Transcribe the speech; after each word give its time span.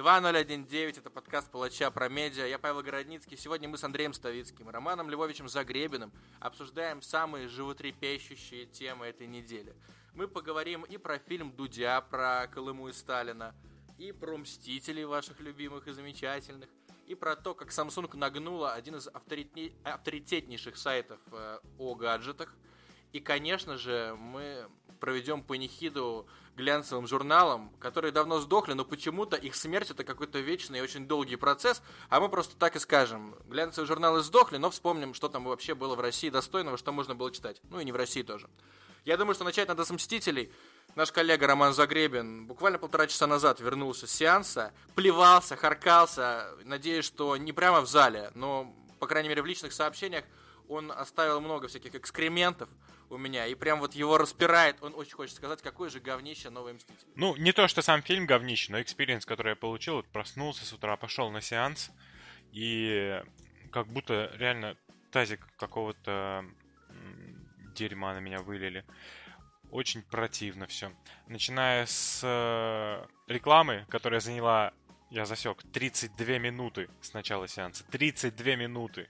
2019, 0.00 0.96
это 0.96 1.10
подкаст 1.10 1.50
Палача 1.50 1.90
про 1.90 2.08
медиа. 2.08 2.46
Я 2.46 2.58
Павел 2.58 2.82
Городницкий. 2.82 3.36
Сегодня 3.36 3.68
мы 3.68 3.76
с 3.76 3.84
Андреем 3.84 4.14
Ставицким 4.14 4.70
Романом 4.70 5.10
Львовичем 5.10 5.46
Загребиным 5.46 6.10
обсуждаем 6.40 7.02
самые 7.02 7.48
животрепещущие 7.48 8.64
темы 8.64 9.08
этой 9.08 9.26
недели. 9.26 9.74
Мы 10.14 10.26
поговорим 10.26 10.84
и 10.84 10.96
про 10.96 11.18
фильм 11.18 11.52
Дудя, 11.52 12.00
про 12.00 12.46
Колыму 12.46 12.88
и 12.88 12.94
Сталина, 12.94 13.54
и 13.98 14.10
про 14.12 14.38
Мстителей 14.38 15.04
ваших 15.04 15.38
любимых 15.40 15.86
и 15.86 15.92
замечательных, 15.92 16.70
и 17.06 17.14
про 17.14 17.36
то, 17.36 17.52
как 17.52 17.68
Samsung 17.68 18.16
нагнула 18.16 18.72
один 18.72 18.96
из 18.96 19.06
авторитетнейших 19.06 20.78
сайтов 20.78 21.20
э, 21.30 21.58
о 21.76 21.94
гаджетах. 21.94 22.56
И, 23.12 23.20
конечно 23.20 23.76
же, 23.76 24.16
мы 24.18 24.66
проведем 25.00 25.42
панихиду 25.42 26.26
глянцевым 26.56 27.06
журналам, 27.06 27.72
которые 27.78 28.12
давно 28.12 28.40
сдохли, 28.40 28.74
но 28.74 28.84
почему-то 28.84 29.36
их 29.36 29.54
смерть 29.54 29.90
это 29.90 30.04
какой-то 30.04 30.38
вечный 30.40 30.78
и 30.78 30.82
очень 30.82 31.06
долгий 31.06 31.36
процесс, 31.36 31.82
а 32.08 32.20
мы 32.20 32.28
просто 32.28 32.56
так 32.56 32.76
и 32.76 32.78
скажем. 32.78 33.34
Глянцевые 33.46 33.86
журналы 33.86 34.22
сдохли, 34.22 34.58
но 34.58 34.70
вспомним, 34.70 35.14
что 35.14 35.28
там 35.28 35.44
вообще 35.44 35.74
было 35.74 35.96
в 35.96 36.00
России 36.00 36.28
достойного, 36.28 36.76
что 36.76 36.92
можно 36.92 37.14
было 37.14 37.32
читать. 37.32 37.60
Ну 37.70 37.80
и 37.80 37.84
не 37.84 37.92
в 37.92 37.96
России 37.96 38.22
тоже. 38.22 38.48
Я 39.04 39.16
думаю, 39.16 39.34
что 39.34 39.44
начать 39.44 39.68
надо 39.68 39.84
с 39.84 39.90
«Мстителей». 39.90 40.52
Наш 40.94 41.10
коллега 41.12 41.46
Роман 41.46 41.72
Загребин 41.72 42.46
буквально 42.46 42.78
полтора 42.78 43.06
часа 43.06 43.26
назад 43.26 43.60
вернулся 43.60 44.06
с 44.06 44.10
сеанса, 44.10 44.72
плевался, 44.94 45.56
харкался, 45.56 46.48
надеюсь, 46.64 47.04
что 47.04 47.36
не 47.36 47.52
прямо 47.52 47.80
в 47.80 47.88
зале, 47.88 48.30
но, 48.34 48.74
по 48.98 49.06
крайней 49.06 49.28
мере, 49.28 49.40
в 49.40 49.46
личных 49.46 49.72
сообщениях 49.72 50.24
он 50.68 50.92
оставил 50.92 51.40
много 51.40 51.68
всяких 51.68 51.94
экскрементов 51.94 52.68
у 53.10 53.18
меня, 53.18 53.46
и 53.46 53.54
прям 53.54 53.80
вот 53.80 53.94
его 53.94 54.16
распирает. 54.16 54.76
Он 54.82 54.94
очень 54.94 55.14
хочет 55.14 55.34
сказать, 55.34 55.60
какое 55.60 55.90
же 55.90 56.00
говнище 56.00 56.48
новый 56.50 56.74
Мститель. 56.74 57.08
Ну, 57.16 57.36
не 57.36 57.52
то, 57.52 57.68
что 57.68 57.82
сам 57.82 58.02
фильм 58.02 58.26
говнище, 58.26 58.72
но 58.72 58.80
experience, 58.80 59.26
который 59.26 59.50
я 59.50 59.56
получил, 59.56 59.96
вот 59.96 60.06
проснулся 60.06 60.64
с 60.64 60.72
утра, 60.72 60.96
пошел 60.96 61.30
на 61.30 61.40
сеанс, 61.40 61.90
и 62.52 63.20
как 63.72 63.88
будто 63.88 64.30
реально 64.34 64.76
тазик 65.10 65.46
какого-то 65.56 66.44
дерьма 67.74 68.14
на 68.14 68.18
меня 68.18 68.40
вылили. 68.42 68.84
Очень 69.70 70.02
противно 70.02 70.66
все. 70.66 70.92
Начиная 71.28 71.86
с 71.86 72.20
э, 72.24 73.06
рекламы, 73.28 73.86
которая 73.88 74.20
заняла, 74.20 74.72
я 75.10 75.26
засек, 75.26 75.62
32 75.72 76.38
минуты 76.38 76.88
с 77.00 77.12
начала 77.12 77.46
сеанса. 77.46 77.84
32 77.84 78.56
минуты. 78.56 79.08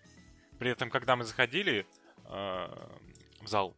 При 0.58 0.70
этом, 0.70 0.91
когда 0.91 1.17
мы 1.17 1.24
заходили 1.24 1.86
э, 2.27 2.89
в 3.41 3.46
зал, 3.46 3.74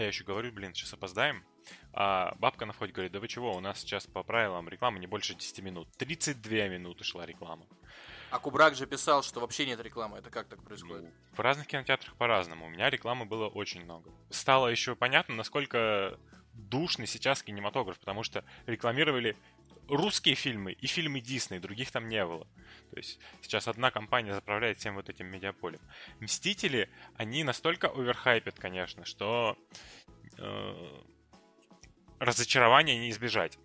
я 0.00 0.08
еще 0.08 0.24
говорю, 0.24 0.50
блин, 0.52 0.74
сейчас 0.74 0.92
опоздаем. 0.92 1.44
А 1.92 2.34
бабка 2.38 2.66
на 2.66 2.72
входе 2.72 2.92
говорит, 2.92 3.12
да 3.12 3.20
вы 3.20 3.28
чего, 3.28 3.52
у 3.52 3.60
нас 3.60 3.80
сейчас 3.80 4.06
по 4.06 4.22
правилам 4.22 4.68
реклама 4.68 4.98
не 4.98 5.06
больше 5.06 5.34
10 5.34 5.60
минут. 5.60 5.88
32 5.98 6.68
минуты 6.68 7.04
шла 7.04 7.24
реклама. 7.24 7.66
А 8.30 8.40
Кубрак 8.40 8.74
же 8.74 8.86
писал, 8.86 9.22
что 9.22 9.38
вообще 9.38 9.64
нет 9.64 9.80
рекламы. 9.80 10.18
Это 10.18 10.30
как 10.30 10.48
так 10.48 10.62
происходит? 10.64 11.04
Ну, 11.04 11.12
в 11.32 11.38
разных 11.38 11.68
кинотеатрах 11.68 12.16
по-разному. 12.16 12.66
У 12.66 12.70
меня 12.70 12.90
рекламы 12.90 13.24
было 13.24 13.46
очень 13.46 13.84
много. 13.84 14.10
Стало 14.30 14.66
еще 14.66 14.96
понятно, 14.96 15.36
насколько 15.36 16.18
душный 16.52 17.06
сейчас 17.06 17.44
кинематограф, 17.44 17.98
потому 18.00 18.24
что 18.24 18.44
рекламировали 18.66 19.36
русские 19.88 20.34
фильмы 20.34 20.72
и 20.72 20.86
фильмы 20.86 21.20
Дисней, 21.20 21.60
других 21.60 21.90
там 21.90 22.08
не 22.08 22.24
было. 22.24 22.46
То 22.90 22.96
есть 22.96 23.18
сейчас 23.42 23.68
одна 23.68 23.90
компания 23.90 24.34
заправляет 24.34 24.78
всем 24.78 24.94
вот 24.94 25.08
этим 25.08 25.26
медиаполем. 25.26 25.80
Мстители, 26.20 26.88
они 27.16 27.44
настолько 27.44 27.88
оверхайпят, 27.88 28.58
конечно, 28.58 29.04
что 29.04 29.58
э, 30.38 31.02
разочарования 32.18 32.98
не 32.98 33.10
избежать. 33.10 33.58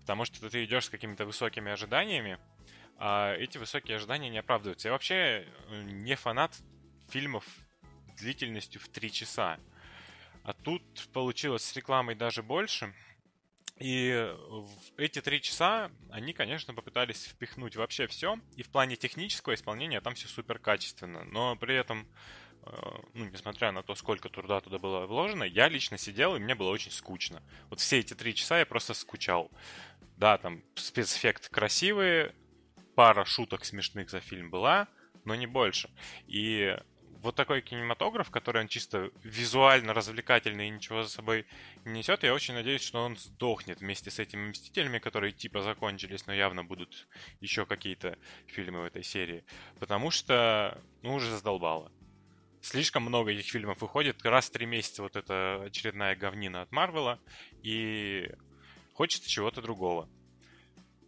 Потому 0.00 0.24
что 0.24 0.48
ты 0.48 0.64
идешь 0.64 0.86
с 0.86 0.90
какими-то 0.90 1.26
высокими 1.26 1.70
ожиданиями, 1.70 2.38
а 2.96 3.34
эти 3.34 3.58
высокие 3.58 3.96
ожидания 3.96 4.28
не 4.28 4.38
оправдываются. 4.38 4.88
Я 4.88 4.92
вообще 4.92 5.14
э, 5.14 5.82
не 5.82 6.16
фанат 6.16 6.56
фильмов 7.08 7.44
длительностью 8.18 8.80
в 8.80 8.88
3 8.88 9.12
часа. 9.12 9.58
А 10.42 10.52
тут 10.52 10.82
получилось 11.12 11.64
с 11.64 11.76
рекламой 11.76 12.14
даже 12.14 12.42
больше. 12.42 12.94
И 13.80 14.36
эти 14.98 15.22
три 15.22 15.40
часа 15.40 15.90
они, 16.10 16.34
конечно, 16.34 16.74
попытались 16.74 17.24
впихнуть 17.24 17.76
вообще 17.76 18.06
все. 18.06 18.38
И 18.54 18.62
в 18.62 18.68
плане 18.68 18.96
технического 18.96 19.54
исполнения 19.54 20.02
там 20.02 20.14
все 20.14 20.28
супер 20.28 20.58
качественно. 20.58 21.24
Но 21.24 21.56
при 21.56 21.76
этом, 21.76 22.06
э, 22.64 22.70
ну, 23.14 23.24
несмотря 23.24 23.72
на 23.72 23.82
то, 23.82 23.94
сколько 23.94 24.28
труда 24.28 24.60
туда 24.60 24.78
было 24.78 25.06
вложено, 25.06 25.44
я 25.44 25.68
лично 25.68 25.96
сидел, 25.96 26.36
и 26.36 26.38
мне 26.38 26.54
было 26.54 26.68
очень 26.68 26.90
скучно. 26.90 27.42
Вот 27.70 27.80
все 27.80 28.00
эти 28.00 28.12
три 28.12 28.34
часа 28.34 28.58
я 28.58 28.66
просто 28.66 28.92
скучал. 28.92 29.50
Да, 30.18 30.36
там 30.36 30.62
спецэффект 30.74 31.48
красивые, 31.48 32.34
пара 32.94 33.24
шуток 33.24 33.64
смешных 33.64 34.10
за 34.10 34.20
фильм 34.20 34.50
была, 34.50 34.88
но 35.24 35.34
не 35.34 35.46
больше. 35.46 35.88
И 36.26 36.76
вот 37.22 37.34
такой 37.34 37.60
кинематограф, 37.60 38.30
который 38.30 38.62
он 38.62 38.68
чисто 38.68 39.10
визуально 39.22 39.92
развлекательный 39.92 40.68
и 40.68 40.70
ничего 40.70 41.02
за 41.02 41.10
собой 41.10 41.46
не 41.84 41.98
несет, 41.98 42.22
я 42.22 42.34
очень 42.34 42.54
надеюсь, 42.54 42.82
что 42.82 43.02
он 43.02 43.16
сдохнет 43.16 43.80
вместе 43.80 44.10
с 44.10 44.18
этими 44.18 44.48
Мстителями, 44.48 44.98
которые 44.98 45.32
типа 45.32 45.62
закончились, 45.62 46.26
но 46.26 46.32
явно 46.32 46.64
будут 46.64 47.08
еще 47.40 47.66
какие-то 47.66 48.18
фильмы 48.46 48.80
в 48.80 48.84
этой 48.84 49.02
серии. 49.02 49.44
Потому 49.78 50.10
что, 50.10 50.80
ну, 51.02 51.14
уже 51.14 51.30
задолбало. 51.30 51.92
Слишком 52.62 53.02
много 53.02 53.32
этих 53.32 53.50
фильмов 53.50 53.80
выходит. 53.80 54.24
Раз 54.24 54.48
в 54.48 54.52
три 54.52 54.66
месяца 54.66 55.02
вот 55.02 55.16
эта 55.16 55.62
очередная 55.64 56.16
говнина 56.16 56.62
от 56.62 56.72
Марвела. 56.72 57.18
И 57.62 58.30
хочется 58.94 59.28
чего-то 59.28 59.62
другого. 59.62 60.08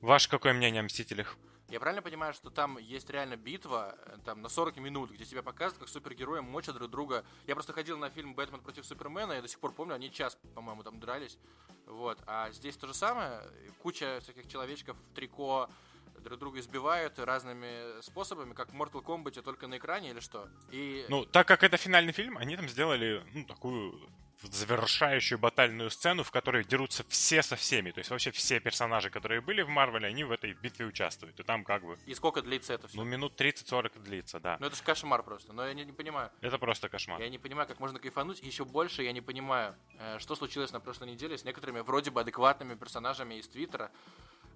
Ваше 0.00 0.28
какое 0.28 0.52
мнение 0.52 0.80
о 0.80 0.84
Мстителях? 0.84 1.38
Я 1.72 1.80
правильно 1.80 2.02
понимаю, 2.02 2.34
что 2.34 2.50
там 2.50 2.76
есть 2.76 3.08
реально 3.08 3.38
битва, 3.38 3.96
э, 4.04 4.18
там, 4.26 4.42
на 4.42 4.50
40 4.50 4.76
минут, 4.76 5.10
где 5.10 5.24
тебя 5.24 5.42
показывают, 5.42 5.78
как 5.78 5.88
супергерои 5.88 6.40
мочат 6.40 6.74
друг 6.74 6.90
друга. 6.90 7.24
Я 7.46 7.54
просто 7.54 7.72
ходил 7.72 7.96
на 7.96 8.10
фильм 8.10 8.34
«Бэтмен 8.34 8.60
против 8.60 8.84
Супермена», 8.84 9.32
я 9.32 9.40
до 9.40 9.48
сих 9.48 9.58
пор 9.58 9.72
помню, 9.72 9.94
они 9.94 10.12
час, 10.12 10.36
по-моему, 10.54 10.82
там 10.82 11.00
дрались. 11.00 11.38
Вот. 11.86 12.18
А 12.26 12.50
здесь 12.52 12.76
то 12.76 12.86
же 12.86 12.92
самое, 12.92 13.40
куча 13.78 14.18
всяких 14.20 14.48
человечков 14.48 14.98
в 14.98 15.14
трико, 15.14 15.70
друг 16.18 16.38
друга 16.38 16.60
избивают 16.60 17.18
разными 17.18 18.02
способами, 18.02 18.52
как 18.52 18.70
в 18.70 18.74
Mortal 18.74 19.02
Kombat, 19.02 19.40
только 19.40 19.66
на 19.66 19.78
экране 19.78 20.10
или 20.10 20.20
что? 20.20 20.50
И... 20.70 21.06
Ну, 21.08 21.24
так 21.24 21.48
как 21.48 21.62
это 21.62 21.78
финальный 21.78 22.12
фильм, 22.12 22.36
они 22.36 22.54
там 22.54 22.68
сделали, 22.68 23.24
ну, 23.32 23.46
такую 23.46 23.98
завершающую 24.42 25.38
батальную 25.38 25.90
сцену, 25.90 26.22
в 26.22 26.30
которой 26.30 26.64
дерутся 26.64 27.04
все 27.08 27.42
со 27.42 27.56
всеми. 27.56 27.90
То 27.90 27.98
есть 27.98 28.10
вообще 28.10 28.30
все 28.30 28.60
персонажи, 28.60 29.10
которые 29.10 29.40
были 29.40 29.62
в 29.62 29.68
Марвеле, 29.68 30.08
они 30.08 30.24
в 30.24 30.30
этой 30.32 30.52
битве 30.54 30.86
участвуют. 30.86 31.38
И 31.38 31.42
там 31.42 31.64
как 31.64 31.84
бы... 31.84 31.98
И 32.06 32.14
сколько 32.14 32.42
длится 32.42 32.74
это 32.74 32.88
все? 32.88 32.96
Ну, 32.96 33.04
минут 33.04 33.40
30-40 33.40 34.02
длится, 34.02 34.40
да. 34.40 34.56
Ну, 34.60 34.66
это 34.66 34.76
же 34.76 34.82
кошмар 34.82 35.22
просто. 35.22 35.52
Но 35.52 35.66
я 35.66 35.74
не, 35.74 35.84
не 35.84 35.92
понимаю. 35.92 36.30
Это 36.40 36.58
просто 36.58 36.88
кошмар. 36.88 37.20
Я 37.20 37.28
не 37.28 37.38
понимаю, 37.38 37.68
как 37.68 37.80
можно 37.80 37.98
кайфануть. 37.98 38.40
Еще 38.40 38.64
больше 38.64 39.02
я 39.02 39.12
не 39.12 39.20
понимаю, 39.20 39.74
э, 39.98 40.18
что 40.18 40.34
случилось 40.34 40.72
на 40.72 40.80
прошлой 40.80 41.10
неделе 41.10 41.38
с 41.38 41.44
некоторыми 41.44 41.80
вроде 41.80 42.10
бы 42.10 42.20
адекватными 42.20 42.74
персонажами 42.74 43.34
из 43.34 43.48
Твиттера. 43.48 43.90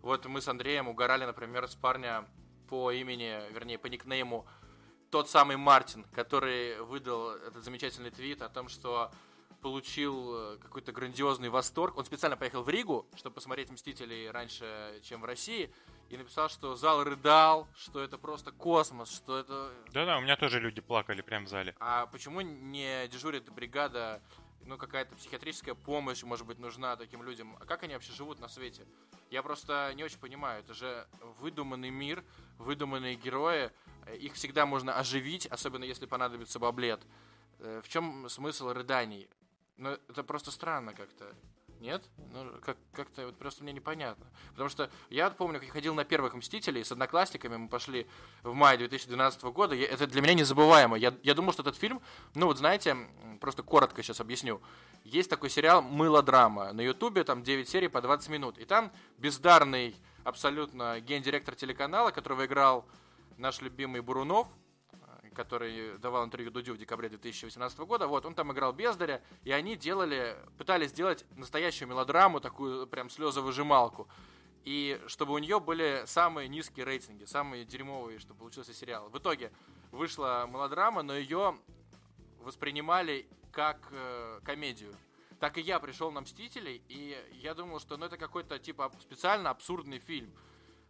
Вот 0.02 0.26
мы 0.26 0.40
с 0.40 0.48
Андреем 0.48 0.88
угорали, 0.88 1.24
например, 1.24 1.68
с 1.68 1.74
парня 1.74 2.24
по 2.68 2.90
имени, 2.92 3.40
вернее, 3.52 3.78
по 3.78 3.86
никнейму 3.86 4.46
тот 5.10 5.30
самый 5.30 5.56
Мартин, 5.56 6.04
который 6.12 6.80
выдал 6.82 7.30
этот 7.30 7.64
замечательный 7.64 8.10
твит 8.10 8.42
о 8.42 8.48
том, 8.48 8.68
что 8.68 9.10
получил 9.66 10.32
э, 10.32 10.58
какой-то 10.58 10.92
грандиозный 10.92 11.48
восторг. 11.48 11.96
Он 11.96 12.04
специально 12.04 12.36
поехал 12.36 12.62
в 12.62 12.68
Ригу, 12.68 13.04
чтобы 13.16 13.34
посмотреть 13.34 13.68
«Мстителей» 13.68 14.30
раньше, 14.30 15.00
чем 15.02 15.22
в 15.22 15.24
России, 15.24 15.72
и 16.08 16.16
написал, 16.16 16.48
что 16.48 16.76
зал 16.76 17.02
рыдал, 17.02 17.66
что 17.74 18.00
это 18.00 18.16
просто 18.16 18.52
космос, 18.52 19.10
что 19.10 19.36
это... 19.36 19.72
Да-да, 19.92 20.18
у 20.18 20.20
меня 20.20 20.36
тоже 20.36 20.60
люди 20.60 20.80
плакали 20.80 21.20
прямо 21.20 21.46
в 21.46 21.48
зале. 21.48 21.74
А 21.80 22.06
почему 22.06 22.42
не 22.42 23.08
дежурит 23.08 23.50
бригада, 23.52 24.22
ну, 24.60 24.78
какая-то 24.78 25.16
психиатрическая 25.16 25.74
помощь, 25.74 26.22
может 26.22 26.46
быть, 26.46 26.60
нужна 26.60 26.94
таким 26.94 27.24
людям? 27.24 27.56
А 27.60 27.64
как 27.64 27.82
они 27.82 27.94
вообще 27.94 28.12
живут 28.12 28.38
на 28.38 28.46
свете? 28.46 28.86
Я 29.30 29.42
просто 29.42 29.92
не 29.96 30.04
очень 30.04 30.20
понимаю. 30.20 30.60
Это 30.60 30.74
же 30.74 31.08
выдуманный 31.40 31.90
мир, 31.90 32.22
выдуманные 32.58 33.16
герои. 33.16 33.72
Их 34.16 34.34
всегда 34.34 34.64
можно 34.64 34.96
оживить, 34.96 35.46
особенно 35.46 35.82
если 35.82 36.06
понадобится 36.06 36.60
баблет. 36.60 37.04
Э, 37.58 37.80
в 37.82 37.88
чем 37.88 38.28
смысл 38.28 38.68
рыданий? 38.68 39.28
Ну, 39.76 39.90
это 40.08 40.22
просто 40.22 40.50
странно 40.50 40.94
как-то. 40.94 41.34
Нет? 41.80 42.02
Ну, 42.32 42.50
как- 42.62 42.78
как-то 42.92 43.26
вот 43.26 43.36
просто 43.36 43.62
мне 43.62 43.72
непонятно. 43.72 44.26
Потому 44.50 44.70
что 44.70 44.90
я 45.10 45.28
помню, 45.30 45.58
как 45.58 45.66
я 45.66 45.72
ходил 45.72 45.94
на 45.94 46.04
первых 46.04 46.34
«Мстителей» 46.34 46.82
с 46.82 46.90
одноклассниками, 46.90 47.56
мы 47.56 47.68
пошли 47.68 48.06
в 48.42 48.54
мае 48.54 48.78
2012 48.78 49.42
года, 49.52 49.74
я, 49.74 49.86
это 49.86 50.06
для 50.06 50.22
меня 50.22 50.32
незабываемо. 50.34 50.96
Я, 50.96 51.14
я 51.22 51.34
думал, 51.34 51.52
что 51.52 51.62
этот 51.62 51.76
фильм, 51.76 52.00
ну 52.34 52.46
вот 52.46 52.56
знаете, 52.56 52.96
просто 53.40 53.62
коротко 53.62 54.02
сейчас 54.02 54.20
объясню. 54.20 54.62
Есть 55.04 55.28
такой 55.28 55.50
сериал 55.50 55.82
«Мылодрама» 55.82 56.72
на 56.72 56.80
ютубе, 56.80 57.24
там 57.24 57.42
9 57.42 57.68
серий 57.68 57.88
по 57.88 58.00
20 58.00 58.30
минут. 58.30 58.56
И 58.56 58.64
там 58.64 58.90
бездарный 59.18 59.94
абсолютно 60.24 60.98
гендиректор 61.00 61.54
телеканала, 61.54 62.10
которого 62.10 62.46
играл 62.46 62.86
наш 63.36 63.60
любимый 63.60 64.00
Бурунов, 64.00 64.48
который 65.36 65.98
давал 65.98 66.24
интервью 66.24 66.50
Дудю 66.50 66.74
в 66.74 66.78
декабре 66.78 67.08
2018 67.08 67.78
года, 67.80 68.08
вот, 68.08 68.26
он 68.26 68.34
там 68.34 68.52
играл 68.52 68.72
Бездаря, 68.72 69.22
и 69.44 69.52
они 69.52 69.76
делали, 69.76 70.36
пытались 70.58 70.90
сделать 70.90 71.24
настоящую 71.36 71.88
мелодраму, 71.88 72.40
такую 72.40 72.86
прям 72.86 73.10
слезовыжималку. 73.10 74.08
и 74.64 75.00
чтобы 75.06 75.34
у 75.34 75.38
нее 75.38 75.60
были 75.60 76.02
самые 76.06 76.48
низкие 76.48 76.84
рейтинги, 76.84 77.24
самые 77.24 77.64
дерьмовые, 77.64 78.18
чтобы 78.18 78.40
получился 78.40 78.74
сериал. 78.74 79.08
В 79.10 79.18
итоге 79.18 79.52
вышла 79.92 80.48
мелодрама, 80.50 81.02
но 81.02 81.14
ее 81.14 81.56
воспринимали 82.40 83.28
как 83.52 83.88
э, 83.92 84.40
комедию. 84.44 84.94
Так 85.40 85.58
и 85.58 85.60
я 85.60 85.78
пришел 85.80 86.10
на 86.10 86.22
Мстителей, 86.22 86.82
и 86.88 87.16
я 87.32 87.54
думал, 87.54 87.78
что 87.78 87.96
ну, 87.96 88.06
это 88.06 88.16
какой-то 88.16 88.58
типа 88.58 88.90
специально 89.00 89.50
абсурдный 89.50 89.98
фильм, 89.98 90.32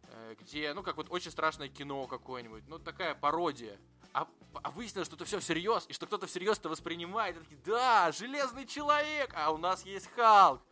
э, 0.04 0.36
где, 0.40 0.72
ну, 0.72 0.82
как 0.82 0.96
вот 0.96 1.08
очень 1.10 1.30
страшное 1.30 1.68
кино 1.68 2.06
какое-нибудь, 2.06 2.64
ну, 2.68 2.78
такая 2.78 3.14
пародия. 3.14 3.78
А, 4.16 4.26
а 4.62 4.70
выяснилось, 4.70 5.06
что 5.06 5.16
это 5.16 5.26
все 5.26 5.38
всерьез, 5.38 5.84
и 5.88 5.92
что 5.92 6.06
кто-то 6.06 6.26
всерьез 6.26 6.58
это 6.58 6.70
воспринимает. 6.70 7.36
И 7.36 7.40
такие, 7.40 7.60
да, 7.66 8.10
железный 8.12 8.66
человек, 8.66 9.34
а 9.36 9.50
у 9.50 9.58
нас 9.58 9.84
есть 9.84 10.08
Халк 10.16 10.62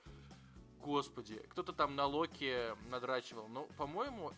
господи, 0.84 1.42
кто-то 1.48 1.72
там 1.72 1.96
на 1.96 2.06
Локи 2.06 2.76
надрачивал. 2.90 3.48
Ну, 3.48 3.66
по-моему, 3.78 4.32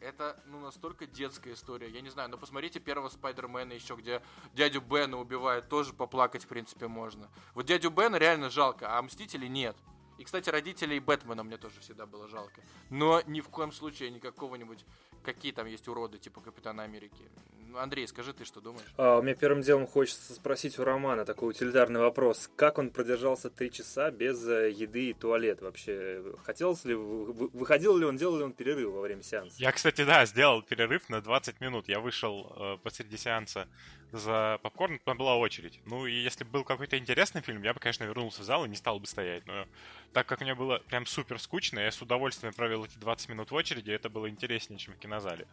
это 0.00 0.40
ну 0.46 0.60
настолько 0.60 1.06
детская 1.06 1.54
история. 1.54 1.88
Я 1.90 2.00
не 2.00 2.10
знаю, 2.10 2.30
но 2.30 2.38
посмотрите 2.38 2.80
первого 2.80 3.08
Спайдермена 3.08 3.72
еще, 3.72 3.96
где 3.96 4.22
дядю 4.54 4.80
Бена 4.80 5.18
убивают, 5.18 5.68
тоже 5.68 5.92
поплакать, 5.92 6.44
в 6.44 6.48
принципе, 6.48 6.86
можно. 6.86 7.28
Вот 7.54 7.66
дядю 7.66 7.90
Бена 7.90 8.16
реально 8.16 8.50
жалко, 8.50 8.96
а 8.96 9.02
Мстителей 9.02 9.48
нет. 9.48 9.76
И, 10.20 10.24
кстати, 10.24 10.50
родителей 10.50 11.00
Бэтмена 11.00 11.42
мне 11.42 11.56
тоже 11.56 11.80
всегда 11.80 12.04
было 12.04 12.28
жалко. 12.28 12.60
Но 12.90 13.22
ни 13.26 13.40
в 13.40 13.48
коем 13.48 13.72
случае 13.72 14.10
не 14.10 14.20
какого-нибудь 14.20 14.84
какие 15.24 15.52
там 15.52 15.66
есть 15.66 15.88
уроды, 15.88 16.18
типа 16.18 16.42
Капитана 16.42 16.82
Америки. 16.82 17.24
Ну, 17.68 17.78
Андрей, 17.78 18.06
скажи 18.06 18.34
ты, 18.34 18.44
что 18.44 18.60
думаешь? 18.60 18.86
А, 18.98 19.18
у 19.18 19.22
меня 19.22 19.34
первым 19.34 19.62
делом 19.62 19.86
хочется 19.86 20.34
спросить 20.34 20.78
у 20.78 20.84
Романа 20.84 21.24
такой 21.24 21.50
утилитарный 21.50 22.00
вопрос. 22.00 22.50
Как 22.56 22.76
он 22.76 22.90
продержался 22.90 23.48
три 23.48 23.70
часа 23.70 24.10
без 24.10 24.46
э, 24.46 24.70
еды 24.70 25.10
и 25.10 25.14
туалет 25.14 25.62
вообще? 25.62 26.22
Хотелось 26.44 26.84
ли, 26.84 26.94
выходил 26.94 27.96
ли 27.96 28.04
он, 28.04 28.16
делал 28.16 28.36
ли 28.36 28.44
он 28.44 28.52
перерыв 28.52 28.92
во 28.92 29.00
время 29.00 29.22
сеанса? 29.22 29.54
Я, 29.58 29.72
кстати, 29.72 30.04
да, 30.04 30.26
сделал 30.26 30.62
перерыв 30.62 31.08
на 31.08 31.22
20 31.22 31.60
минут. 31.60 31.88
Я 31.88 32.00
вышел 32.00 32.52
э, 32.56 32.76
посреди 32.82 33.16
сеанса 33.16 33.68
за 34.12 34.58
попкорн, 34.62 34.98
там 34.98 35.16
была 35.16 35.36
очередь. 35.36 35.80
Ну, 35.86 36.06
и 36.06 36.12
если 36.12 36.44
бы 36.44 36.50
был 36.50 36.64
какой-то 36.64 36.98
интересный 36.98 37.40
фильм, 37.42 37.62
я 37.62 37.72
бы, 37.74 37.80
конечно, 37.80 38.04
вернулся 38.04 38.42
в 38.42 38.44
зал 38.44 38.64
и 38.64 38.68
не 38.68 38.76
стал 38.76 38.98
бы 38.98 39.06
стоять. 39.06 39.46
Но 39.46 39.66
так 40.12 40.26
как 40.26 40.40
мне 40.40 40.54
было 40.54 40.78
прям 40.78 41.06
супер 41.06 41.38
скучно, 41.38 41.80
я 41.80 41.90
с 41.90 42.00
удовольствием 42.02 42.52
провел 42.52 42.84
эти 42.84 42.98
20 42.98 43.28
минут 43.28 43.50
в 43.50 43.54
очереди, 43.54 43.90
это 43.90 44.08
было 44.08 44.28
интереснее, 44.28 44.78
чем 44.78 44.94
в 44.94 44.98
кинозале. 44.98 45.46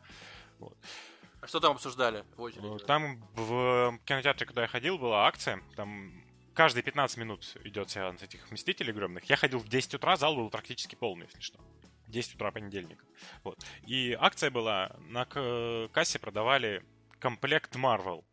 Вот. 0.59 0.77
А 1.39 1.48
что 1.48 1.59
там 1.59 1.74
обсуждали 1.74 2.25
в 2.36 2.42
очереди? 2.42 2.65
Ну, 2.65 2.80
там 2.80 3.24
в 3.36 4.00
кинотеатре, 4.06 4.48
куда 4.48 4.63
я 4.63 4.68
ходил, 4.68 4.98
была 4.98 5.27
акция. 5.27 5.62
Там 5.75 6.24
каждые 6.56 6.81
15 6.81 7.18
минут 7.18 7.56
идет 7.63 7.92
сеанс 7.92 8.24
этих 8.24 8.50
Мстителей 8.50 8.92
огромных. 8.92 9.25
Я 9.25 9.36
ходил 9.36 9.59
в 9.59 9.69
10 9.69 9.94
утра, 9.94 10.15
зал 10.15 10.36
был 10.36 10.50
практически 10.50 10.95
полный, 10.95 11.27
если 11.27 11.42
что. 11.42 11.59
10 12.07 12.36
утра 12.36 12.51
понедельника. 12.51 13.06
Вот. 13.44 13.63
И 13.86 14.18
акция 14.19 14.50
была, 14.50 14.95
на 15.09 15.25
кассе 15.25 16.18
продавали 16.18 16.83
комплект 17.19 17.75
Marvel 17.75 18.24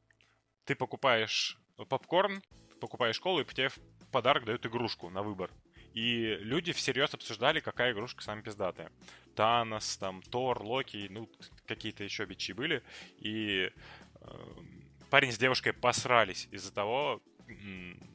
ты 0.64 0.74
покупаешь 0.74 1.58
попкорн, 1.88 2.42
покупаешь 2.80 3.20
колу, 3.20 3.40
и 3.40 3.44
тебе 3.44 3.68
в 3.68 3.78
подарок 4.10 4.44
дают 4.44 4.64
игрушку 4.66 5.10
на 5.10 5.22
выбор. 5.22 5.50
И 5.94 6.36
люди 6.40 6.72
всерьез 6.72 7.14
обсуждали, 7.14 7.60
какая 7.60 7.92
игрушка 7.92 8.22
самая 8.22 8.42
пиздатая. 8.42 8.90
Танос, 9.36 9.96
там, 9.96 10.22
Тор, 10.22 10.62
Локи, 10.62 11.06
ну, 11.08 11.30
какие-то 11.66 12.02
еще 12.02 12.24
бичи 12.24 12.52
были. 12.52 12.82
И 13.18 13.70
э, 14.20 14.36
парень 15.10 15.30
с 15.30 15.38
девушкой 15.38 15.72
посрались 15.72 16.48
из-за 16.50 16.74
того, 16.74 17.22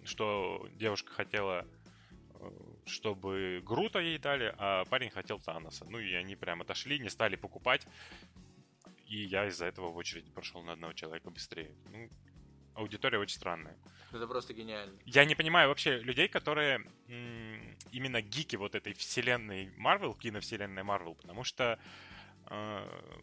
что 0.03 0.67
девушка 0.73 1.13
хотела, 1.13 1.65
э, 2.33 2.51
чтобы 2.85 3.61
Грута 3.63 3.99
ей 3.99 4.17
дали, 4.17 4.53
а 4.57 4.83
парень 4.85 5.09
хотел 5.09 5.39
Таноса. 5.39 5.85
Ну 5.85 5.99
и 5.99 6.13
они 6.13 6.35
прям 6.35 6.61
отошли, 6.61 6.99
не 6.99 7.09
стали 7.09 7.37
покупать. 7.37 7.87
И 9.05 9.23
я 9.23 9.47
из-за 9.47 9.65
этого 9.65 9.89
в 9.89 9.97
очереди 9.97 10.29
прошел 10.31 10.61
на 10.63 10.73
одного 10.73 10.91
человека 10.93 11.29
быстрее. 11.29 11.71
Ну, 11.91 12.09
аудитория 12.79 13.19
очень 13.19 13.35
странная. 13.35 13.75
Это 14.11 14.25
просто 14.27 14.53
гениально. 14.53 14.97
Я 15.05 15.25
не 15.25 15.35
понимаю 15.35 15.69
вообще 15.69 15.99
людей, 15.99 16.27
которые 16.27 16.83
м- 17.07 17.77
именно 17.91 18.21
гики 18.21 18.55
вот 18.55 18.75
этой 18.75 18.93
вселенной 18.93 19.71
Марвел, 19.77 20.13
киновселенной 20.15 20.83
Марвел, 20.83 21.15
потому 21.15 21.43
что 21.43 21.79
э- 22.47 23.19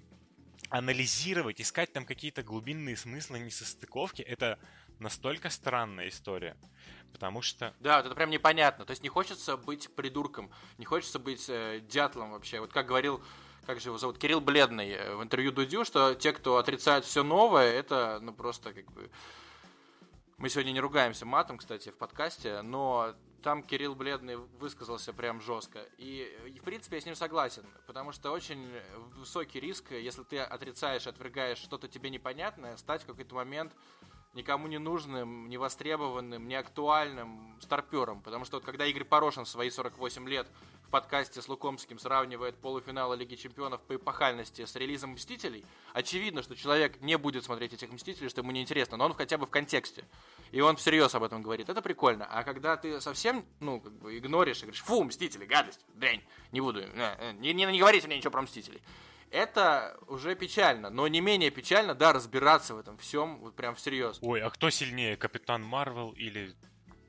анализировать, 0.71 1.61
искать 1.61 1.93
там 1.93 2.05
какие-то 2.05 2.43
глубинные 2.43 2.97
смыслы, 2.97 3.39
несостыковки, 3.39 4.23
это 4.23 4.59
настолько 4.99 5.51
странная 5.51 6.09
история. 6.09 6.57
Потому 7.13 7.41
что... 7.41 7.75
Да, 7.81 7.99
вот 7.99 8.07
это 8.07 8.15
прям 8.15 8.31
непонятно. 8.31 8.85
То 8.85 8.91
есть 8.91 9.03
не 9.03 9.09
хочется 9.09 9.57
быть 9.57 9.95
придурком, 9.95 10.51
не 10.79 10.85
хочется 10.85 11.19
быть 11.19 11.47
э, 11.49 11.81
дятлом 11.89 12.33
вообще. 12.33 12.61
Вот 12.61 12.73
как 12.73 12.87
говорил 12.87 13.23
как 13.67 13.81
же 13.81 13.89
его 13.89 13.99
зовут, 13.99 14.19
Кирилл 14.19 14.41
Бледный 14.41 14.91
э, 14.91 15.15
в 15.17 15.23
интервью 15.23 15.51
Дудю, 15.51 15.85
что 15.85 16.15
те, 16.15 16.33
кто 16.33 16.59
отрицают 16.59 17.05
все 17.05 17.25
новое, 17.25 17.73
это, 17.73 18.21
ну, 18.23 18.33
просто 18.33 18.73
как 18.73 18.91
бы 18.93 19.11
мы 20.39 20.51
сегодня 20.51 20.73
не 20.73 20.81
ругаемся 20.81 21.25
матом, 21.25 21.57
кстати, 21.57 21.91
в 21.91 21.97
подкасте, 21.97 22.61
но 22.61 23.15
там 23.43 23.63
Кирилл 23.63 23.95
Бледный 23.95 24.37
высказался 24.37 25.13
прям 25.13 25.41
жестко. 25.41 25.81
И, 25.97 26.59
в 26.61 26.65
принципе, 26.65 26.97
я 26.97 27.01
с 27.01 27.07
ним 27.07 27.15
согласен, 27.15 27.65
потому 27.87 28.13
что 28.13 28.33
очень 28.33 28.69
высокий 29.15 29.61
риск, 29.61 29.93
если 29.93 30.25
ты 30.25 30.41
отрицаешь, 30.41 31.07
отвергаешь 31.07 31.59
что-то 31.59 31.89
тебе 31.89 32.11
непонятное, 32.11 32.77
стать 32.77 33.03
в 33.03 33.07
какой-то 33.07 33.35
момент 33.35 33.73
никому 34.37 34.69
не 34.69 34.79
нужным, 34.79 35.49
невостребованным, 35.49 36.47
неактуальным 36.47 37.57
старпером. 37.61 38.21
Потому 38.21 38.45
что 38.45 38.59
вот 38.59 38.65
когда 38.65 38.85
Игорь 38.87 39.05
Порошин 39.05 39.45
в 39.45 39.49
свои 39.49 39.71
48 39.71 40.29
лет 40.29 40.47
в 40.87 40.91
подкасте 40.91 41.41
с 41.41 41.49
Лукомским 41.49 41.99
сравнивает 41.99 42.55
полуфиналы 42.57 43.17
Лиги 43.17 43.35
Чемпионов 43.35 43.81
по 43.81 43.97
эпохальности 43.97 44.65
с 44.65 44.77
релизом 44.77 45.13
«Мстителей», 45.13 45.65
очевидно, 45.95 46.43
что 46.43 46.55
человек 46.55 47.01
не 47.01 47.17
будет 47.17 47.45
смотреть 47.45 47.73
этих 47.73 47.91
«Мстителей», 47.91 48.29
что 48.29 48.43
ему 48.43 48.53
неинтересно, 48.53 48.99
но 48.99 49.07
он 49.07 49.15
хотя 49.15 49.39
бы 49.39 49.47
в 49.47 49.51
контексте. 49.51 50.05
И 50.53 50.61
он 50.61 50.77
всерьез 50.77 51.15
об 51.15 51.25
этом 51.25 51.43
говорит. 51.43 51.71
Это 51.71 51.81
прикольно. 51.81 52.27
А 52.27 52.45
когда 52.45 52.77
ты 52.77 53.01
совсем, 53.01 53.45
ну, 53.59 53.81
как 53.81 53.93
бы 53.95 54.17
игноришь 54.17 54.59
и 54.59 54.63
говоришь, 54.63 54.83
фу, 54.83 55.03
«Мстители», 55.03 55.47
гадость, 55.47 55.81
дрянь, 55.95 56.23
не 56.53 56.61
буду, 56.61 56.83
не, 56.83 56.89
э, 56.95 57.33
не, 57.33 57.55
не, 57.55 57.65
не 57.65 57.81
говорите 57.81 58.07
мне 58.07 58.19
ничего 58.19 58.31
про 58.31 58.43
«Мстителей». 58.43 58.83
Это 59.37 59.99
уже 60.07 60.35
печально, 60.35 60.89
но 60.89 61.07
не 61.09 61.21
менее 61.21 61.51
печально, 61.51 61.95
да, 61.95 62.15
разбираться 62.15 62.75
в 62.75 62.79
этом 62.79 62.97
всем 62.97 63.39
вот 63.41 63.55
прям 63.55 63.75
всерьез. 63.75 64.19
Ой, 64.23 64.41
а 64.41 64.49
кто 64.49 64.71
сильнее, 64.71 65.19
Капитан 65.19 65.63
Марвел 65.63 66.13
или 66.13 66.55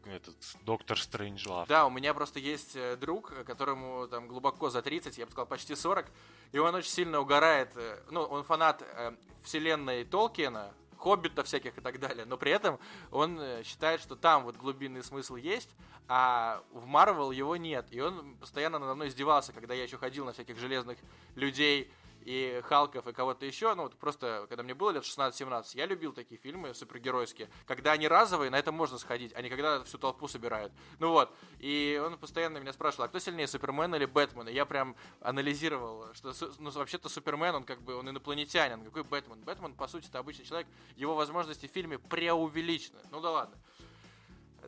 этот 0.05 0.35
Доктор 0.63 0.99
Стрэнджлав. 0.99 1.69
Да, 1.69 1.85
у 1.85 1.89
меня 1.89 2.13
просто 2.13 2.39
есть 2.39 2.75
э, 2.75 2.97
друг, 2.97 3.33
которому 3.45 4.09
там 4.09 4.27
глубоко 4.27 4.69
за 4.69 4.81
30, 4.81 5.17
я 5.17 5.25
бы 5.25 5.31
сказал, 5.31 5.45
почти 5.45 5.73
40, 5.73 6.05
и 6.51 6.57
он 6.59 6.75
очень 6.75 6.91
сильно 6.91 7.21
угорает, 7.21 7.71
э, 7.77 8.03
ну, 8.11 8.23
он 8.23 8.43
фанат 8.43 8.81
э, 8.81 9.13
вселенной 9.43 10.03
Толкиена, 10.03 10.73
хоббита 10.97 11.45
всяких 11.45 11.77
и 11.77 11.81
так 11.81 11.97
далее, 11.97 12.25
но 12.25 12.35
при 12.35 12.51
этом 12.51 12.77
он 13.09 13.39
э, 13.39 13.63
считает, 13.63 14.01
что 14.01 14.17
там 14.17 14.43
вот 14.43 14.57
глубинный 14.57 15.01
смысл 15.01 15.37
есть, 15.37 15.69
а 16.09 16.61
в 16.73 16.87
Марвел 16.87 17.31
его 17.31 17.55
нет. 17.55 17.85
И 17.91 18.01
он 18.01 18.35
постоянно 18.35 18.79
надо 18.79 18.95
мной 18.95 19.07
издевался, 19.07 19.53
когда 19.53 19.73
я 19.73 19.83
еще 19.83 19.97
ходил 19.97 20.25
на 20.25 20.33
всяких 20.33 20.57
железных 20.57 20.97
людей, 21.35 21.89
и 22.27 22.61
Халков, 22.65 23.07
и 23.07 23.13
кого-то 23.13 23.45
еще, 23.45 23.73
ну, 23.73 23.83
вот 23.83 23.95
просто, 23.95 24.47
когда 24.49 24.61
мне 24.61 24.73
было 24.73 24.89
лет 24.89 25.03
16-17, 25.03 25.77
я 25.77 25.85
любил 25.85 26.11
такие 26.11 26.37
фильмы 26.37 26.73
супергеройские, 26.73 27.49
когда 27.65 27.93
они 27.93 28.05
разовые, 28.09 28.51
на 28.51 28.59
это 28.59 28.73
можно 28.73 28.97
сходить, 28.97 29.31
а 29.33 29.41
не 29.41 29.49
когда 29.49 29.81
всю 29.85 29.97
толпу 29.97 30.27
собирают. 30.27 30.73
Ну 30.99 31.11
вот, 31.11 31.33
и 31.59 32.01
он 32.05 32.17
постоянно 32.17 32.57
меня 32.57 32.73
спрашивал, 32.73 33.05
а 33.05 33.07
кто 33.07 33.19
сильнее, 33.19 33.47
Супермен 33.47 33.95
или 33.95 34.03
Бэтмен? 34.03 34.49
И 34.49 34.53
я 34.53 34.65
прям 34.65 34.97
анализировал, 35.21 36.13
что, 36.13 36.33
ну, 36.59 36.69
вообще-то 36.69 37.07
Супермен, 37.07 37.55
он 37.55 37.63
как 37.63 37.81
бы, 37.81 37.95
он 37.95 38.09
инопланетянин, 38.09 38.83
какой 38.83 39.03
Бэтмен? 39.05 39.39
Бэтмен, 39.45 39.73
по 39.73 39.87
сути, 39.87 40.09
это 40.09 40.19
обычный 40.19 40.43
человек, 40.43 40.67
его 40.97 41.15
возможности 41.15 41.67
в 41.67 41.71
фильме 41.71 41.97
преувеличены. 41.97 42.99
Ну 43.09 43.21
да 43.21 43.31
ладно. 43.31 43.55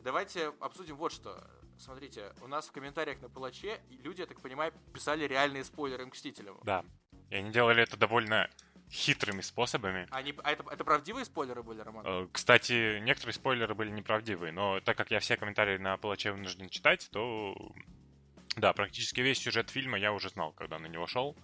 Давайте 0.02 0.54
обсудим 0.60 0.96
вот 0.96 1.12
что. 1.12 1.38
Смотрите, 1.78 2.32
у 2.42 2.46
нас 2.46 2.68
в 2.68 2.72
комментариях 2.72 3.20
на 3.20 3.28
Палаче 3.28 3.82
люди, 4.02 4.20
я 4.20 4.26
так 4.26 4.40
понимаю, 4.40 4.72
писали 4.94 5.24
реальные 5.24 5.64
спойлеры 5.64 6.06
Мстителям. 6.06 6.58
Да. 6.62 6.84
И 7.30 7.36
они 7.36 7.50
делали 7.50 7.82
это 7.82 7.96
довольно 7.96 8.48
хитрыми 8.90 9.40
способами. 9.40 10.08
Они, 10.10 10.34
а 10.42 10.52
это, 10.52 10.64
это 10.70 10.84
правдивые 10.84 11.24
спойлеры 11.24 11.62
были, 11.62 11.80
Роман? 11.80 12.04
Э, 12.06 12.28
кстати, 12.32 12.98
некоторые 13.00 13.34
спойлеры 13.34 13.74
были 13.74 13.90
неправдивые, 13.90 14.52
но 14.52 14.80
так 14.80 14.96
как 14.96 15.10
я 15.10 15.20
все 15.20 15.36
комментарии 15.36 15.78
на 15.78 15.96
Палаче 15.96 16.32
вынужден 16.32 16.68
читать, 16.68 17.08
то 17.12 17.54
да, 18.56 18.72
практически 18.72 19.20
весь 19.20 19.38
сюжет 19.38 19.70
фильма 19.70 19.96
я 19.96 20.12
уже 20.12 20.28
знал, 20.28 20.52
когда 20.52 20.80
на 20.80 20.86
него 20.86 21.06
шел. 21.06 21.36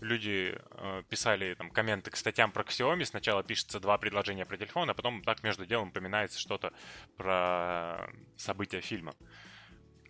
Люди 0.00 0.58
э, 0.58 1.02
писали 1.08 1.54
там 1.54 1.70
комменты 1.70 2.10
к 2.10 2.16
статьям 2.16 2.50
про 2.50 2.64
Xiaomi. 2.64 3.04
Сначала 3.04 3.44
пишется 3.44 3.78
два 3.78 3.96
предложения 3.96 4.44
про 4.44 4.56
телефон, 4.56 4.90
а 4.90 4.94
потом 4.94 5.22
так 5.22 5.44
между 5.44 5.66
делом 5.66 5.90
упоминается 5.90 6.40
что-то 6.40 6.72
про 7.16 8.10
события 8.36 8.80
фильма. 8.80 9.14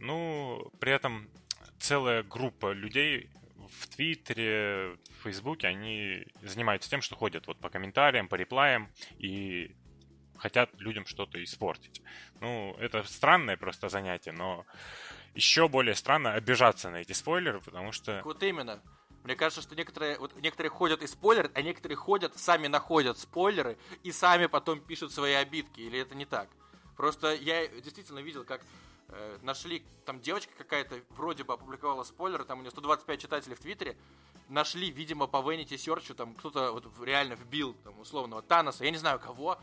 Ну, 0.00 0.72
при 0.80 0.92
этом 0.92 1.28
целая 1.78 2.22
группа 2.22 2.72
людей 2.72 3.28
в 3.70 3.88
Твиттере, 3.88 4.96
в 5.18 5.24
Фейсбуке, 5.24 5.68
они 5.68 6.26
занимаются 6.42 6.90
тем, 6.90 7.02
что 7.02 7.16
ходят 7.16 7.46
вот 7.46 7.58
по 7.58 7.70
комментариям, 7.70 8.28
по 8.28 8.34
реплаям 8.34 8.90
и 9.18 9.74
хотят 10.36 10.70
людям 10.80 11.06
что-то 11.06 11.42
испортить. 11.42 12.02
Ну, 12.40 12.76
это 12.78 13.02
странное 13.04 13.56
просто 13.56 13.88
занятие, 13.88 14.32
но 14.32 14.64
еще 15.34 15.68
более 15.68 15.94
странно 15.94 16.32
обижаться 16.32 16.90
на 16.90 16.96
эти 16.96 17.12
спойлеры, 17.12 17.60
потому 17.60 17.92
что... 17.92 18.22
Вот 18.24 18.42
именно. 18.42 18.80
Мне 19.24 19.34
кажется, 19.36 19.62
что 19.62 19.74
некоторые, 19.74 20.18
вот 20.18 20.34
некоторые 20.40 20.70
ходят 20.70 21.02
и 21.02 21.06
спойлерят, 21.06 21.50
а 21.54 21.62
некоторые 21.62 21.96
ходят, 21.96 22.38
сами 22.38 22.66
находят 22.66 23.18
спойлеры 23.18 23.76
и 24.02 24.12
сами 24.12 24.46
потом 24.46 24.80
пишут 24.80 25.12
свои 25.12 25.34
обидки. 25.34 25.80
Или 25.80 25.98
это 25.98 26.14
не 26.14 26.24
так? 26.24 26.48
Просто 26.96 27.34
я 27.34 27.66
действительно 27.68 28.20
видел, 28.20 28.44
как 28.44 28.62
э, 29.08 29.38
нашли, 29.42 29.82
там 30.04 30.20
девочка 30.20 30.52
какая-то 30.56 31.00
вроде 31.10 31.44
бы 31.44 31.54
опубликовала 31.54 32.04
спойлеры, 32.04 32.44
там 32.44 32.58
у 32.58 32.62
нее 32.62 32.70
125 32.70 33.20
читателей 33.20 33.56
в 33.56 33.60
Твиттере, 33.60 33.96
нашли, 34.48 34.90
видимо, 34.90 35.26
по 35.26 35.38
Vanity 35.38 35.74
Search, 35.74 36.14
там 36.14 36.34
кто-то 36.34 36.72
вот 36.72 36.86
реально 37.02 37.34
вбил, 37.34 37.74
там, 37.84 37.98
условного 38.00 38.42
Таноса, 38.42 38.84
я 38.84 38.90
не 38.90 38.98
знаю 38.98 39.18
кого, 39.18 39.58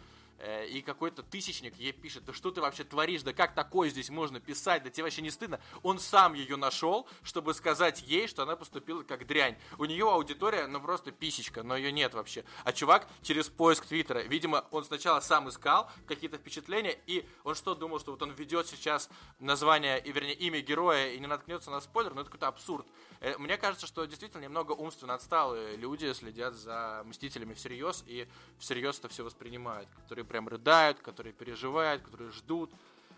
и 0.70 0.82
какой-то 0.82 1.24
тысячник 1.24 1.76
ей 1.78 1.94
пишет, 1.94 2.26
да 2.26 2.34
что 2.34 2.52
ты 2.52 2.62
вообще 2.62 2.84
творишь, 2.84 3.24
да 3.24 3.34
как 3.34 3.56
такое 3.56 3.90
здесь 3.90 4.10
можно 4.10 4.40
писать, 4.40 4.84
да 4.84 4.90
тебе 4.90 5.04
вообще 5.04 5.22
не 5.22 5.32
стыдно. 5.32 5.60
Он 5.82 6.00
сам 6.00 6.34
ее 6.34 6.56
нашел, 6.56 7.08
чтобы 7.24 7.54
сказать 7.54 8.02
ей, 8.04 8.28
что 8.28 8.44
она 8.44 8.56
поступила 8.56 9.04
как 9.04 9.26
дрянь. 9.26 9.58
У 9.78 9.86
нее 9.86 10.10
аудитория, 10.10 10.68
ну 10.68 10.82
просто 10.82 11.12
писечка, 11.12 11.64
но 11.64 11.76
ее 11.76 11.92
нет 11.92 12.14
вообще. 12.14 12.44
А 12.64 12.74
чувак 12.74 13.08
через 13.22 13.50
поиск 13.50 13.86
Твиттера, 13.86 14.20
видимо, 14.20 14.66
он 14.72 14.84
сначала 14.84 15.20
сам 15.20 15.50
искал 15.50 15.90
какие-то 16.08 16.38
впечатления, 16.38 16.98
и 17.08 17.26
он 17.44 17.56
что, 17.56 17.76
думал, 17.76 18.00
что 18.00 18.12
вот 18.12 18.22
он 18.22 18.32
ведет 18.32 18.68
сейчас 18.68 19.10
название, 19.40 20.00
и 20.04 20.12
вернее 20.12 20.36
имя 20.36 20.62
героя 20.62 21.12
и 21.12 21.20
не 21.20 21.28
наткнется 21.28 21.72
на 21.72 21.82
спойлер, 21.82 22.14
ну 22.14 22.22
это 22.22 22.30
какой-то 22.30 22.48
абсурд. 22.48 22.86
Э, 23.22 23.38
мне 23.38 23.58
кажется, 23.58 23.88
что 23.88 24.06
действительно 24.06 24.42
немного 24.42 24.74
умственно 24.74 25.14
отсталые 25.14 25.78
люди 25.78 26.12
следят 26.14 26.56
за 26.56 27.04
Мстителями 27.06 27.54
всерьез, 27.54 28.04
и 28.08 28.28
всерьез 28.60 29.00
это 29.00 29.08
все 29.08 29.24
воспринимают, 29.24 29.90
которые 30.04 30.25
прям 30.26 30.48
рыдают, 30.48 31.00
которые 31.00 31.34
переживают, 31.34 32.02
которые 32.04 32.32
ждут. 32.32 32.72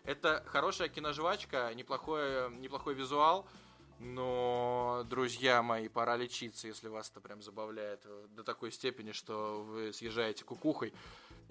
Это 0.04 0.44
хорошая 0.48 0.88
киножвачка, 0.88 1.74
неплохой, 1.74 2.50
неплохой 2.52 2.94
визуал, 2.94 3.46
но, 4.00 5.04
друзья 5.10 5.64
мои, 5.64 5.88
пора 5.88 6.18
лечиться, 6.18 6.68
если 6.68 6.88
вас 6.88 7.10
это 7.10 7.20
прям 7.20 7.42
забавляет 7.42 8.06
до 8.36 8.44
такой 8.44 8.72
степени, 8.72 9.12
что 9.12 9.64
вы 9.64 9.92
съезжаете 9.92 10.46
кукухой. 10.46 10.94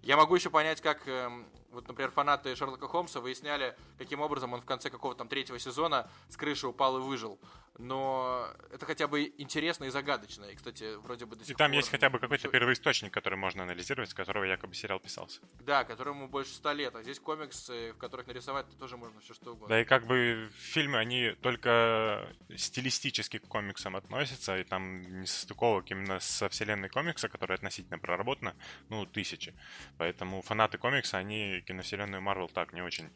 Я 0.03 0.17
могу 0.17 0.37
еще 0.37 0.51
понять, 0.51 0.81
как, 0.81 1.09
эм, 1.09 1.47
вот, 1.73 1.89
например, 1.89 2.13
фанаты 2.13 2.55
Шерлока 2.55 2.87
Холмса 2.87 3.21
выясняли, 3.21 3.77
каким 3.99 4.21
образом 4.21 4.53
он 4.53 4.61
в 4.61 4.65
конце 4.65 4.91
какого-то 4.91 5.19
там 5.19 5.29
третьего 5.29 5.59
сезона 5.59 6.09
с 6.29 6.37
крыши 6.37 6.69
упал 6.69 6.99
и 6.99 7.01
выжил. 7.01 7.41
Но 7.79 8.49
это 8.73 8.87
хотя 8.87 9.07
бы 9.07 9.33
интересно 9.39 9.85
и 9.85 9.91
загадочно. 9.91 10.45
И, 10.47 10.55
кстати, 10.55 10.97
вроде 10.97 11.27
бы 11.27 11.37
до 11.37 11.45
сих 11.45 11.55
И 11.55 11.59
там 11.59 11.71
пор 11.71 11.77
есть 11.77 11.91
хотя 11.91 12.09
бы 12.09 12.19
какой-то 12.19 12.49
первоисточник, 12.49 13.13
который 13.13 13.39
можно 13.39 13.65
анализировать, 13.65 14.11
с 14.11 14.15
которого 14.15 14.45
якобы 14.45 14.75
сериал 14.75 14.99
писался. 14.99 15.41
Да, 15.61 15.85
которому 15.85 16.29
больше 16.29 16.55
ста 16.55 16.73
лет. 16.73 16.95
А 16.97 17.03
здесь 17.03 17.21
комиксы, 17.21 17.93
в 17.93 17.99
которых 17.99 18.27
нарисовать 18.27 18.67
тоже 18.79 18.97
можно 18.97 19.21
все 19.21 19.35
что 19.35 19.53
угодно. 19.53 19.69
Да 19.69 19.81
и 19.81 19.85
как 19.85 20.07
бы 20.07 20.51
фильмы, 20.57 20.99
они 20.99 21.33
только 21.43 22.35
стилистически 22.57 23.39
к 23.39 23.49
комиксам 23.49 23.97
относятся, 23.97 24.57
и 24.57 24.65
там 24.65 25.21
не 25.21 25.27
состыковок 25.27 25.91
именно 25.91 26.19
со 26.21 26.49
вселенной 26.49 26.89
комикса, 26.89 27.29
которая 27.29 27.57
относительно 27.57 27.99
проработана, 27.99 28.57
ну, 28.89 29.05
тысячи. 29.05 29.55
Поэтому 29.99 30.41
фанаты 30.43 30.79
комикса, 30.79 31.19
они 31.19 31.61
киновселенную 31.61 32.23
Марвел 32.23 32.49
так 32.49 32.73
не 32.73 32.83
очень 32.83 33.11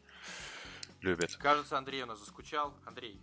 любят. 1.01 1.35
Кажется, 1.37 1.77
Андрей 1.77 2.03
у 2.03 2.05
нас 2.05 2.19
заскучал. 2.19 2.77
Андрей, 2.85 3.19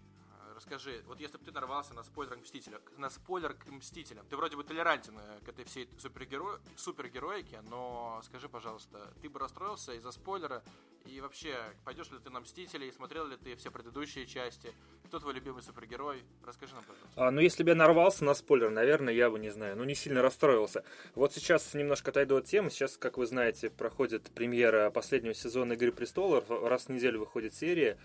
расскажи, 0.59 1.03
вот 1.07 1.21
если 1.21 1.39
бы 1.39 1.45
ты 1.45 1.53
нарвался 1.53 1.95
на 1.95 2.03
спойлер 2.03 2.35
к 2.35 2.41
Мстителям, 2.41 2.81
на 2.97 3.11
спойлер 3.11 3.55
к 3.55 3.67
Мстителям, 3.67 4.27
ты 4.29 4.37
вроде 4.37 4.57
бы 4.57 4.65
толерантен 4.65 5.17
э, 5.17 5.41
к 5.45 5.49
этой 5.49 5.65
всей 5.65 5.89
супергеро... 5.99 6.61
супергероике, 6.77 7.61
но 7.63 8.21
скажи, 8.25 8.49
пожалуйста, 8.49 9.13
ты 9.23 9.29
бы 9.29 9.39
расстроился 9.39 9.93
из-за 9.95 10.11
спойлера, 10.11 10.63
и 11.07 11.21
вообще, 11.21 11.55
пойдешь 11.85 12.11
ли 12.11 12.19
ты 12.19 12.29
на 12.31 12.41
Мстителей, 12.41 12.93
смотрел 12.93 13.27
ли 13.27 13.37
ты 13.37 13.55
все 13.57 13.71
предыдущие 13.71 14.27
части, 14.27 14.75
кто 15.05 15.21
твой 15.21 15.33
любимый 15.35 15.63
супергерой, 15.63 16.23
расскажи 16.45 16.75
нам, 16.75 16.85
пожалуйста. 16.85 17.27
А, 17.27 17.31
ну, 17.31 17.41
если 17.41 17.63
бы 17.63 17.71
я 17.71 17.77
нарвался 17.77 18.25
на 18.25 18.35
спойлер, 18.35 18.71
наверное, 18.71 19.15
я 19.15 19.31
бы, 19.31 19.39
не 19.39 19.51
знаю, 19.51 19.77
ну, 19.77 19.85
не 19.85 19.95
сильно 19.95 20.23
расстроился. 20.23 20.85
Вот 21.15 21.33
сейчас 21.33 21.73
немножко 21.73 22.11
отойду 22.11 22.37
от 22.37 22.47
темы. 22.47 22.71
Сейчас, 22.71 22.97
как 22.97 23.17
вы 23.17 23.27
знаете, 23.27 23.71
проходит 23.71 24.31
премьера 24.35 24.91
последнего 24.91 25.35
сезона 25.35 25.75
«Игры 25.75 25.93
престолов». 25.93 26.45
Раз 26.51 26.87
в 26.87 26.89
неделю 26.91 27.21
выходит 27.21 27.55
серия. 27.55 27.97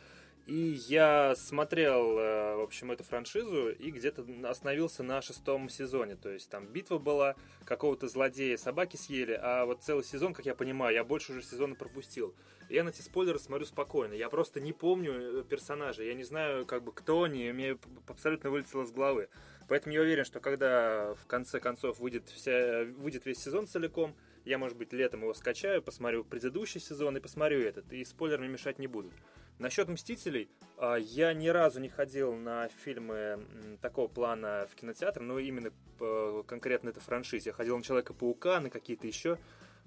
И 0.46 0.78
я 0.90 1.36
смотрел, 1.38 2.18
э, 2.18 2.56
в 2.58 2.62
общем, 2.62 2.92
эту 2.92 3.06
франшизу 3.06 3.70
и 3.70 3.92
где-то 3.92 4.26
остановился 4.44 5.02
на 5.02 5.22
шестом 5.22 5.70
сезоне. 5.70 6.18
То 6.18 6.30
есть 6.30 6.50
там 6.50 6.68
битва 6.68 6.98
была, 6.98 7.36
какого-то 7.64 8.10
злодея 8.10 8.58
собаки 8.58 8.98
съели, 8.98 9.40
а 9.42 9.66
вот 9.66 9.84
целый 9.84 10.04
сезон, 10.04 10.34
как 10.34 10.46
я 10.46 10.54
понимаю, 10.54 10.94
я 10.94 11.06
больше 11.06 11.32
уже 11.32 11.44
сезона 11.44 11.76
пропустил. 11.76 12.36
Я 12.70 12.84
на 12.84 12.90
эти 12.90 13.02
спойлеры 13.02 13.40
смотрю 13.40 13.66
спокойно. 13.66 14.14
Я 14.14 14.30
просто 14.30 14.60
не 14.60 14.74
помню 14.74 15.14
э, 15.14 15.44
персонажей. 15.44 16.08
Я 16.08 16.14
не 16.14 16.24
знаю, 16.24 16.66
как 16.66 16.84
бы 16.84 16.92
кто 16.92 17.24
они. 17.24 17.50
Мне 17.54 17.78
абсолютно 18.08 18.50
вылетело 18.50 18.86
с 18.86 18.92
головы. 18.92 19.30
Поэтому 19.70 19.96
я 19.96 20.02
уверен, 20.02 20.26
что 20.26 20.42
когда 20.42 21.14
в 21.16 21.26
конце 21.26 21.62
концов 21.62 22.00
выйдет, 22.00 22.28
вся, 22.28 22.84
выйдет 22.98 23.26
весь 23.26 23.40
сезон 23.40 23.66
целиком, 23.66 24.14
я, 24.44 24.58
может 24.58 24.78
быть, 24.78 24.92
летом 24.92 25.22
его 25.22 25.34
скачаю, 25.34 25.82
посмотрю 25.82 26.26
предыдущий 26.26 26.82
сезон 26.82 27.16
и 27.16 27.22
посмотрю 27.22 27.62
этот. 27.62 27.92
И 27.94 28.04
спойлерами 28.04 28.48
мешать 28.48 28.78
не 28.78 28.88
будут. 28.88 29.14
Насчет 29.60 29.88
«Мстителей», 29.88 30.50
а, 30.78 30.96
я 30.96 31.34
ни 31.34 31.48
разу 31.48 31.80
не 31.80 31.90
ходил 31.90 32.34
на 32.36 32.68
фильмы 32.84 33.46
такого 33.82 34.08
плана 34.08 34.68
в 34.72 34.76
кинотеатр, 34.76 35.22
но 35.22 35.40
именно 35.40 35.72
э, 36.00 36.44
конкретно 36.48 36.90
это 36.90 37.00
франшизе. 37.00 37.52
Я 37.52 37.54
ходил 37.54 37.78
на 37.78 37.84
Человека-паука, 37.84 38.60
на 38.60 38.70
какие-то 38.70 39.08
еще, 39.08 39.38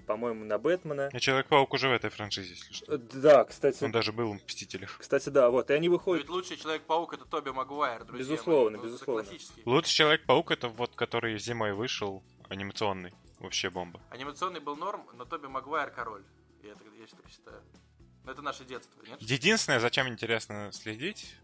по-моему, 0.06 0.44
на 0.44 0.58
Бэтмена. 0.58 1.10
И 1.12 1.18
Человек-паук 1.18 1.74
уже 1.74 1.88
в 1.88 1.92
этой 1.92 2.10
франшизе, 2.10 2.50
если 2.54 2.72
что. 2.72 2.94
Э, 2.94 2.98
Да, 2.98 3.44
кстати, 3.44 3.82
Он 3.84 3.92
даже 3.92 4.12
был 4.12 4.32
в 4.32 4.36
Мстителях. 4.36 4.96
кстати, 4.98 5.28
да, 5.28 5.50
вот, 5.50 5.70
и 5.70 5.74
они 5.74 5.88
выходят... 5.88 6.22
Ведь 6.22 6.30
лучший 6.30 6.56
Человек-паук 6.56 7.12
это 7.14 7.24
Тоби 7.24 7.50
Магуайр, 7.50 8.04
друзья. 8.04 8.32
Безусловно, 8.32 8.78
мои. 8.78 8.86
Безусловно. 8.86 9.24
классический. 9.24 9.62
Лучший 9.66 9.90
Человек-паук 9.92 10.50
это 10.52 10.68
вот, 10.68 10.94
который 10.94 11.36
зимой 11.38 11.72
вышел, 11.72 12.22
анимационный. 12.48 13.12
Вообще 13.40 13.68
бомба. 13.68 14.00
Анимационный 14.10 14.60
был 14.60 14.76
норм, 14.76 15.06
но 15.12 15.24
Тоби 15.26 15.46
Магуайр 15.48 15.90
король. 15.90 16.22
Я, 16.62 16.74
так, 16.74 16.84
я 16.98 17.06
так 17.06 17.28
считаю. 17.28 17.60
Но 18.26 18.32
это 18.32 18.42
наше 18.42 18.64
детство, 18.64 19.00
нет? 19.06 19.22
Единственное, 19.22 19.78
зачем 19.78 20.08
интересно 20.08 20.70
следить 20.72 21.36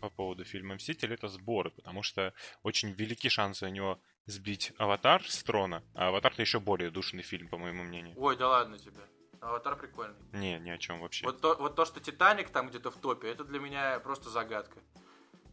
по 0.00 0.08
поводу 0.08 0.44
фильма 0.44 0.76
«Мститель», 0.76 1.12
это 1.12 1.28
сборы, 1.28 1.70
потому 1.70 2.02
что 2.02 2.32
очень 2.62 2.92
велики 2.92 3.28
шансы 3.28 3.66
у 3.66 3.68
него 3.68 4.00
сбить 4.26 4.72
«Аватар» 4.78 5.28
с 5.28 5.42
трона, 5.42 5.82
а 5.94 6.08
«Аватар»-то 6.08 6.40
еще 6.40 6.60
более 6.60 6.90
душный 6.90 7.22
фильм, 7.22 7.48
по 7.48 7.58
моему 7.58 7.82
мнению. 7.82 8.14
Ой, 8.16 8.36
да 8.36 8.48
ладно 8.48 8.78
тебе. 8.78 9.00
Аватар 9.40 9.76
прикольный. 9.76 10.14
Не, 10.32 10.60
ни 10.60 10.70
о 10.70 10.78
чем 10.78 11.00
вообще. 11.00 11.26
Вот 11.26 11.40
то, 11.40 11.56
вот 11.56 11.74
то, 11.74 11.84
что 11.84 11.98
Титаник 11.98 12.50
там 12.50 12.68
где-то 12.68 12.92
в 12.92 12.96
топе, 12.96 13.28
это 13.28 13.42
для 13.42 13.58
меня 13.58 13.98
просто 13.98 14.30
загадка. 14.30 14.78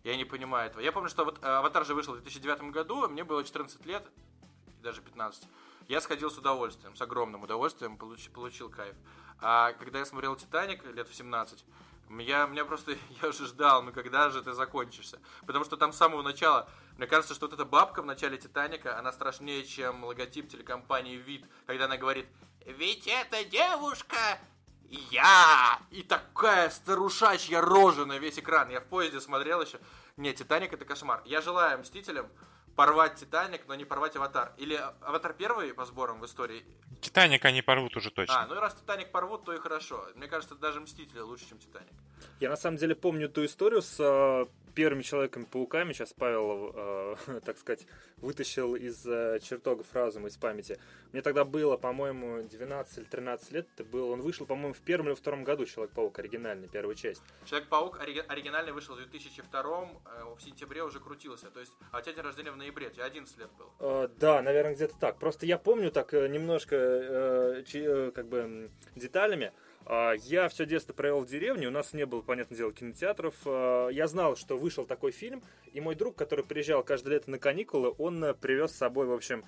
Я 0.03 0.15
не 0.15 0.25
понимаю 0.25 0.69
этого. 0.69 0.81
Я 0.81 0.91
помню, 0.91 1.09
что 1.09 1.25
вот 1.25 1.43
э, 1.43 1.47
Аватар 1.47 1.83
же 1.85 1.95
вышел 1.95 2.13
в 2.13 2.17
2009 2.21 2.71
году, 2.71 3.09
мне 3.09 3.23
было 3.23 3.43
14 3.43 3.83
лет, 3.87 4.03
даже 4.83 5.01
15. 5.01 5.47
Я 5.89 6.01
сходил 6.01 6.29
с 6.29 6.37
удовольствием, 6.37 6.95
с 6.95 7.01
огромным 7.01 7.41
удовольствием, 7.41 7.97
получ- 7.97 8.29
получил 8.29 8.69
кайф. 8.69 8.95
А 9.41 9.73
когда 9.73 9.97
я 9.97 10.05
смотрел 10.05 10.35
Титаник 10.35 10.85
лет 10.85 11.09
в 11.09 11.15
17, 11.15 11.65
я, 12.19 12.45
меня 12.45 12.63
просто, 12.63 12.95
я 13.23 13.27
уже 13.27 13.47
ждал, 13.47 13.81
ну 13.81 13.91
когда 13.91 14.29
же 14.29 14.43
ты 14.43 14.53
закончишься? 14.53 15.19
Потому 15.47 15.65
что 15.65 15.77
там 15.77 15.91
с 15.91 15.97
самого 15.97 16.21
начала, 16.21 16.69
мне 16.95 17.07
кажется, 17.07 17.33
что 17.33 17.47
вот 17.47 17.55
эта 17.55 17.65
бабка 17.65 18.03
в 18.03 18.05
начале 18.05 18.37
Титаника, 18.37 18.99
она 18.99 19.11
страшнее, 19.11 19.65
чем 19.65 20.03
логотип 20.03 20.47
телекомпании 20.47 21.15
«Вид», 21.15 21.43
когда 21.65 21.85
она 21.85 21.97
говорит 21.97 22.27
«Ведь 22.67 23.07
эта 23.07 23.43
девушка 23.43 24.37
я! 24.89 25.79
И 25.89 26.03
такая 26.03 26.69
старушачья 26.69 27.61
рожа 27.61 28.05
на 28.05 28.19
весь 28.19 28.37
экран. 28.37 28.69
Я 28.69 28.79
в 28.79 28.85
поезде 28.85 29.19
смотрел 29.19 29.63
еще. 29.63 29.79
Не, 30.17 30.33
Титаник 30.33 30.71
это 30.71 30.85
кошмар. 30.85 31.23
Я 31.25 31.41
желаю 31.41 31.79
Мстителям 31.79 32.27
порвать 32.79 33.15
Титаник, 33.15 33.67
но 33.67 33.75
не 33.75 33.83
порвать 33.83 34.15
Аватар. 34.15 34.53
Или 34.55 34.81
Аватар 35.01 35.33
первый 35.33 35.73
по 35.73 35.83
сборам 35.83 36.21
в 36.21 36.25
истории. 36.25 36.63
«Титаник» 37.01 37.43
они 37.43 37.61
порвут 37.61 37.97
уже 37.97 38.07
А, 38.07 38.11
точно. 38.11 38.45
ну 38.47 38.55
и 38.55 38.59
раз 38.59 38.73
Титаник 38.73 39.11
порвут, 39.11 39.43
то 39.43 39.51
и 39.51 39.57
хорошо. 39.57 40.07
Мне 40.15 40.27
кажется, 40.27 40.55
даже 40.55 40.79
Мстители 40.79 41.19
лучше, 41.19 41.49
чем 41.49 41.59
Титаник. 41.59 41.91
Я 42.39 42.49
на 42.49 42.55
самом 42.55 42.77
деле 42.77 42.95
помню 42.95 43.27
ту 43.27 43.43
историю 43.43 43.81
с 43.81 43.99
э, 43.99 44.45
первыми 44.75 45.01
Человеками-пауками. 45.01 45.93
Сейчас 45.93 46.13
Павел, 46.13 46.71
э, 47.27 47.39
так 47.45 47.57
сказать, 47.57 47.85
вытащил 48.17 48.75
из 48.75 49.05
э, 49.05 49.39
чертогов 49.41 49.87
разума, 49.93 50.27
из 50.27 50.37
памяти. 50.37 50.77
Мне 51.11 51.21
тогда 51.21 51.43
было, 51.45 51.77
по-моему, 51.77 52.43
12 52.43 52.97
или 52.99 53.05
13 53.05 53.51
лет. 53.51 53.67
Это 53.75 53.83
был, 53.83 54.09
он 54.11 54.21
вышел, 54.21 54.45
по-моему, 54.45 54.73
в 54.73 54.81
первом 54.81 55.07
или 55.07 55.15
втором 55.15 55.43
году 55.43 55.65
Человек-паук, 55.65 56.19
оригинальный, 56.19 56.67
первая 56.67 56.95
часть. 56.95 57.21
Человек-паук 57.45 57.99
ори- 57.99 58.23
оригинальный 58.27 58.71
вышел 58.71 58.95
в 58.95 58.97
2002 58.97 59.89
э, 60.05 60.23
в 60.37 60.41
сентябре 60.41 60.83
уже 60.83 60.99
крутился. 60.99 61.49
То 61.49 61.59
есть, 61.59 61.73
а 61.91 61.99
у 61.99 62.01
тебя 62.01 62.13
день 62.13 62.23
рождения 62.23 62.51
в 62.51 62.57
ноябре, 62.57 62.89
тебе 62.89 63.03
11 63.03 63.37
лет 63.37 63.49
был. 63.57 63.71
Э, 63.79 64.09
да, 64.19 64.41
наверное, 64.41 64.75
где-то 64.75 64.97
так. 64.99 65.19
Просто 65.19 65.45
я 65.45 65.57
помню 65.57 65.91
так 65.91 66.13
э, 66.13 66.27
немножко 66.27 66.75
э, 66.75 67.63
чи- 67.65 67.83
э, 67.83 68.11
как 68.11 68.27
бы 68.27 68.69
деталями. 68.95 69.51
А, 69.85 70.13
Я 70.13 70.49
все 70.49 70.65
детство 70.65 70.93
провел 70.93 71.21
в 71.21 71.27
деревне, 71.27 71.67
у 71.67 71.71
нас 71.71 71.93
не 71.93 72.05
было, 72.05 72.21
понятное 72.21 72.57
дело, 72.57 72.71
кинотеатров. 72.71 73.35
А, 73.45 73.89
Я 73.89 74.07
знал, 74.07 74.35
что 74.35 74.57
вышел 74.57 74.85
такой 74.85 75.11
фильм, 75.11 75.41
и 75.73 75.81
мой 75.81 75.95
друг, 75.95 76.15
который 76.15 76.45
приезжал 76.45 76.83
каждое 76.83 77.15
лето 77.15 77.31
на 77.31 77.39
каникулы, 77.39 77.93
он 77.97 78.23
э, 78.23 78.33
привез 78.33 78.71
с 78.71 78.77
собой, 78.77 79.07
в 79.07 79.13
общем, 79.13 79.45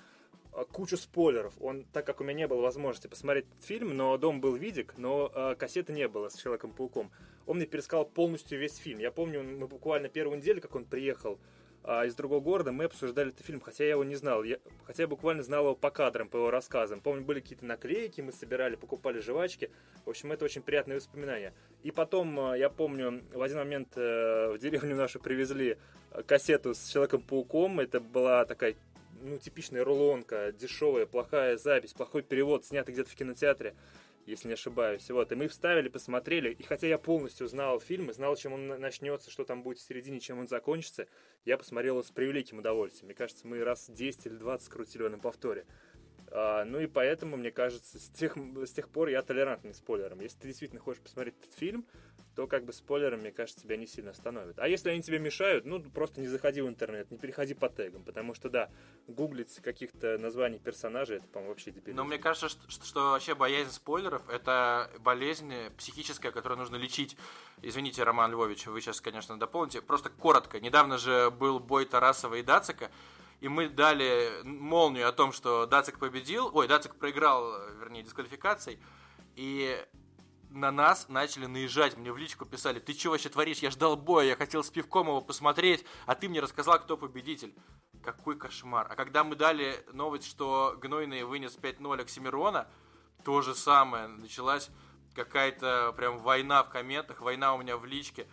э, 0.52 0.64
кучу 0.72 0.96
спойлеров. 0.96 1.54
Он, 1.60 1.84
так 1.92 2.06
как 2.06 2.20
у 2.20 2.24
меня 2.24 2.34
не 2.34 2.48
было 2.48 2.60
возможности 2.60 3.06
посмотреть 3.06 3.46
этот 3.46 3.64
фильм, 3.64 3.96
но 3.96 4.16
дом 4.18 4.40
был 4.40 4.54
видик, 4.54 4.94
но 4.96 5.54
кассеты 5.58 5.92
не 5.92 6.08
было 6.08 6.28
с 6.28 6.36
Человеком-пауком. 6.36 7.10
Он 7.46 7.56
мне 7.56 7.66
пересказал 7.66 8.04
полностью 8.04 8.58
весь 8.58 8.76
фильм. 8.76 8.98
Я 8.98 9.10
помню, 9.10 9.42
мы 9.42 9.66
буквально 9.66 10.08
первую 10.08 10.38
неделю, 10.38 10.60
как 10.60 10.74
он 10.74 10.84
приехал 10.84 11.38
а, 11.84 12.06
из 12.06 12.14
другого 12.14 12.40
города, 12.40 12.72
мы 12.72 12.84
обсуждали 12.84 13.30
этот 13.30 13.44
фильм, 13.44 13.60
хотя 13.60 13.84
я 13.84 13.90
его 13.90 14.04
не 14.04 14.14
знал. 14.14 14.44
Я, 14.44 14.58
хотя 14.84 15.02
я 15.02 15.08
буквально 15.08 15.42
знал 15.42 15.64
его 15.64 15.74
по 15.74 15.90
кадрам, 15.90 16.28
по 16.28 16.36
его 16.36 16.50
рассказам. 16.50 17.00
Помню, 17.00 17.24
были 17.24 17.40
какие-то 17.40 17.64
наклейки, 17.64 18.20
мы 18.20 18.32
собирали, 18.32 18.76
покупали 18.76 19.18
жвачки. 19.20 19.70
В 20.04 20.10
общем, 20.10 20.32
это 20.32 20.44
очень 20.44 20.62
приятные 20.62 20.96
воспоминания. 20.96 21.52
И 21.82 21.90
потом, 21.90 22.38
а, 22.38 22.56
я 22.56 22.70
помню, 22.70 23.22
в 23.32 23.42
один 23.42 23.58
момент 23.58 23.88
э, 23.96 24.52
в 24.52 24.58
деревню 24.58 24.94
нашу 24.94 25.18
привезли 25.18 25.76
кассету 26.26 26.74
с 26.74 26.88
Человеком-пауком. 26.88 27.80
Это 27.80 28.00
была 28.00 28.44
такая 28.44 28.76
ну, 29.22 29.38
типичная 29.38 29.84
рулонка, 29.84 30.52
дешевая, 30.52 31.06
плохая 31.06 31.56
запись, 31.56 31.92
плохой 31.92 32.22
перевод, 32.22 32.64
снятый 32.64 32.92
где-то 32.92 33.10
в 33.10 33.14
кинотеатре 33.14 33.74
если 34.26 34.48
не 34.48 34.54
ошибаюсь. 34.54 35.08
Вот, 35.10 35.32
и 35.32 35.34
мы 35.34 35.48
вставили, 35.48 35.88
посмотрели, 35.88 36.52
и 36.52 36.62
хотя 36.62 36.86
я 36.86 36.98
полностью 36.98 37.46
знал 37.46 37.80
фильм, 37.80 38.10
и 38.10 38.12
знал, 38.12 38.36
чем 38.36 38.52
он 38.52 38.68
начнется, 38.68 39.30
что 39.30 39.44
там 39.44 39.62
будет 39.62 39.78
в 39.78 39.82
середине, 39.82 40.20
чем 40.20 40.38
он 40.38 40.48
закончится, 40.48 41.08
я 41.44 41.58
посмотрел 41.58 41.94
его 41.94 42.02
с 42.02 42.10
превеликим 42.10 42.58
удовольствием. 42.58 43.06
Мне 43.06 43.14
кажется, 43.14 43.46
мы 43.46 43.62
раз 43.64 43.90
10 43.90 44.26
или 44.26 44.34
20 44.34 44.68
крутили 44.68 45.08
на 45.08 45.18
повторе. 45.18 45.66
А, 46.30 46.64
ну 46.64 46.80
и 46.80 46.86
поэтому, 46.86 47.36
мне 47.36 47.50
кажется, 47.50 47.98
с 47.98 48.08
тех, 48.08 48.36
с 48.36 48.72
тех 48.72 48.88
пор 48.88 49.08
я 49.08 49.22
толерантный 49.22 49.74
спойлером. 49.74 50.20
Если 50.20 50.38
ты 50.38 50.48
действительно 50.48 50.80
хочешь 50.80 51.02
посмотреть 51.02 51.34
этот 51.40 51.54
фильм, 51.54 51.86
то 52.34 52.46
как 52.46 52.64
бы 52.64 52.72
спойлером, 52.72 53.20
мне 53.20 53.30
кажется, 53.30 53.62
тебя 53.62 53.76
не 53.76 53.86
сильно 53.86 54.12
остановит. 54.12 54.58
А 54.58 54.66
если 54.66 54.90
они 54.90 55.02
тебе 55.02 55.18
мешают, 55.18 55.66
ну, 55.66 55.82
просто 55.82 56.20
не 56.20 56.28
заходи 56.28 56.62
в 56.62 56.68
интернет, 56.68 57.10
не 57.10 57.18
переходи 57.18 57.52
по 57.52 57.68
тегам, 57.68 58.04
потому 58.04 58.32
что, 58.34 58.48
да, 58.48 58.70
гуглить 59.06 59.54
каких-то 59.60 60.16
названий 60.18 60.58
персонажей, 60.58 61.18
это, 61.18 61.26
по-моему, 61.26 61.50
вообще 61.50 61.72
дебильно. 61.72 62.02
Но 62.02 62.08
мне 62.08 62.18
кажется, 62.18 62.48
что, 62.48 62.70
что 62.70 63.10
вообще 63.10 63.34
боязнь 63.34 63.72
спойлеров— 63.72 64.26
это 64.30 64.90
болезнь 65.00 65.52
психическая, 65.76 66.32
которую 66.32 66.58
нужно 66.58 66.76
лечить. 66.76 67.16
Извините, 67.60 68.02
Роман 68.02 68.32
Львович, 68.32 68.66
вы 68.66 68.80
сейчас, 68.80 69.00
конечно, 69.00 69.38
дополните. 69.38 69.82
Просто 69.82 70.08
коротко. 70.08 70.58
Недавно 70.58 70.96
же 70.96 71.30
был 71.30 71.60
бой 71.60 71.84
Тарасова 71.84 72.36
и 72.36 72.42
Дацика, 72.42 72.90
и 73.42 73.48
мы 73.48 73.68
дали 73.68 74.40
молнию 74.44 75.08
о 75.08 75.12
том, 75.12 75.32
что 75.32 75.66
Дацик 75.66 75.98
победил, 75.98 76.48
ой, 76.54 76.68
Дацик 76.68 76.94
проиграл, 76.94 77.52
вернее, 77.80 78.04
дисквалификацией, 78.04 78.78
и 79.34 79.84
на 80.50 80.70
нас 80.70 81.08
начали 81.08 81.46
наезжать, 81.46 81.96
мне 81.96 82.12
в 82.12 82.18
личку 82.18 82.44
писали, 82.44 82.78
ты 82.78 82.92
что 82.94 83.10
вообще 83.10 83.30
творишь, 83.30 83.58
я 83.58 83.72
ждал 83.72 83.96
боя, 83.96 84.26
я 84.26 84.36
хотел 84.36 84.62
с 84.62 84.70
пивком 84.70 85.08
его 85.08 85.20
посмотреть, 85.20 85.84
а 86.06 86.14
ты 86.14 86.28
мне 86.28 86.38
рассказал, 86.38 86.78
кто 86.78 86.96
победитель. 86.96 87.52
Какой 88.04 88.36
кошмар. 88.36 88.86
А 88.90 88.94
когда 88.94 89.24
мы 89.24 89.34
дали 89.34 89.84
новость, 89.92 90.28
что 90.28 90.76
Гнойный 90.80 91.24
вынес 91.24 91.56
5-0 91.56 92.00
Оксимирона, 92.00 92.68
то 93.24 93.42
же 93.42 93.56
самое, 93.56 94.06
началась 94.06 94.70
какая-то 95.14 95.92
прям 95.96 96.18
война 96.18 96.62
в 96.62 96.70
комментах, 96.70 97.20
война 97.20 97.54
у 97.54 97.58
меня 97.58 97.76
в 97.76 97.84
личке. 97.84 98.28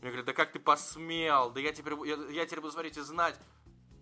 Мне 0.00 0.10
говорят, 0.10 0.26
да 0.26 0.32
как 0.32 0.52
ты 0.52 0.58
посмел, 0.58 1.50
да 1.50 1.60
я 1.60 1.72
теперь, 1.72 1.94
я, 2.06 2.16
я 2.30 2.46
теперь 2.46 2.60
буду 2.60 2.72
смотреть 2.72 2.96
и 2.96 3.02
знать. 3.02 3.38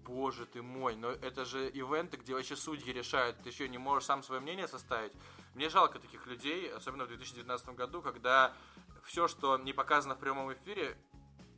Боже 0.04 0.46
ты 0.46 0.62
мой, 0.62 0.96
но 0.96 1.10
это 1.10 1.44
же 1.44 1.68
ивенты, 1.68 2.16
где 2.16 2.34
вообще 2.34 2.56
судьи 2.56 2.92
решают, 2.92 3.42
ты 3.42 3.50
еще 3.50 3.68
не 3.68 3.78
можешь 3.78 4.04
сам 4.04 4.22
свое 4.22 4.40
мнение 4.40 4.68
составить. 4.68 5.12
Мне 5.54 5.68
жалко 5.68 5.98
таких 5.98 6.26
людей, 6.26 6.72
особенно 6.72 7.04
в 7.04 7.08
2019 7.08 7.68
году, 7.70 8.02
когда 8.02 8.52
все, 9.04 9.28
что 9.28 9.58
не 9.58 9.72
показано 9.72 10.14
в 10.14 10.18
прямом 10.18 10.52
эфире, 10.52 10.96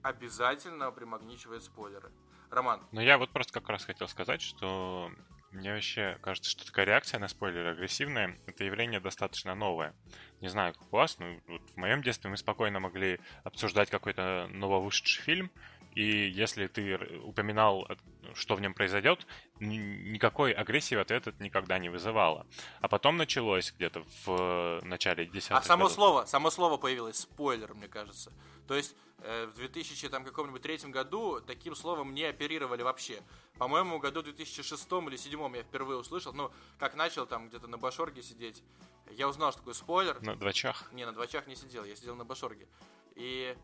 обязательно 0.02 0.90
примагничивает 0.90 1.62
спойлеры. 1.62 2.10
Роман. 2.50 2.80
Ну, 2.92 3.00
я 3.00 3.18
вот 3.18 3.30
просто 3.30 3.52
как 3.52 3.68
раз 3.68 3.84
хотел 3.84 4.06
сказать, 4.06 4.40
что 4.40 5.10
мне 5.54 5.72
вообще 5.72 6.18
кажется, 6.20 6.50
что 6.50 6.66
такая 6.66 6.84
реакция 6.84 7.20
на 7.20 7.28
спойлеры 7.28 7.70
агрессивная, 7.70 8.38
это 8.46 8.64
явление 8.64 9.00
достаточно 9.00 9.54
новое. 9.54 9.94
Не 10.40 10.48
знаю, 10.48 10.74
как 10.74 10.92
у 10.92 10.96
вас, 10.96 11.18
но 11.18 11.40
вот 11.46 11.62
в 11.70 11.76
моем 11.76 12.02
детстве 12.02 12.28
мы 12.28 12.36
спокойно 12.36 12.80
могли 12.80 13.20
обсуждать 13.44 13.88
какой-то 13.88 14.48
нововышедший 14.50 15.22
фильм, 15.22 15.50
и 15.94 16.28
если 16.28 16.66
ты 16.66 16.96
упоминал, 17.22 17.86
что 18.34 18.56
в 18.56 18.60
нем 18.60 18.74
произойдет, 18.74 19.26
никакой 19.60 20.52
агрессии 20.52 20.94
в 20.94 21.00
ответ 21.00 21.26
это 21.26 21.42
никогда 21.42 21.78
не 21.78 21.88
вызывало. 21.88 22.46
А 22.80 22.88
потом 22.88 23.16
началось 23.16 23.72
где-то 23.72 24.04
в 24.24 24.80
начале 24.82 25.26
10 25.26 25.52
А 25.52 25.62
само 25.62 25.84
годов. 25.84 25.94
слово, 25.94 26.24
само 26.24 26.50
слово 26.50 26.76
появилось, 26.76 27.18
спойлер, 27.18 27.74
мне 27.74 27.88
кажется. 27.88 28.32
То 28.66 28.74
есть 28.74 28.96
э, 29.20 29.46
в 29.46 29.54
2000 29.56 30.08
там 30.08 30.24
каком-нибудь 30.24 30.62
третьем 30.62 30.90
году 30.90 31.40
таким 31.40 31.76
словом 31.76 32.14
не 32.14 32.24
оперировали 32.24 32.82
вообще. 32.82 33.20
По-моему, 33.58 33.98
году 34.00 34.22
2006 34.22 34.90
или 34.90 35.08
2007 35.10 35.56
я 35.56 35.62
впервые 35.62 35.98
услышал, 35.98 36.32
ну, 36.32 36.50
как 36.78 36.94
начал 36.96 37.26
там 37.26 37.48
где-то 37.48 37.68
на 37.68 37.78
Башорге 37.78 38.22
сидеть, 38.22 38.62
я 39.10 39.28
узнал, 39.28 39.52
что 39.52 39.60
такое 39.60 39.74
спойлер. 39.74 40.20
На 40.22 40.34
двочах? 40.34 40.90
Не, 40.92 41.04
на 41.06 41.12
двочах 41.12 41.46
не 41.46 41.54
сидел, 41.54 41.84
я 41.84 41.94
сидел 41.94 42.16
на 42.16 42.24
Башорге. 42.24 42.66
И 43.14 43.54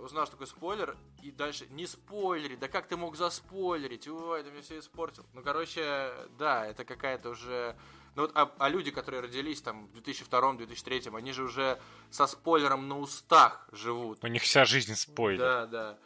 узнал, 0.00 0.26
что 0.26 0.32
такое 0.32 0.46
спойлер, 0.46 0.96
и 1.22 1.30
дальше 1.30 1.66
не 1.70 1.86
спойлери, 1.86 2.56
да 2.56 2.68
как 2.68 2.86
ты 2.86 2.96
мог 2.96 3.16
заспойлерить, 3.16 4.08
ой, 4.08 4.42
ты 4.42 4.50
мне 4.50 4.62
все 4.62 4.78
испортил. 4.78 5.24
Ну, 5.32 5.42
короче, 5.42 6.12
да, 6.38 6.66
это 6.66 6.84
какая-то 6.84 7.30
уже... 7.30 7.76
Ну 8.14 8.22
вот, 8.22 8.32
а, 8.34 8.52
а 8.58 8.68
люди, 8.68 8.90
которые 8.90 9.22
родились 9.22 9.62
там 9.62 9.86
в 9.88 9.98
2002-2003, 10.00 11.16
они 11.16 11.32
же 11.32 11.44
уже 11.44 11.80
со 12.10 12.26
спойлером 12.26 12.86
на 12.86 12.98
устах 12.98 13.66
живут. 13.72 14.22
У 14.22 14.26
них 14.26 14.42
вся 14.42 14.66
жизнь 14.66 14.94
спойлер. 14.94 15.38
Да, 15.38 15.66
да. 15.66 15.98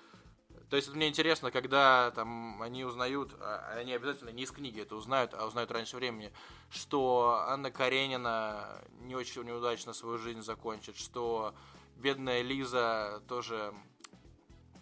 То 0.71 0.77
есть 0.77 0.93
мне 0.93 1.09
интересно, 1.09 1.51
когда 1.51 2.11
там 2.13 2.61
они 2.61 2.85
узнают, 2.85 3.33
а, 3.41 3.75
они 3.77 3.93
обязательно 3.93 4.31
не 4.31 4.45
из 4.45 4.51
книги 4.51 4.81
это 4.81 4.97
узнают, 4.97 5.33
а 5.35 5.47
узнают 5.47 5.71
раньше 5.71 5.97
времени, 5.97 6.33
что 6.71 7.45
Анна 7.49 7.71
Каренина 7.71 8.83
не 9.01 9.15
очень 9.15 9.43
неудачно 9.45 9.93
свою 9.93 10.19
жизнь 10.19 10.43
закончит, 10.43 10.97
что 10.97 11.55
бедная 11.97 12.43
Лиза 12.43 13.23
тоже 13.29 13.75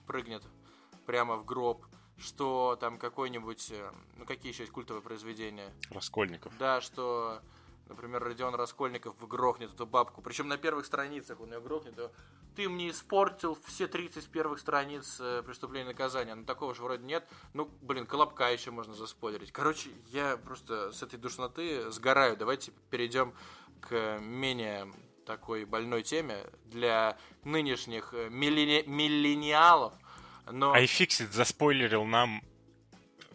прыгнет 0.06 0.42
прямо 1.06 1.36
в 1.36 1.44
гроб, 1.44 1.86
что 2.18 2.76
там 2.80 2.98
какой-нибудь, 2.98 3.70
э, 3.70 3.92
ну 4.16 4.24
какие 4.24 4.52
еще 4.52 4.62
есть 4.62 4.72
культовые 4.72 5.02
произведения? 5.02 5.72
Раскольников. 5.90 6.56
Да, 6.58 6.80
что, 6.80 7.40
например, 7.88 8.22
Родион 8.22 8.54
Раскольников 8.54 9.16
грохнет 9.26 9.72
эту 9.72 9.86
бабку, 9.86 10.22
причем 10.22 10.48
на 10.48 10.56
первых 10.56 10.86
страницах 10.86 11.40
он 11.40 11.52
ее 11.52 11.60
грохнет, 11.60 11.94
ты 12.54 12.68
мне 12.68 12.90
испортил 12.90 13.58
все 13.66 13.86
30 13.86 14.28
первых 14.28 14.60
страниц 14.60 15.18
э, 15.20 15.42
преступления 15.44 15.86
и 15.86 15.88
наказания. 15.88 16.34
Ну, 16.34 16.44
такого 16.44 16.74
же 16.74 16.82
вроде 16.82 17.04
нет. 17.04 17.28
Ну, 17.52 17.68
блин, 17.82 18.06
Колобка 18.06 18.50
еще 18.52 18.70
можно 18.70 18.94
заспойлерить. 18.94 19.52
Короче, 19.52 19.90
я 20.10 20.36
просто 20.36 20.92
с 20.92 21.02
этой 21.02 21.18
душноты 21.18 21.90
сгораю. 21.90 22.36
Давайте 22.36 22.72
перейдем 22.90 23.34
к 23.80 24.18
менее 24.20 24.92
такой 25.24 25.64
больной 25.64 26.02
теме 26.02 26.46
для 26.66 27.16
нынешних 27.44 28.12
э, 28.12 28.28
миллени... 28.30 28.84
миллениалов. 28.86 29.94
Но... 30.50 30.76
iFixit 30.76 31.32
заспойлерил 31.32 32.04
нам 32.04 32.42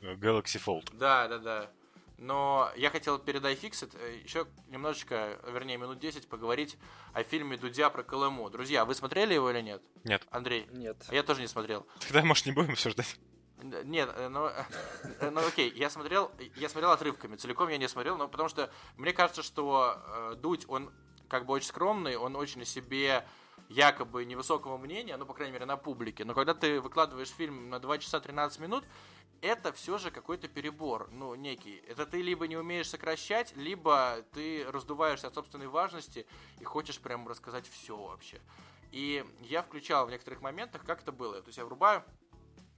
э, 0.02 0.14
Galaxy 0.16 0.62
Fold. 0.64 0.90
Да, 0.98 1.28
да, 1.28 1.38
да. 1.40 1.72
Но 2.18 2.70
я 2.76 2.90
хотел 2.90 3.18
перед 3.18 3.44
iFixit 3.44 4.24
еще 4.24 4.46
немножечко, 4.68 5.40
вернее, 5.48 5.78
минут 5.78 6.00
10 6.00 6.28
поговорить 6.28 6.78
о 7.14 7.24
фильме 7.24 7.58
Дудя 7.58 7.90
про 7.90 8.04
Колыму. 8.04 8.50
Друзья, 8.50 8.84
вы 8.84 8.94
смотрели 8.94 9.34
его 9.34 9.50
или 9.52 9.62
нет? 9.62 9.82
Нет. 10.04 10.28
Андрей? 10.30 10.68
Нет. 10.72 10.98
А 11.08 11.16
я 11.16 11.24
тоже 11.24 11.42
не 11.42 11.48
смотрел. 11.48 11.88
Тогда, 12.00 12.24
может, 12.24 12.46
не 12.46 12.52
будем 12.52 12.74
обсуждать? 12.74 13.18
Нет, 13.62 14.10
ну, 14.30 14.50
ну 15.22 15.48
окей, 15.48 15.72
я 15.76 15.90
смотрел, 15.90 16.32
я 16.56 16.70
смотрел 16.70 16.92
отрывками, 16.92 17.36
целиком 17.36 17.68
я 17.68 17.78
не 17.78 17.90
смотрел, 17.90 18.16
но 18.18 18.30
потому 18.30 18.48
что 18.48 18.72
мне 18.96 19.12
кажется, 19.12 19.44
что 19.44 20.02
э, 20.08 20.36
Дудь, 20.38 20.64
он 20.70 20.92
как 21.30 21.46
бы 21.46 21.54
очень 21.54 21.68
скромный, 21.68 22.18
он 22.18 22.36
очень 22.36 22.64
о 22.64 22.66
себе 22.66 23.26
якобы 23.70 24.26
невысокого 24.26 24.78
мнения, 24.78 25.16
ну, 25.16 25.26
по 25.26 25.34
крайней 25.34 25.54
мере, 25.54 25.66
на 25.66 25.78
публике. 25.78 26.26
Но 26.26 26.34
когда 26.34 26.54
ты 26.54 26.82
выкладываешь 26.82 27.30
фильм 27.30 27.70
на 27.70 27.80
2 27.80 28.00
часа 28.00 28.20
13 28.20 28.60
минут, 28.60 28.84
это 29.42 29.72
все 29.72 29.98
же 29.98 30.12
какой-то 30.12 30.48
перебор, 30.48 31.10
ну, 31.12 31.36
некий. 31.36 31.82
Это 31.88 32.06
ты 32.06 32.22
либо 32.22 32.48
не 32.48 32.58
умеешь 32.58 32.90
сокращать, 32.90 33.56
либо 33.56 34.26
ты 34.34 34.66
раздуваешься 34.70 35.28
от 35.28 35.36
собственной 35.36 35.68
важности 35.68 36.26
и 36.60 36.64
хочешь 36.64 37.00
прям 37.00 37.28
рассказать 37.28 37.68
все 37.68 37.96
вообще. 37.96 38.42
И 38.92 39.24
я 39.44 39.62
включал 39.62 40.08
в 40.08 40.12
некоторых 40.12 40.42
моментах, 40.42 40.84
как 40.84 41.04
это 41.04 41.12
было. 41.12 41.42
То 41.42 41.48
есть 41.48 41.58
я 41.58 41.66
врубаю, 41.66 42.04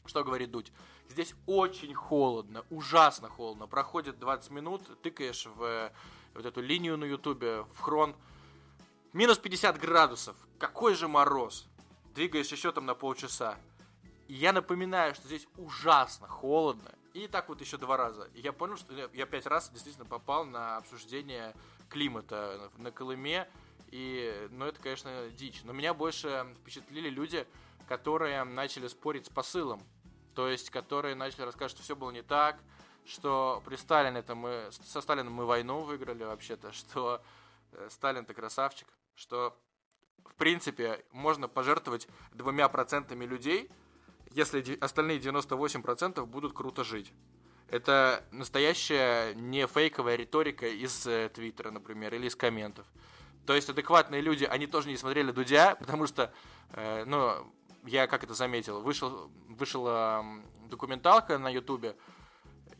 что 0.05 0.23
говорит 0.23 0.51
Дудь? 0.51 0.71
Здесь 1.09 1.33
очень 1.45 1.93
холодно, 1.93 2.65
ужасно 2.69 3.29
холодно. 3.29 3.67
Проходит 3.67 4.19
20 4.19 4.51
минут, 4.51 5.01
тыкаешь 5.01 5.45
в 5.45 5.91
вот 6.33 6.45
эту 6.45 6.61
линию 6.61 6.97
на 6.97 7.05
ютубе, 7.05 7.63
в 7.73 7.79
хрон, 7.79 8.15
Минус 9.13 9.39
50 9.39 9.77
градусов. 9.77 10.37
Какой 10.57 10.95
же 10.95 11.09
мороз. 11.09 11.67
Двигаешь 12.15 12.49
еще 12.49 12.71
там 12.71 12.85
на 12.85 12.95
полчаса. 12.95 13.57
И 14.29 14.33
я 14.33 14.53
напоминаю, 14.53 15.13
что 15.15 15.27
здесь 15.27 15.47
ужасно 15.57 16.29
холодно. 16.29 16.89
И 17.13 17.27
так 17.27 17.49
вот 17.49 17.59
еще 17.59 17.75
два 17.75 17.97
раза. 17.97 18.29
И 18.35 18.39
я 18.39 18.53
понял, 18.53 18.77
что 18.77 18.93
я 19.13 19.25
пять 19.25 19.45
раз 19.45 19.69
действительно 19.69 20.05
попал 20.05 20.45
на 20.45 20.77
обсуждение 20.77 21.53
климата 21.89 22.71
на 22.77 22.91
Колыме. 22.91 23.49
И, 23.89 24.47
ну, 24.51 24.63
это, 24.63 24.79
конечно, 24.79 25.29
дичь. 25.31 25.61
Но 25.65 25.73
меня 25.73 25.93
больше 25.93 26.47
впечатлили 26.61 27.09
люди, 27.09 27.45
которые 27.89 28.45
начали 28.45 28.87
спорить 28.87 29.25
с 29.25 29.29
посылом. 29.29 29.83
То 30.35 30.47
есть, 30.47 30.69
которые 30.69 31.15
начали 31.15 31.41
рассказывать, 31.41 31.73
что 31.73 31.83
все 31.83 31.97
было 31.97 32.11
не 32.11 32.21
так, 32.21 32.57
что 33.05 33.61
при 33.65 33.75
Сталине 33.75 34.19
это 34.19 34.35
мы, 34.35 34.69
со 34.71 35.01
Сталином 35.01 35.33
мы 35.33 35.45
войну 35.45 35.81
выиграли 35.81 36.23
вообще-то, 36.23 36.71
что 36.71 37.21
э, 37.73 37.89
Сталин-то 37.91 38.33
красавчик 38.33 38.87
что, 39.15 39.57
в 40.25 40.35
принципе, 40.35 41.03
можно 41.11 41.47
пожертвовать 41.47 42.07
двумя 42.33 42.67
процентами 42.69 43.25
людей, 43.25 43.69
если 44.31 44.77
остальные 44.79 45.19
98% 45.19 46.25
будут 46.25 46.53
круто 46.53 46.83
жить. 46.83 47.13
Это 47.67 48.25
настоящая 48.31 49.33
не 49.33 49.65
фейковая 49.65 50.15
риторика 50.17 50.67
из 50.67 51.07
э, 51.07 51.29
Твиттера, 51.33 51.71
например, 51.71 52.13
или 52.13 52.27
из 52.27 52.35
комментов. 52.35 52.85
То 53.45 53.55
есть 53.55 53.69
адекватные 53.69 54.21
люди, 54.21 54.43
они 54.43 54.67
тоже 54.67 54.89
не 54.89 54.97
смотрели 54.97 55.31
Дудя, 55.31 55.75
потому 55.75 56.05
что, 56.05 56.33
э, 56.73 57.05
ну, 57.05 57.51
я 57.85 58.07
как 58.07 58.23
это 58.23 58.33
заметил, 58.33 58.81
вышел, 58.81 59.31
вышла 59.47 60.25
документалка 60.69 61.37
на 61.37 61.49
Ютубе, 61.49 61.95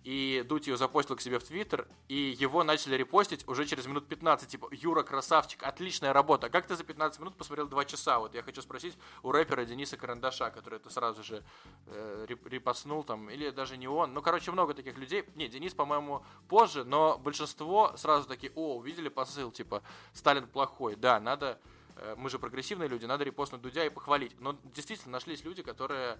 и 0.03 0.43
Дудь 0.47 0.67
ее 0.67 0.77
запостил 0.77 1.15
к 1.15 1.21
себе 1.21 1.37
в 1.39 1.43
Твиттер, 1.43 1.87
и 2.07 2.35
его 2.39 2.63
начали 2.63 2.95
репостить 2.95 3.47
уже 3.47 3.65
через 3.65 3.85
минут 3.85 4.07
15, 4.07 4.49
типа, 4.49 4.69
Юра, 4.71 5.03
красавчик, 5.03 5.63
отличная 5.63 6.13
работа. 6.13 6.49
Как 6.49 6.65
ты 6.65 6.75
за 6.75 6.83
15 6.83 7.19
минут 7.19 7.35
посмотрел 7.35 7.67
2 7.67 7.85
часа? 7.85 8.19
Вот 8.19 8.33
я 8.33 8.41
хочу 8.41 8.61
спросить 8.61 8.97
у 9.23 9.31
рэпера 9.31 9.65
Дениса 9.65 9.97
Карандаша, 9.97 10.49
который 10.49 10.77
это 10.77 10.89
сразу 10.89 11.23
же 11.23 11.43
э, 11.87 12.25
репостнул 12.45 13.03
там, 13.03 13.29
или 13.29 13.49
даже 13.51 13.77
не 13.77 13.87
он. 13.87 14.13
Ну, 14.13 14.21
короче, 14.21 14.51
много 14.51 14.73
таких 14.73 14.97
людей. 14.97 15.23
Не, 15.35 15.47
Денис, 15.47 15.73
по-моему, 15.73 16.23
позже, 16.47 16.83
но 16.83 17.17
большинство 17.17 17.93
сразу 17.95 18.27
такие, 18.27 18.51
о, 18.55 18.77
увидели 18.77 19.09
посыл, 19.09 19.51
типа, 19.51 19.83
Сталин 20.13 20.47
плохой. 20.47 20.95
Да, 20.95 21.19
надо, 21.19 21.59
э, 21.97 22.15
мы 22.17 22.29
же 22.29 22.39
прогрессивные 22.39 22.89
люди, 22.89 23.05
надо 23.05 23.23
репостнуть 23.23 23.61
Дудя 23.61 23.85
и 23.85 23.89
похвалить. 23.89 24.39
Но 24.39 24.57
действительно 24.63 25.11
нашлись 25.11 25.43
люди, 25.43 25.61
которые 25.61 26.17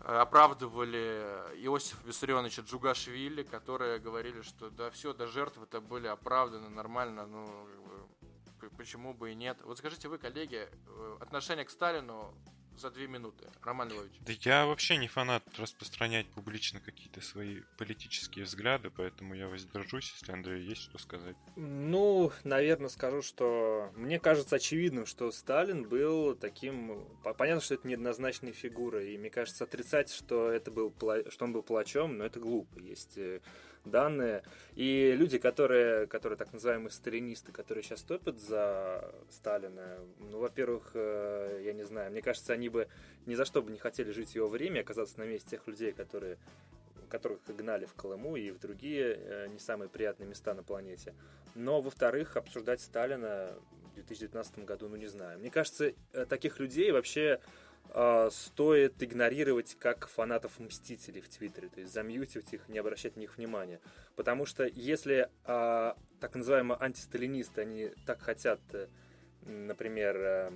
оправдывали 0.00 1.52
Иосифа 1.56 2.06
Виссарионовича 2.06 2.62
Джугашвили, 2.62 3.42
которые 3.42 3.98
говорили, 3.98 4.42
что 4.42 4.70
да 4.70 4.90
все, 4.90 5.12
да 5.12 5.26
жертвы 5.26 5.64
это 5.64 5.80
были 5.80 6.06
оправданы 6.06 6.68
нормально, 6.68 7.26
ну 7.26 7.68
почему 8.76 9.12
бы 9.12 9.32
и 9.32 9.34
нет. 9.34 9.58
Вот 9.64 9.78
скажите 9.78 10.08
вы, 10.08 10.18
коллеги, 10.18 10.68
э, 10.86 11.16
отношение 11.20 11.64
к 11.64 11.70
Сталину 11.70 12.34
за 12.78 12.90
две 12.90 13.06
минуты. 13.06 13.46
Роман 13.62 13.88
Львович. 13.88 14.12
Да 14.20 14.32
я 14.40 14.66
вообще 14.66 14.96
не 14.96 15.08
фанат 15.08 15.42
распространять 15.58 16.26
публично 16.28 16.80
какие-то 16.80 17.20
свои 17.20 17.60
политические 17.76 18.44
взгляды, 18.44 18.90
поэтому 18.90 19.34
я 19.34 19.48
воздержусь, 19.48 20.12
если 20.18 20.32
Андрей 20.32 20.62
есть 20.62 20.82
что 20.82 20.98
сказать. 20.98 21.36
Ну, 21.56 22.32
наверное, 22.44 22.88
скажу, 22.88 23.22
что 23.22 23.90
мне 23.96 24.18
кажется 24.18 24.56
очевидным, 24.56 25.06
что 25.06 25.30
Сталин 25.30 25.88
был 25.88 26.34
таким... 26.34 27.04
Понятно, 27.36 27.60
что 27.60 27.74
это 27.74 27.86
неоднозначная 27.86 28.52
фигура, 28.52 29.04
и 29.04 29.18
мне 29.18 29.30
кажется 29.30 29.64
отрицать, 29.64 30.10
что, 30.10 30.50
это 30.50 30.70
был, 30.70 30.94
что 31.28 31.44
он 31.44 31.52
был 31.52 31.62
палачом, 31.62 32.18
но 32.18 32.24
это 32.24 32.40
глупо. 32.40 32.78
Есть 32.78 33.18
э, 33.18 33.40
данные. 33.84 34.42
И 34.74 35.14
люди, 35.16 35.38
которые, 35.38 36.06
которые 36.06 36.36
так 36.36 36.52
называемые 36.52 36.90
сталинисты, 36.90 37.52
которые 37.52 37.82
сейчас 37.82 38.02
топят 38.02 38.40
за 38.40 39.12
Сталина, 39.30 39.98
ну, 40.18 40.38
во-первых, 40.38 40.90
э, 40.94 41.62
я 41.64 41.72
не 41.72 41.84
знаю, 41.84 42.10
мне 42.10 42.22
кажется, 42.22 42.52
они 42.52 42.68
бы 42.68 42.88
ни 43.26 43.34
за 43.34 43.44
что 43.44 43.62
бы 43.62 43.70
не 43.70 43.78
хотели 43.78 44.10
жить 44.12 44.34
его 44.34 44.48
время, 44.48 44.80
оказаться 44.80 45.18
на 45.18 45.24
месте 45.24 45.50
тех 45.50 45.66
людей, 45.66 45.92
которые 45.92 46.38
которых 47.08 47.40
гнали 47.46 47.86
в 47.86 47.94
Колыму 47.94 48.36
и 48.36 48.50
в 48.50 48.60
другие 48.60 49.14
э, 49.18 49.48
не 49.48 49.58
самые 49.58 49.88
приятные 49.88 50.28
места 50.28 50.54
на 50.54 50.62
планете. 50.62 51.14
Но, 51.54 51.80
во-вторых, 51.80 52.36
обсуждать 52.36 52.80
Сталина 52.80 53.54
в 53.90 53.94
2019 53.94 54.60
году, 54.60 54.88
ну 54.88 54.96
не 54.96 55.06
знаю. 55.06 55.38
Мне 55.38 55.50
кажется, 55.50 55.92
э, 56.12 56.26
таких 56.26 56.60
людей 56.60 56.92
вообще 56.92 57.40
э, 57.94 58.30
стоит 58.30 59.02
игнорировать 59.02 59.76
как 59.78 60.08
фанатов 60.08 60.58
Мстителей 60.58 61.20
в 61.20 61.28
Твиттере, 61.28 61.68
то 61.68 61.80
есть 61.80 61.92
замьютить 61.92 62.52
их, 62.52 62.68
не 62.68 62.78
обращать 62.78 63.16
на 63.16 63.20
них 63.20 63.36
внимания. 63.36 63.80
Потому 64.16 64.46
что 64.46 64.64
если 64.66 65.28
э, 65.44 65.92
так 66.20 66.34
называемые 66.34 66.78
антисталинисты, 66.78 67.62
они 67.62 67.90
так 68.06 68.20
хотят, 68.20 68.60
э, 68.72 68.88
например, 69.42 70.16
э, 70.16 70.52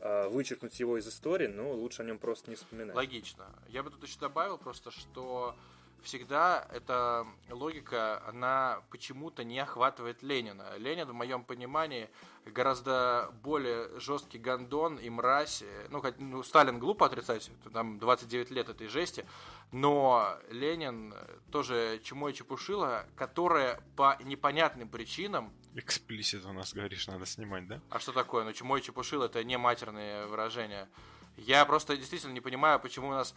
э, 0.00 0.28
вычеркнуть 0.28 0.78
его 0.78 0.98
из 0.98 1.08
истории, 1.08 1.46
ну, 1.46 1.72
лучше 1.72 2.02
о 2.02 2.04
нем 2.04 2.18
просто 2.18 2.50
не 2.50 2.56
вспоминать. 2.56 2.94
Логично. 2.94 3.46
Я 3.68 3.82
бы 3.82 3.90
тут 3.90 4.02
еще 4.02 4.18
добавил 4.20 4.58
просто, 4.58 4.90
что 4.90 5.56
всегда 6.04 6.68
эта 6.72 7.26
логика, 7.50 8.22
она 8.28 8.82
почему-то 8.90 9.42
не 9.44 9.58
охватывает 9.58 10.22
Ленина. 10.22 10.76
Ленин, 10.76 11.08
в 11.08 11.12
моем 11.12 11.44
понимании, 11.44 12.08
гораздо 12.46 13.30
более 13.42 13.98
жесткий 13.98 14.38
гондон 14.38 14.96
и 14.98 15.10
мразь. 15.10 15.64
Ну, 15.88 16.00
хоть, 16.00 16.18
ну, 16.18 16.42
Сталин 16.42 16.78
глупо 16.78 17.06
отрицать, 17.06 17.50
там 17.72 17.98
29 17.98 18.50
лет 18.50 18.68
этой 18.68 18.86
жести, 18.86 19.26
но 19.72 20.38
Ленин 20.50 21.14
тоже 21.50 22.00
чему 22.04 22.28
и 22.28 22.34
чепушила, 22.34 23.06
которая 23.16 23.80
по 23.96 24.16
непонятным 24.22 24.88
причинам... 24.88 25.52
Эксплисит 25.74 26.44
у 26.44 26.52
нас, 26.52 26.72
говоришь, 26.72 27.08
надо 27.08 27.26
снимать, 27.26 27.66
да? 27.66 27.80
А 27.90 27.98
что 27.98 28.12
такое? 28.12 28.44
Ну, 28.44 28.52
чему 28.52 28.76
и 28.76 28.82
чепушила, 28.82 29.24
это 29.24 29.42
не 29.42 29.58
матерные 29.58 30.26
выражения. 30.26 30.88
Я 31.36 31.64
просто 31.64 31.96
действительно 31.96 32.32
не 32.32 32.40
понимаю, 32.40 32.78
почему 32.78 33.08
у 33.08 33.12
нас 33.12 33.34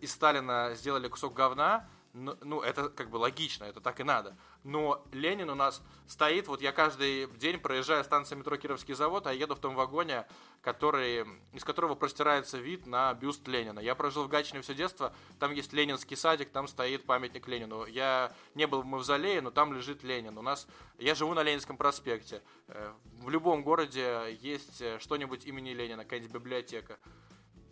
из 0.00 0.12
Сталина 0.12 0.74
сделали 0.74 1.08
кусок 1.08 1.34
говна, 1.34 1.88
ну, 2.12 2.60
это 2.60 2.90
как 2.90 3.10
бы 3.10 3.16
логично, 3.16 3.64
это 3.64 3.80
так 3.80 4.00
и 4.00 4.04
надо. 4.04 4.36
Но 4.64 5.04
Ленин 5.12 5.48
у 5.50 5.54
нас 5.54 5.82
стоит, 6.06 6.46
вот 6.46 6.60
я 6.60 6.72
каждый 6.72 7.26
день 7.38 7.58
проезжаю 7.58 8.04
станцию 8.04 8.38
метро 8.38 8.56
Кировский 8.56 8.94
завод, 8.94 9.26
а 9.26 9.32
еду 9.32 9.54
в 9.54 9.60
том 9.60 9.74
вагоне, 9.74 10.26
который, 10.60 11.26
из 11.52 11.64
которого 11.64 11.94
простирается 11.94 12.58
вид 12.58 12.86
на 12.86 13.14
бюст 13.14 13.48
Ленина. 13.48 13.80
Я 13.80 13.94
прожил 13.94 14.24
в 14.24 14.28
Гатчине 14.28 14.60
все 14.60 14.74
детство, 14.74 15.14
там 15.38 15.52
есть 15.52 15.72
ленинский 15.72 16.16
садик, 16.16 16.50
там 16.50 16.68
стоит 16.68 17.04
памятник 17.04 17.48
Ленину. 17.48 17.86
Я 17.86 18.32
не 18.54 18.66
был 18.66 18.82
в 18.82 18.86
мавзолее, 18.86 19.40
но 19.40 19.50
там 19.50 19.72
лежит 19.72 20.02
Ленин. 20.02 20.36
У 20.36 20.42
нас, 20.42 20.66
я 20.98 21.14
живу 21.14 21.32
на 21.34 21.42
Ленинском 21.42 21.76
проспекте. 21.76 22.42
Э, 22.68 22.92
в 23.20 23.30
любом 23.30 23.62
городе 23.62 24.38
есть 24.40 24.82
э, 24.82 24.98
что-нибудь 24.98 25.46
имени 25.46 25.70
Ленина, 25.70 26.04
какая-нибудь 26.04 26.32
библиотека 26.32 26.98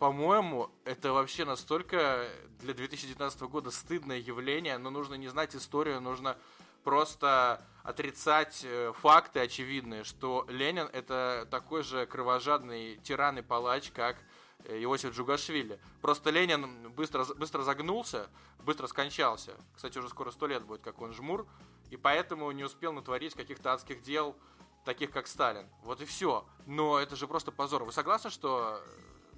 по-моему, 0.01 0.71
это 0.83 1.13
вообще 1.13 1.45
настолько 1.45 2.27
для 2.59 2.73
2019 2.73 3.41
года 3.41 3.69
стыдное 3.69 4.17
явление, 4.17 4.79
но 4.79 4.89
нужно 4.89 5.13
не 5.13 5.27
знать 5.27 5.55
историю, 5.55 6.01
нужно 6.01 6.37
просто 6.83 7.63
отрицать 7.83 8.61
э, 8.63 8.93
факты 8.99 9.41
очевидные, 9.41 10.03
что 10.03 10.47
Ленин 10.49 10.89
это 10.91 11.47
такой 11.51 11.83
же 11.83 12.07
кровожадный 12.07 12.97
тиран 13.03 13.37
и 13.37 13.43
палач, 13.43 13.91
как 13.91 14.17
э, 14.63 14.81
Иосиф 14.81 15.13
Джугашвили. 15.13 15.79
Просто 16.01 16.31
Ленин 16.31 16.91
быстро, 16.93 17.23
быстро 17.35 17.61
загнулся, 17.61 18.27
быстро 18.63 18.87
скончался. 18.87 19.53
Кстати, 19.75 19.99
уже 19.99 20.09
скоро 20.09 20.31
сто 20.31 20.47
лет 20.47 20.63
будет, 20.63 20.81
как 20.81 20.99
он 20.99 21.13
жмур, 21.13 21.45
и 21.91 21.95
поэтому 21.95 22.49
не 22.49 22.63
успел 22.63 22.91
натворить 22.91 23.35
каких-то 23.35 23.73
адских 23.73 24.01
дел, 24.01 24.35
таких 24.83 25.11
как 25.11 25.27
Сталин. 25.27 25.69
Вот 25.83 26.01
и 26.01 26.05
все. 26.05 26.43
Но 26.65 26.97
это 26.97 27.15
же 27.15 27.27
просто 27.27 27.51
позор. 27.51 27.83
Вы 27.83 27.91
согласны, 27.91 28.31
что 28.31 28.81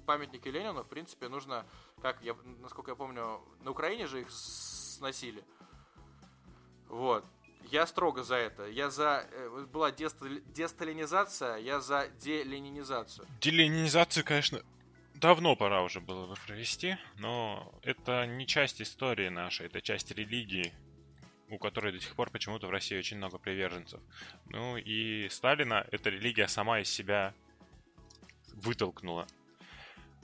памятники 0.04 0.48
Ленину, 0.48 0.82
в 0.82 0.88
принципе, 0.88 1.28
нужно, 1.28 1.66
как 2.00 2.22
я, 2.22 2.36
насколько 2.60 2.90
я 2.90 2.94
помню, 2.94 3.40
на 3.62 3.70
Украине 3.70 4.06
же 4.06 4.20
их 4.22 4.30
сносили. 4.30 5.42
Вот. 6.88 7.24
Я 7.70 7.86
строго 7.86 8.22
за 8.22 8.36
это. 8.36 8.68
Я 8.68 8.90
за... 8.90 9.26
Э, 9.32 9.66
была 9.72 9.90
десталинизация, 9.90 11.56
я 11.56 11.80
за 11.80 12.08
деленинизацию. 12.20 13.26
Деленинизацию, 13.40 14.24
конечно, 14.24 14.62
давно 15.14 15.56
пора 15.56 15.82
уже 15.82 16.00
было 16.00 16.26
бы 16.26 16.34
провести, 16.46 16.96
но 17.18 17.72
это 17.82 18.26
не 18.26 18.46
часть 18.46 18.82
истории 18.82 19.28
нашей, 19.28 19.66
это 19.66 19.80
часть 19.80 20.10
религии, 20.10 20.72
у 21.48 21.58
которой 21.58 21.92
до 21.92 22.00
сих 22.00 22.14
пор 22.14 22.30
почему-то 22.30 22.66
в 22.66 22.70
России 22.70 22.98
очень 22.98 23.16
много 23.16 23.38
приверженцев. 23.38 24.00
Ну 24.46 24.76
и 24.76 25.28
Сталина 25.30 25.86
эта 25.90 26.10
религия 26.10 26.48
сама 26.48 26.80
из 26.80 26.90
себя 26.90 27.34
вытолкнула 28.52 29.26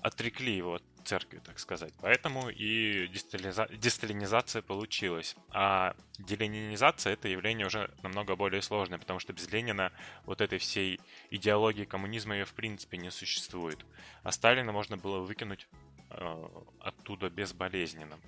отрекли 0.02 0.56
его 0.56 0.74
от 0.74 0.82
церкви, 1.04 1.40
так 1.44 1.58
сказать. 1.58 1.92
Поэтому 2.00 2.50
и 2.50 3.08
десталинизация 3.08 4.62
получилась. 4.62 5.36
А 5.50 5.94
деленинизация 6.18 7.14
это 7.14 7.28
явление 7.28 7.66
уже 7.66 7.90
намного 8.02 8.36
более 8.36 8.62
сложное, 8.62 8.98
потому 8.98 9.18
что 9.18 9.32
без 9.32 9.50
Ленина 9.50 9.92
вот 10.24 10.40
этой 10.40 10.58
всей 10.58 11.00
идеологии 11.30 11.84
коммунизма 11.84 12.34
ее 12.36 12.44
в 12.44 12.54
принципе 12.54 12.98
не 12.98 13.10
существует. 13.10 13.84
А 14.22 14.32
Сталина 14.32 14.72
можно 14.72 14.96
было 14.96 15.20
выкинуть 15.20 15.68
э, 16.10 16.48
оттуда 16.80 17.30
безболезненно. 17.30 18.18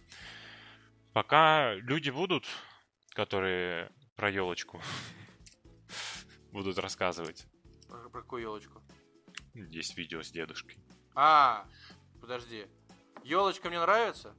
Пока 1.13 1.75
люди 1.75 2.11
будут, 2.11 2.47
которые 3.11 3.91
про 4.17 4.31
елочку 4.31 4.81
будут 6.53 6.79
рассказывать. 6.79 7.47
Про 7.89 8.09
какую 8.09 8.43
елочку? 8.43 8.83
Есть 9.55 9.99
видео 9.99 10.23
с 10.23 10.31
дедушкой. 10.31 10.79
А, 11.15 11.67
подожди. 12.21 12.67
Елочка 13.25 13.69
мне 13.69 13.81
нравится? 13.81 14.35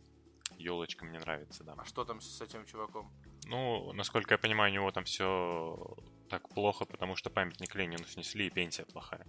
Елочка 0.58 1.06
мне 1.06 1.20
нравится, 1.20 1.64
да. 1.64 1.76
А 1.78 1.86
что 1.86 2.06
там 2.06 2.22
с 2.22 2.42
этим 2.42 2.66
чуваком? 2.66 3.12
Ну, 3.46 3.92
насколько 3.94 4.34
я 4.34 4.38
понимаю, 4.38 4.72
у 4.72 4.76
него 4.76 4.92
там 4.92 5.04
все 5.04 5.96
так 6.30 6.48
плохо, 6.50 6.86
потому 6.86 7.16
что 7.16 7.30
памятник 7.30 7.76
Ленину 7.76 8.06
снесли 8.06 8.48
и 8.48 8.50
пенсия 8.50 8.86
плохая. 8.86 9.26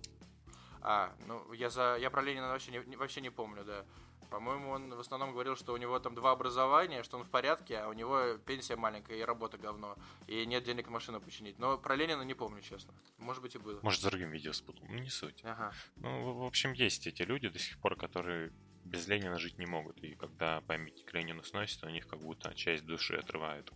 А, 0.80 1.14
ну 1.26 1.52
я 1.52 1.70
за 1.70 1.96
я 1.98 2.10
про 2.10 2.22
Ленина 2.22 2.48
вообще 2.48 2.70
не, 2.70 2.96
вообще 2.96 3.20
не 3.20 3.30
помню, 3.30 3.64
да. 3.64 3.84
По-моему, 4.30 4.70
он 4.70 4.94
в 4.94 5.00
основном 5.00 5.32
говорил, 5.32 5.56
что 5.56 5.72
у 5.72 5.76
него 5.76 5.98
там 5.98 6.14
два 6.14 6.32
образования, 6.32 7.02
что 7.02 7.16
он 7.18 7.24
в 7.24 7.30
порядке, 7.30 7.78
а 7.78 7.88
у 7.88 7.92
него 7.92 8.38
пенсия 8.46 8.76
маленькая 8.76 9.16
и 9.16 9.22
работа 9.22 9.58
говно. 9.58 9.96
И 10.26 10.46
нет 10.46 10.64
денег 10.64 10.88
машину 10.88 11.20
починить. 11.20 11.58
Но 11.58 11.78
про 11.78 11.96
Ленина 11.96 12.22
не 12.22 12.34
помню, 12.34 12.60
честно. 12.62 12.94
Может 13.18 13.42
быть 13.42 13.54
и 13.54 13.58
было. 13.58 13.80
Может, 13.82 14.00
с 14.00 14.04
другим 14.04 14.30
видео 14.30 14.52
спутал. 14.52 14.86
Ну, 14.88 14.98
не 14.98 15.10
суть. 15.10 15.40
Ага. 15.44 15.72
Ну, 15.96 16.32
в 16.32 16.44
общем, 16.44 16.72
есть 16.72 17.06
эти 17.06 17.22
люди 17.22 17.48
до 17.48 17.58
сих 17.58 17.78
пор, 17.78 17.96
которые 17.96 18.52
без 18.84 19.08
Ленина 19.08 19.38
жить 19.38 19.58
не 19.58 19.66
могут. 19.66 20.02
И 20.02 20.14
когда 20.14 20.60
памятник 20.62 21.12
Ленину 21.12 21.42
сносит, 21.42 21.82
у 21.84 21.88
них 21.88 22.06
как 22.06 22.20
будто 22.20 22.54
часть 22.54 22.84
души 22.84 23.14
отрывают. 23.14 23.72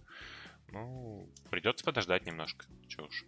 Ну, 0.68 1.28
придется 1.50 1.84
подождать 1.84 2.26
немножко. 2.26 2.66
Чего 2.88 3.06
уж. 3.06 3.24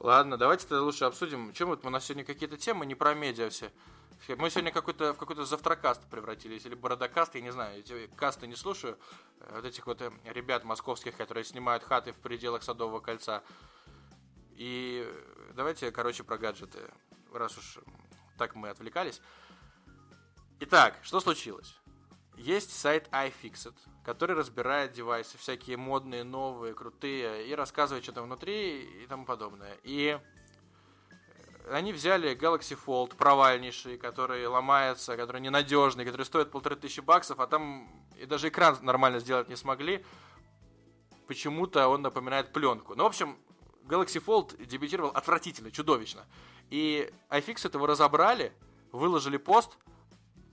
Ладно, 0.00 0.36
давайте 0.36 0.66
тогда 0.66 0.82
лучше 0.82 1.04
обсудим. 1.04 1.52
Чем 1.52 1.68
вот 1.68 1.84
у 1.84 1.90
нас 1.90 2.04
сегодня 2.04 2.24
какие-то 2.24 2.56
темы 2.56 2.84
не 2.86 2.94
про 2.94 3.14
медиа 3.14 3.48
все. 3.50 3.70
Мы 4.38 4.50
сегодня 4.50 4.72
какой-то, 4.72 5.12
в 5.12 5.18
какой-то 5.18 5.44
завтракаст 5.44 6.02
превратились, 6.10 6.64
или 6.64 6.74
бородокаст, 6.74 7.34
я 7.34 7.40
не 7.40 7.52
знаю, 7.52 7.80
эти 7.80 8.06
касты 8.16 8.46
не 8.46 8.56
слушаю. 8.56 8.98
Э, 9.40 9.56
вот 9.56 9.64
этих 9.64 9.86
вот 9.86 10.00
э, 10.02 10.10
ребят 10.24 10.64
московских, 10.64 11.16
которые 11.16 11.44
снимают 11.44 11.84
хаты 11.84 12.12
в 12.12 12.18
пределах 12.18 12.62
Садового 12.62 13.00
кольца. 13.00 13.42
И 14.56 15.06
давайте, 15.54 15.90
короче, 15.90 16.24
про 16.24 16.38
гаджеты, 16.38 16.78
раз 17.32 17.58
уж 17.58 17.78
так 18.38 18.54
мы 18.54 18.68
отвлекались. 18.70 19.20
Итак, 20.60 20.98
что 21.02 21.20
случилось? 21.20 21.76
Есть 22.36 22.72
сайт 22.72 23.08
iFixit, 23.12 23.74
который 24.04 24.34
разбирает 24.34 24.92
девайсы, 24.92 25.38
всякие 25.38 25.76
модные, 25.76 26.24
новые, 26.24 26.74
крутые, 26.74 27.46
и 27.46 27.54
рассказывает, 27.54 28.04
что 28.04 28.12
там 28.12 28.24
внутри 28.24 29.02
и 29.02 29.06
тому 29.06 29.24
подобное. 29.24 29.78
И 29.82 30.18
они 31.70 31.92
взяли 31.92 32.36
Galaxy 32.36 32.78
Fold 32.86 33.16
провальнейший, 33.16 33.96
который 33.96 34.46
ломается, 34.46 35.16
который 35.16 35.40
ненадежный, 35.40 36.04
который 36.04 36.26
стоит 36.26 36.50
полторы 36.50 36.76
тысячи 36.76 37.00
баксов, 37.00 37.40
а 37.40 37.46
там 37.46 37.88
и 38.18 38.26
даже 38.26 38.48
экран 38.48 38.78
нормально 38.82 39.18
сделать 39.18 39.48
не 39.48 39.56
смогли. 39.56 40.04
Почему-то 41.26 41.88
он 41.88 42.02
напоминает 42.02 42.52
пленку. 42.52 42.94
Ну, 42.94 43.04
в 43.04 43.06
общем, 43.06 43.38
Galaxy 43.84 44.22
Fold 44.22 44.64
дебютировал 44.66 45.10
отвратительно, 45.10 45.70
чудовищно. 45.70 46.26
И 46.70 47.10
iFixit 47.30 47.74
его 47.74 47.86
разобрали, 47.86 48.52
выложили 48.92 49.36
пост. 49.36 49.76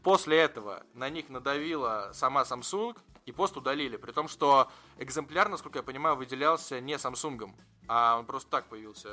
После 0.03 0.37
этого 0.37 0.83
на 0.93 1.09
них 1.09 1.29
надавила 1.29 2.11
сама 2.13 2.41
Samsung, 2.41 2.97
и 3.25 3.31
пост 3.31 3.57
удалили. 3.57 3.97
При 3.97 4.11
том, 4.11 4.27
что 4.27 4.69
экземпляр, 4.97 5.49
насколько 5.49 5.79
я 5.79 5.83
понимаю, 5.83 6.15
выделялся 6.15 6.79
не 6.79 6.93
Samsung, 6.93 7.53
а 7.87 8.17
он 8.17 8.25
просто 8.25 8.49
так 8.49 8.67
появился. 8.67 9.09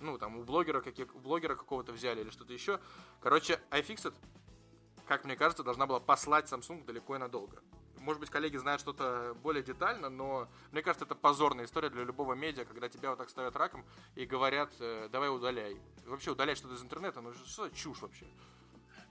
Ну, 0.00 0.18
там 0.18 0.38
у 0.38 0.44
блогера, 0.44 0.80
каких, 0.80 1.14
у 1.14 1.18
блогера 1.18 1.54
какого-то 1.54 1.92
взяли 1.92 2.20
или 2.20 2.30
что-то 2.30 2.52
еще. 2.52 2.80
Короче, 3.20 3.60
iFixit, 3.70 4.14
как 5.06 5.24
мне 5.24 5.36
кажется, 5.36 5.62
должна 5.62 5.86
была 5.86 6.00
послать 6.00 6.50
Samsung 6.50 6.84
далеко 6.84 7.16
и 7.16 7.18
надолго. 7.18 7.62
Может 7.98 8.20
быть, 8.20 8.30
коллеги 8.30 8.56
знают 8.56 8.80
что-то 8.80 9.36
более 9.42 9.62
детально, 9.62 10.08
но 10.08 10.48
мне 10.72 10.80
кажется, 10.80 11.04
это 11.04 11.14
позорная 11.14 11.66
история 11.66 11.90
для 11.90 12.04
любого 12.04 12.32
медиа, 12.32 12.64
когда 12.64 12.88
тебя 12.88 13.10
вот 13.10 13.18
так 13.18 13.28
ставят 13.28 13.54
раком 13.56 13.84
и 14.14 14.24
говорят, 14.24 14.72
э, 14.80 15.08
давай 15.12 15.28
удаляй. 15.28 15.76
Вообще 16.06 16.30
удалять 16.30 16.56
что-то 16.56 16.76
из 16.76 16.82
интернета, 16.82 17.20
ну 17.20 17.34
что 17.34 17.68
чушь 17.68 18.00
вообще? 18.00 18.24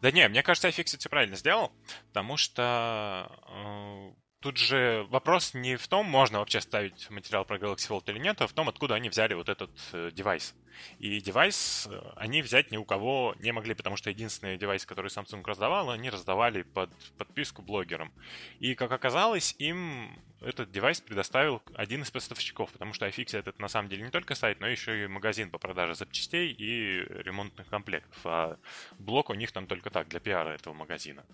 Да 0.02 0.12
не, 0.12 0.28
мне 0.28 0.42
кажется, 0.42 0.70
iFixit 0.70 0.98
все 0.98 1.10
правильно 1.10 1.36
сделал, 1.36 1.72
потому 2.08 2.38
что 2.38 3.30
э, 3.48 4.29
Тут 4.41 4.58
же 4.58 5.06
вопрос 5.10 5.54
не 5.54 5.75
в 5.75 5.88
том, 5.89 6.06
можно 6.06 6.39
вообще 6.39 6.62
ставить 6.62 7.10
материал 7.10 7.43
про 7.43 7.58
Galaxy 7.58 7.89
Fold 7.89 8.10
или 8.10 8.19
нет, 8.19 8.41
а 8.41 8.47
в 8.47 8.54
том, 8.54 8.69
откуда 8.69 8.95
они 8.95 9.10
взяли 9.10 9.34
вот 9.34 9.49
этот 9.49 9.71
э, 9.91 10.12
девайс. 10.13 10.56
И 11.00 11.20
девайс 11.22 11.88
э, 11.90 12.02
они 12.16 12.42
взять 12.42 12.72
ни 12.72 12.78
у 12.78 12.86
кого 12.86 13.36
не 13.40 13.52
могли, 13.52 13.74
потому 13.74 13.98
что 13.98 14.10
единственный 14.10 14.58
девайс, 14.58 14.86
который 14.86 15.08
Samsung 15.08 15.44
раздавал, 15.46 15.90
они 15.90 16.10
раздавали 16.10 16.64
под 16.64 16.90
подписку 17.18 17.62
блогерам. 17.62 18.12
И, 18.60 18.76
как 18.76 18.92
оказалось, 18.92 19.56
им 19.60 20.20
этот 20.42 20.72
девайс 20.72 21.02
предоставил 21.02 21.62
один 21.74 22.02
из 22.04 22.12
поставщиков, 22.12 22.72
потому 22.72 22.94
что 22.94 23.08
iFixit 23.08 23.40
это 23.40 23.54
на 23.62 23.68
самом 23.68 23.90
деле 23.90 24.04
не 24.04 24.12
только 24.12 24.36
сайт, 24.36 24.60
но 24.60 24.68
еще 24.68 25.04
и 25.04 25.08
магазин 25.08 25.50
по 25.50 25.58
продаже 25.58 25.96
запчастей 25.96 26.52
и 26.52 27.00
ремонтных 27.24 27.68
комплектов. 27.68 28.18
А 28.26 28.58
блок 28.98 29.30
у 29.30 29.34
них 29.34 29.52
там 29.52 29.68
только 29.68 29.90
так, 29.90 30.08
для 30.08 30.20
пиара 30.20 30.50
этого 30.50 30.74
магазина. 30.74 31.26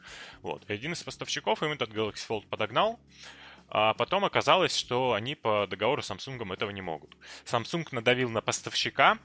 Вот. 0.41 0.67
И 0.69 0.74
один 0.74 0.93
из 0.93 1.04
поставщиков 1.04 1.62
им 1.62 1.71
этот 1.71 1.91
Galaxy 1.91 2.28
Fold 2.28 2.48
подогнал, 2.48 3.00
а 3.67 3.93
потом 3.93 4.25
оказалось, 4.25 4.75
что 4.75 5.13
они 5.13 5.36
по 5.36 5.67
договору 5.67 6.01
с 6.01 6.12
Samsung 6.12 6.54
этого 6.54 6.69
не 6.71 6.82
могут. 6.82 7.15
Samsung 7.45 7.88
надавил 7.91 8.30
на 8.30 8.41
поставщика, 8.41 9.17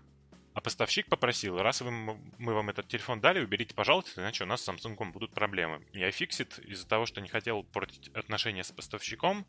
а 0.52 0.60
поставщик 0.60 1.08
попросил, 1.08 1.58
раз 1.58 1.80
вы, 1.80 1.92
мы 1.92 2.54
вам 2.54 2.70
этот 2.70 2.88
телефон 2.88 3.20
дали, 3.20 3.40
уберите, 3.40 3.74
пожалуйста, 3.74 4.20
иначе 4.20 4.42
у 4.44 4.46
нас 4.48 4.62
с 4.62 4.68
Samsung 4.68 5.12
будут 5.12 5.32
проблемы. 5.32 5.86
И 5.92 6.00
iFixit 6.00 6.60
из-за 6.66 6.88
того, 6.88 7.06
что 7.06 7.20
не 7.20 7.28
хотел 7.28 7.62
портить 7.62 8.08
отношения 8.08 8.64
с 8.64 8.72
поставщиком, 8.72 9.46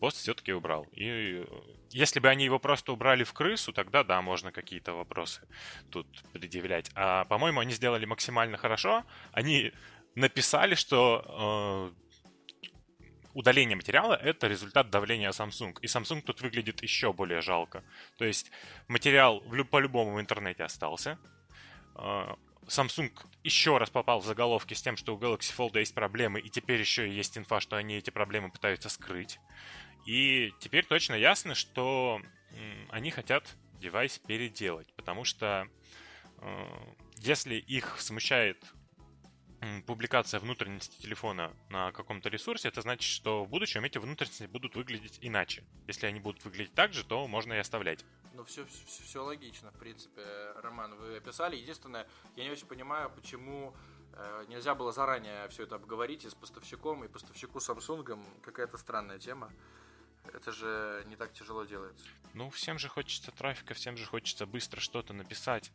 пост 0.00 0.16
все-таки 0.16 0.52
убрал. 0.52 0.88
И 0.92 1.46
если 1.90 2.18
бы 2.18 2.28
они 2.28 2.44
его 2.44 2.58
просто 2.58 2.92
убрали 2.92 3.22
в 3.22 3.32
крысу, 3.32 3.72
тогда 3.72 4.02
да, 4.02 4.20
можно 4.20 4.50
какие-то 4.50 4.94
вопросы 4.94 5.46
тут 5.90 6.08
предъявлять. 6.32 6.90
А, 6.96 7.24
по-моему, 7.26 7.60
они 7.60 7.72
сделали 7.72 8.04
максимально 8.04 8.56
хорошо. 8.56 9.04
Они 9.30 9.72
написали, 10.16 10.74
что 10.74 11.92
э, 11.94 12.11
удаление 13.34 13.76
материала— 13.76 14.14
это 14.22 14.46
результат 14.46 14.90
давления 14.90 15.30
Samsung. 15.30 15.76
И 15.80 15.86
Samsung 15.86 16.22
тут 16.22 16.40
выглядит 16.40 16.82
еще 16.82 17.12
более 17.12 17.40
жалко. 17.40 17.84
То 18.18 18.24
есть 18.24 18.50
материал 18.88 19.40
по-любому 19.70 20.14
в 20.14 20.20
интернете 20.20 20.64
остался. 20.64 21.18
А, 21.94 22.36
Samsung 22.66 23.10
еще 23.42 23.78
раз 23.78 23.90
попал 23.90 24.20
в 24.20 24.24
заголовки 24.24 24.74
с 24.74 24.82
тем, 24.82 24.96
что 24.96 25.14
у 25.14 25.18
Galaxy 25.18 25.54
Fold 25.56 25.78
есть 25.78 25.94
проблемы, 25.94 26.40
и 26.40 26.48
теперь 26.48 26.80
еще 26.80 27.10
есть 27.10 27.36
инфа, 27.36 27.60
что 27.60 27.76
они 27.76 27.96
эти 27.96 28.10
проблемы 28.10 28.50
пытаются 28.50 28.88
скрыть. 28.88 29.38
И 30.06 30.52
теперь 30.60 30.84
точно 30.84 31.14
ясно, 31.14 31.54
что 31.54 32.20
они 32.90 33.10
хотят 33.10 33.44
девайс 33.80 34.18
переделать, 34.18 34.92
потому 34.94 35.24
что 35.24 35.66
э, 36.38 36.66
если 37.16 37.56
их 37.56 38.00
смущает 38.00 38.58
публикация 39.86 40.40
внутренности 40.40 41.00
телефона 41.00 41.52
на 41.68 41.92
каком-то 41.92 42.28
ресурсе, 42.28 42.68
это 42.68 42.82
значит, 42.82 43.08
что 43.08 43.44
в 43.44 43.48
будущем 43.48 43.84
эти 43.84 43.98
внутренности 43.98 44.44
будут 44.44 44.74
выглядеть 44.74 45.18
иначе. 45.20 45.64
Если 45.86 46.06
они 46.06 46.20
будут 46.20 46.44
выглядеть 46.44 46.74
так 46.74 46.92
же, 46.92 47.04
то 47.04 47.26
можно 47.28 47.52
и 47.52 47.58
оставлять. 47.58 48.04
Ну, 48.34 48.44
все, 48.44 48.64
все, 48.64 49.02
все 49.02 49.24
логично, 49.24 49.70
в 49.70 49.78
принципе, 49.78 50.22
Роман, 50.56 50.94
вы 50.96 51.16
описали. 51.16 51.56
Единственное, 51.56 52.08
я 52.36 52.44
не 52.44 52.50
очень 52.50 52.66
понимаю, 52.66 53.10
почему 53.10 53.74
э, 54.14 54.46
нельзя 54.48 54.74
было 54.74 54.90
заранее 54.90 55.48
все 55.48 55.64
это 55.64 55.76
обговорить 55.76 56.24
и 56.24 56.30
с 56.30 56.34
поставщиком, 56.34 57.04
и 57.04 57.08
поставщику 57.08 57.58
Samsung. 57.58 58.40
Какая-то 58.42 58.78
странная 58.78 59.18
тема. 59.18 59.52
Это 60.32 60.52
же 60.52 61.04
не 61.08 61.16
так 61.16 61.32
тяжело 61.32 61.64
делается. 61.64 62.06
Ну, 62.34 62.50
всем 62.50 62.78
же 62.78 62.88
хочется 62.88 63.30
трафика, 63.32 63.74
всем 63.74 63.96
же 63.96 64.06
хочется 64.06 64.46
быстро 64.46 64.80
что-то 64.80 65.12
написать, 65.12 65.70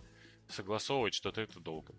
согласовывать 0.48 1.14
что-то 1.14 1.42
это 1.42 1.60
долго. 1.60 1.94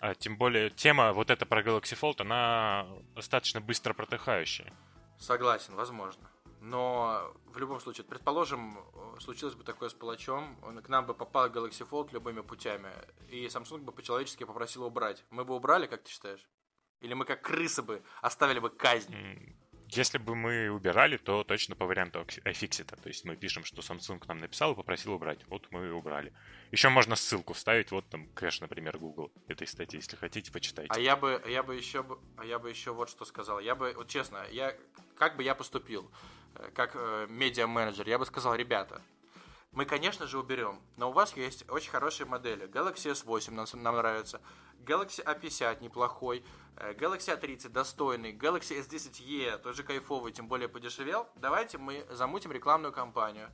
А 0.00 0.14
тем 0.14 0.36
более 0.36 0.70
тема 0.70 1.12
вот 1.12 1.30
эта 1.30 1.44
про 1.44 1.62
Galaxy 1.62 1.98
Fold, 1.98 2.20
она 2.20 2.86
достаточно 3.14 3.60
быстро 3.60 3.94
протыхающая. 3.94 4.72
Согласен, 5.18 5.74
возможно. 5.74 6.30
Но 6.60 7.34
в 7.46 7.58
любом 7.58 7.80
случае, 7.80 8.04
предположим, 8.04 8.78
случилось 9.20 9.54
бы 9.54 9.64
такое 9.64 9.88
с 9.88 9.94
палачом, 9.94 10.56
он 10.62 10.80
к 10.82 10.88
нам 10.88 11.06
бы 11.06 11.14
попал 11.14 11.48
Galaxy 11.48 11.88
Fold 11.88 12.12
любыми 12.12 12.40
путями, 12.40 12.90
и 13.28 13.46
Samsung 13.46 13.78
бы 13.78 13.92
по-человечески 13.92 14.44
попросил 14.44 14.84
убрать. 14.84 15.24
Мы 15.30 15.44
бы 15.44 15.54
убрали, 15.54 15.86
как 15.86 16.02
ты 16.02 16.10
считаешь? 16.10 16.48
Или 17.00 17.14
мы 17.14 17.24
как 17.24 17.42
крысы 17.42 17.82
бы 17.82 18.02
оставили 18.22 18.58
бы 18.58 18.70
казнь? 18.70 19.14
Если 19.90 20.18
бы 20.18 20.34
мы 20.34 20.70
убирали, 20.70 21.16
то 21.16 21.44
точно 21.44 21.74
по 21.74 21.86
варианту 21.86 22.20
iFixit. 22.20 22.94
То 23.00 23.08
есть 23.08 23.24
мы 23.24 23.36
пишем, 23.36 23.64
что 23.64 23.80
Samsung 23.80 24.22
нам 24.28 24.38
написал 24.38 24.72
и 24.72 24.76
попросил 24.76 25.14
убрать. 25.14 25.40
Вот 25.48 25.66
мы 25.70 25.92
убрали. 25.92 26.32
Еще 26.72 26.90
можно 26.90 27.16
ссылку 27.16 27.54
вставить, 27.54 27.90
вот 27.90 28.08
там 28.08 28.28
кэш, 28.34 28.60
например, 28.60 28.98
Google 28.98 29.32
этой 29.46 29.66
статьи, 29.66 29.98
если 29.98 30.16
хотите, 30.16 30.52
почитайте. 30.52 30.92
А 30.94 31.00
я 31.00 31.16
бы, 31.16 31.42
я 31.48 31.62
бы 31.62 31.74
еще, 31.74 32.04
а 32.36 32.44
я 32.44 32.58
бы 32.58 32.68
еще 32.68 32.92
вот 32.92 33.08
что 33.08 33.24
сказал. 33.24 33.60
Я 33.60 33.74
бы, 33.74 33.94
вот 33.96 34.08
честно, 34.08 34.44
я, 34.50 34.74
как 35.16 35.36
бы 35.36 35.42
я 35.42 35.54
поступил, 35.54 36.10
э, 36.54 36.70
как 36.74 36.92
э, 36.94 37.26
медиа-менеджер, 37.30 38.06
я 38.08 38.18
бы 38.18 38.26
сказал, 38.26 38.54
ребята, 38.54 39.00
мы, 39.78 39.84
конечно 39.84 40.26
же, 40.26 40.40
уберем, 40.40 40.80
но 40.96 41.10
у 41.10 41.12
вас 41.12 41.36
есть 41.36 41.64
очень 41.70 41.92
хорошие 41.92 42.26
модели. 42.26 42.66
Galaxy 42.66 43.12
S8 43.12 43.52
нам, 43.52 43.64
нам 43.80 43.94
нравится, 43.94 44.40
Galaxy 44.80 45.24
A50 45.24 45.80
неплохой, 45.80 46.44
э, 46.78 46.94
Galaxy 46.94 47.32
A30 47.32 47.68
достойный, 47.68 48.32
Galaxy 48.32 48.76
S10e 48.76 49.56
тоже 49.58 49.84
кайфовый, 49.84 50.32
тем 50.32 50.48
более 50.48 50.68
подешевел. 50.68 51.28
Давайте 51.36 51.78
мы 51.78 52.04
замутим 52.10 52.50
рекламную 52.50 52.92
кампанию. 52.92 53.50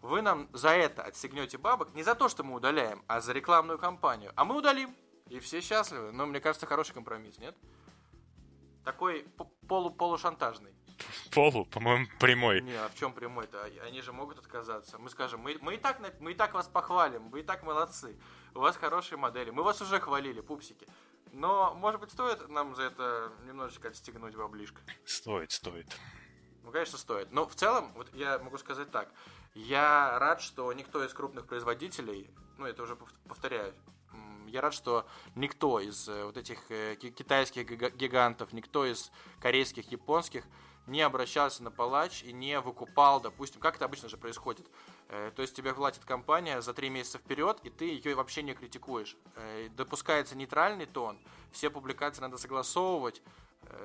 Вы 0.00 0.22
нам 0.22 0.48
за 0.54 0.70
это 0.70 1.02
отстегнете 1.02 1.58
бабок 1.58 1.92
не 1.92 2.02
за 2.02 2.14
то, 2.14 2.30
что 2.30 2.44
мы 2.44 2.54
удаляем, 2.54 3.04
а 3.06 3.20
за 3.20 3.34
рекламную 3.34 3.78
кампанию. 3.78 4.32
А 4.36 4.46
мы 4.46 4.56
удалим. 4.56 4.96
И 5.28 5.38
все 5.38 5.60
счастливы. 5.60 6.12
Но 6.12 6.24
мне 6.24 6.40
кажется, 6.40 6.64
хороший 6.64 6.94
компромисс, 6.94 7.36
нет? 7.36 7.54
Такой 8.86 9.26
полу 9.68 9.90
полушантажный. 9.90 10.77
Полу, 11.32 11.64
по-моему, 11.64 12.06
прямой. 12.18 12.60
Не, 12.62 12.74
а 12.74 12.88
в 12.88 12.94
чем 12.94 13.12
прямой-то? 13.12 13.62
Они 13.84 14.00
же 14.00 14.12
могут 14.12 14.38
отказаться. 14.38 14.98
Мы 14.98 15.10
скажем, 15.10 15.40
мы, 15.40 15.56
мы, 15.60 15.74
и 15.74 15.76
так, 15.76 16.00
мы 16.20 16.32
и 16.32 16.34
так 16.34 16.54
вас 16.54 16.66
похвалим, 16.68 17.30
вы 17.30 17.40
и 17.40 17.42
так 17.42 17.62
молодцы. 17.62 18.16
У 18.54 18.60
вас 18.60 18.76
хорошие 18.76 19.18
модели. 19.18 19.50
Мы 19.50 19.62
вас 19.62 19.80
уже 19.80 20.00
хвалили, 20.00 20.40
пупсики. 20.40 20.86
Но, 21.32 21.74
может 21.74 22.00
быть, 22.00 22.10
стоит 22.10 22.48
нам 22.48 22.74
за 22.74 22.84
это 22.84 23.32
немножечко 23.46 23.88
отстегнуть 23.88 24.34
баблишко? 24.34 24.80
Стоит, 25.04 25.52
стоит. 25.52 25.96
Ну, 26.64 26.72
конечно, 26.72 26.98
стоит. 26.98 27.30
Но 27.32 27.46
в 27.46 27.54
целом, 27.54 27.92
вот 27.94 28.12
я 28.14 28.38
могу 28.38 28.58
сказать 28.58 28.90
так. 28.90 29.10
Я 29.54 30.18
рад, 30.18 30.40
что 30.40 30.72
никто 30.72 31.04
из 31.04 31.12
крупных 31.12 31.46
производителей, 31.46 32.30
ну, 32.58 32.66
это 32.66 32.82
уже 32.82 32.96
повторяю, 33.26 33.74
Я 34.46 34.60
рад, 34.60 34.74
что 34.74 35.06
никто 35.34 35.78
из 35.80 36.08
э, 36.08 36.24
вот 36.24 36.36
этих 36.36 36.70
э, 36.70 36.96
китайских 36.96 37.68
гигантов, 37.96 38.52
никто 38.52 38.86
из 38.86 39.10
корейских, 39.40 39.90
японских 39.92 40.44
не 40.88 41.02
обращался 41.02 41.62
на 41.62 41.70
палач 41.70 42.22
и 42.22 42.32
не 42.32 42.60
выкупал, 42.60 43.20
допустим, 43.20 43.60
как 43.60 43.76
это 43.76 43.84
обычно 43.84 44.08
же 44.08 44.16
происходит. 44.16 44.66
Э, 45.08 45.30
то 45.34 45.42
есть 45.42 45.54
тебе 45.54 45.74
платит 45.74 46.04
компания 46.04 46.60
за 46.60 46.74
три 46.74 46.88
месяца 46.90 47.18
вперед, 47.18 47.60
и 47.62 47.70
ты 47.70 47.84
ее 47.84 48.14
вообще 48.14 48.42
не 48.42 48.54
критикуешь. 48.54 49.16
Допускается 49.76 50.36
нейтральный 50.36 50.86
тон, 50.86 51.18
все 51.52 51.70
публикации 51.70 52.20
надо 52.20 52.38
согласовывать, 52.38 53.22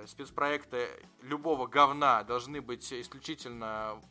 спецпроекты 0.05 0.87
любого 1.21 1.67
говна 1.67 2.23
должны 2.23 2.61
быть 2.61 2.93
исключительно 2.93 4.01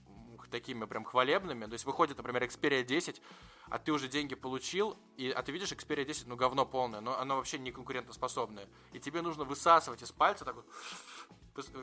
такими 0.52 0.84
прям 0.84 1.04
хвалебными. 1.04 1.64
То 1.64 1.72
есть 1.72 1.84
выходит, 1.84 2.18
например, 2.18 2.44
Xperia 2.44 2.84
10, 2.84 3.20
а 3.68 3.78
ты 3.78 3.90
уже 3.90 4.06
деньги 4.06 4.36
получил, 4.36 4.96
и, 5.16 5.30
а 5.30 5.42
ты 5.42 5.50
видишь 5.50 5.72
Xperia 5.72 6.04
10, 6.04 6.28
ну 6.28 6.36
говно 6.36 6.64
полное, 6.64 7.00
но 7.00 7.18
оно 7.18 7.36
вообще 7.36 7.58
не 7.58 7.72
конкурентоспособное. 7.72 8.68
И 8.92 9.00
тебе 9.00 9.22
нужно 9.22 9.44
высасывать 9.44 10.02
из 10.02 10.12
пальца 10.12 10.44
так 10.44 10.54
вот 10.54 10.66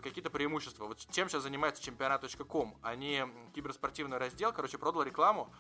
какие-то 0.02 0.30
преимущества. 0.30 0.86
Вот 0.86 1.00
чем 1.12 1.28
сейчас 1.28 1.44
занимается 1.44 1.84
чемпионат.ком? 1.84 2.78
Они 2.82 3.24
киберспортивный 3.54 4.18
раздел, 4.18 4.54
короче, 4.54 4.78
продал 4.78 5.04
рекламу 5.04 5.54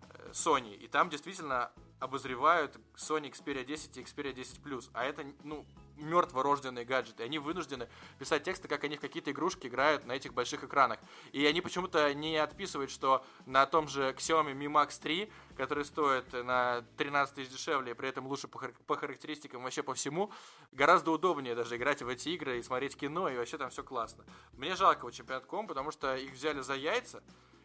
э, 0.00 0.30
Sony, 0.32 0.74
и 0.74 0.88
там 0.88 1.10
действительно 1.10 1.70
обозревают 2.00 2.78
Sony 2.96 3.30
Xperia 3.30 3.64
10 3.64 3.96
и 3.96 4.02
Xperia 4.02 4.32
10 4.32 4.58
Plus. 4.60 4.90
А 4.92 5.04
это, 5.04 5.24
ну, 5.44 5.64
мертворожденные 5.96 6.84
гаджеты. 6.84 7.22
Они 7.22 7.38
вынуждены 7.38 7.88
писать 8.18 8.42
тексты, 8.44 8.68
как 8.68 8.84
они 8.84 8.96
в 8.96 9.00
какие-то 9.00 9.30
игрушки 9.30 9.66
играют 9.66 10.06
на 10.06 10.12
этих 10.12 10.34
больших 10.34 10.64
экранах. 10.64 10.98
И 11.32 11.44
они 11.46 11.60
почему-то 11.60 12.12
не 12.14 12.36
отписывают, 12.36 12.90
что 12.90 13.24
на 13.46 13.66
том 13.66 13.88
же 13.88 14.14
Xiaomi 14.16 14.54
Mi 14.54 14.66
Max 14.66 15.00
3, 15.00 15.30
который 15.56 15.84
стоит 15.84 16.32
на 16.32 16.84
13 16.96 17.34
тысяч 17.34 17.50
дешевле, 17.50 17.94
при 17.94 18.08
этом 18.08 18.26
лучше 18.26 18.48
по, 18.48 18.58
хар- 18.58 18.74
по 18.86 18.96
характеристикам, 18.96 19.62
вообще 19.62 19.82
по 19.82 19.94
всему, 19.94 20.32
гораздо 20.72 21.10
удобнее 21.10 21.54
даже 21.54 21.76
играть 21.76 22.02
в 22.02 22.08
эти 22.08 22.30
игры 22.30 22.58
и 22.58 22.62
смотреть 22.62 22.96
кино, 22.96 23.28
и 23.28 23.36
вообще 23.36 23.58
там 23.58 23.70
все 23.70 23.82
классно. 23.82 24.24
Мне 24.52 24.74
жалко 24.76 25.04
вот 25.04 25.14
чемпионат.ком, 25.14 25.66
потому 25.66 25.90
что 25.90 26.16
их 26.16 26.32
взяли 26.32 26.60
за 26.60 26.74
яйца, 26.74 27.22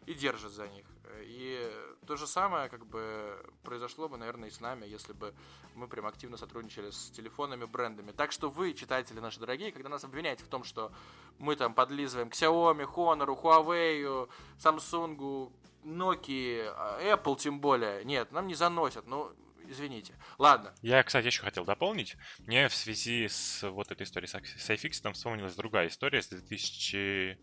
и 0.08 0.14
держит 0.14 0.52
за 0.52 0.66
них. 0.68 0.86
И 1.20 1.70
то 2.06 2.16
же 2.16 2.26
самое 2.26 2.70
как 2.70 2.86
бы 2.86 3.38
произошло 3.62 4.08
бы, 4.08 4.16
наверное, 4.16 4.48
и 4.48 4.50
с 4.50 4.60
нами, 4.60 4.86
если 4.86 5.12
бы 5.12 5.34
мы 5.74 5.86
прям 5.86 6.06
активно 6.06 6.38
сотрудничали 6.38 6.90
с 6.90 7.10
телефонами, 7.10 7.66
брендами. 7.66 8.12
Так 8.12 8.32
что 8.32 8.48
вы, 8.48 8.72
читатели 8.72 9.20
наши 9.20 9.38
дорогие, 9.38 9.70
когда 9.70 9.90
нас 9.90 10.04
обвиняете 10.04 10.44
в 10.44 10.48
том, 10.48 10.64
что 10.64 10.92
мы 11.38 11.56
там 11.56 11.74
подлизываем 11.74 12.30
к 12.30 12.34
Xiaomi, 12.34 12.86
Honor, 12.94 13.38
Huawei, 13.38 14.30
Samsung, 14.58 15.52
Nokia, 15.84 16.74
Apple 17.02 17.36
тем 17.36 17.60
более. 17.60 18.02
Нет, 18.04 18.32
нам 18.32 18.46
не 18.46 18.54
заносят. 18.54 19.06
Ну, 19.06 19.30
извините. 19.66 20.14
Ладно. 20.38 20.74
Я, 20.80 21.02
кстати, 21.02 21.26
еще 21.26 21.42
хотел 21.42 21.66
дополнить. 21.66 22.16
Мне 22.46 22.68
в 22.68 22.74
связи 22.74 23.28
с 23.28 23.68
вот 23.68 23.90
этой 23.90 24.04
историей 24.04 24.28
с 24.28 24.70
iFix 24.70 25.02
там 25.02 25.12
вспомнилась 25.12 25.54
другая 25.54 25.88
история 25.88 26.22
с 26.22 26.28
2000... 26.28 27.38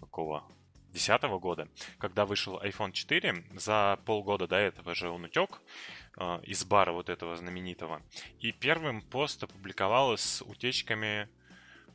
Какого? 0.00 0.48
2010 0.94 1.22
года, 1.40 1.68
когда 1.98 2.24
вышел 2.24 2.60
iPhone 2.62 2.92
4, 2.92 3.44
за 3.56 3.98
полгода 4.06 4.46
до 4.46 4.56
этого 4.56 4.94
же 4.94 5.10
он 5.10 5.24
утек 5.24 5.60
э, 6.16 6.40
из 6.44 6.64
бара 6.64 6.92
вот 6.92 7.08
этого 7.08 7.36
знаменитого. 7.36 8.00
И 8.38 8.52
первым 8.52 9.02
пост 9.02 9.42
опубликовалось 9.42 10.20
с 10.20 10.42
утечками 10.42 11.28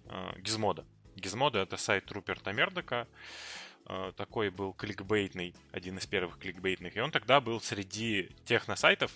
э, 0.05 0.31
Gizmodo. 0.39 0.85
Gizmodo 1.15 1.59
это 1.59 1.77
сайт 1.77 2.11
Руперта 2.11 2.51
Мердока. 2.51 3.07
Э, 3.85 4.11
такой 4.17 4.49
был 4.49 4.73
кликбейтный, 4.73 5.55
один 5.71 5.97
из 5.97 6.05
первых 6.05 6.37
кликбейтных. 6.37 6.97
И 6.97 6.99
он 6.99 7.11
тогда 7.11 7.39
был 7.39 7.61
среди 7.61 8.35
техносайтов 8.43 9.13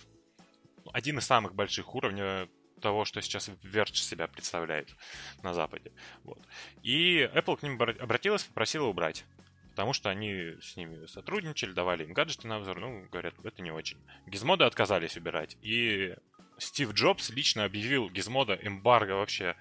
один 0.93 1.17
из 1.17 1.25
самых 1.25 1.55
больших 1.55 1.93
уровней 1.93 2.47
того, 2.79 3.03
что 3.03 3.21
сейчас 3.21 3.49
Verge 3.63 3.95
себя 3.95 4.27
представляет 4.27 4.95
на 5.41 5.53
Западе. 5.53 5.91
Вот. 6.23 6.39
И 6.83 7.29
Apple 7.33 7.57
к 7.57 7.63
ним 7.63 7.81
обратилась, 7.81 8.43
попросила 8.43 8.87
убрать 8.87 9.25
потому 9.73 9.93
что 9.93 10.11
они 10.11 10.51
с 10.61 10.75
ними 10.75 11.07
сотрудничали, 11.07 11.71
давали 11.71 12.03
им 12.03 12.13
гаджеты 12.13 12.47
на 12.47 12.57
обзор, 12.57 12.79
ну, 12.79 13.07
говорят, 13.11 13.33
это 13.43 13.61
не 13.63 13.71
очень. 13.71 13.97
Гизмоды 14.27 14.65
отказались 14.65 15.17
убирать, 15.17 15.57
и 15.63 16.15
Стив 16.59 16.93
Джобс 16.93 17.31
лично 17.31 17.65
объявил 17.65 18.07
Гизмода 18.11 18.53
эмбарго 18.53 19.13
вообще 19.13 19.55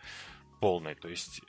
полной, 0.61 0.97
то 0.97 1.09
есть 1.09 1.41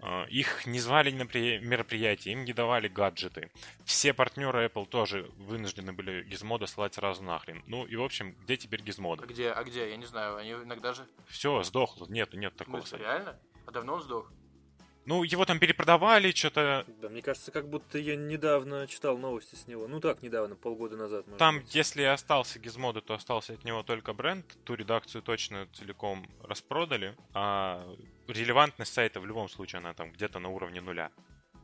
э, 0.00 0.28
их 0.28 0.64
не 0.64 0.78
звали 0.78 1.10
на 1.10 1.24
мероприятия, 1.24 2.30
им 2.30 2.44
не 2.44 2.52
давали 2.52 2.86
гаджеты. 2.86 3.50
Все 3.84 4.14
партнеры 4.14 4.66
Apple 4.66 4.86
тоже 4.86 5.28
вынуждены 5.36 5.92
были 5.92 6.22
Гизмода 6.22 6.66
слать 6.66 6.94
сразу 6.94 7.20
нахрен. 7.24 7.64
Ну 7.66 7.84
и, 7.84 7.96
в 7.96 8.02
общем, 8.02 8.36
где 8.44 8.56
теперь 8.56 8.80
Гизмода? 8.80 9.24
А 9.24 9.26
где? 9.26 9.50
А 9.50 9.64
где? 9.64 9.90
Я 9.90 9.96
не 9.96 10.06
знаю, 10.06 10.36
они 10.36 10.52
иногда 10.52 10.92
же... 10.92 11.04
Все, 11.26 11.64
сдохло, 11.64 12.06
нет, 12.08 12.32
нет 12.34 12.54
такого. 12.54 12.76
Ну, 12.78 12.96
реально? 12.96 13.40
А 13.66 13.72
давно 13.72 13.94
он 13.94 14.02
сдох? 14.02 14.30
Ну, 15.06 15.22
его 15.22 15.44
там 15.44 15.58
перепродавали, 15.58 16.32
что-то... 16.32 16.86
Да, 17.00 17.08
мне 17.08 17.20
кажется, 17.20 17.50
как 17.50 17.68
будто 17.68 17.98
я 17.98 18.16
недавно 18.16 18.86
читал 18.86 19.18
новости 19.18 19.54
с 19.54 19.66
него. 19.66 19.86
Ну 19.86 20.00
так, 20.00 20.22
недавно, 20.22 20.56
полгода 20.56 20.96
назад. 20.96 21.26
Там, 21.36 21.60
быть. 21.60 21.74
если 21.74 22.02
остался 22.02 22.58
Гизмода, 22.58 23.00
то 23.02 23.14
остался 23.14 23.52
от 23.52 23.64
него 23.64 23.82
только 23.82 24.14
бренд. 24.14 24.46
Ту 24.64 24.74
редакцию 24.74 25.22
точно 25.22 25.68
целиком 25.74 26.26
распродали. 26.42 27.14
А 27.34 27.86
релевантность 28.28 28.94
сайта 28.94 29.20
в 29.20 29.26
любом 29.26 29.48
случае, 29.48 29.80
она 29.80 29.92
там 29.92 30.10
где-то 30.10 30.38
на 30.38 30.48
уровне 30.48 30.80
нуля. 30.80 31.10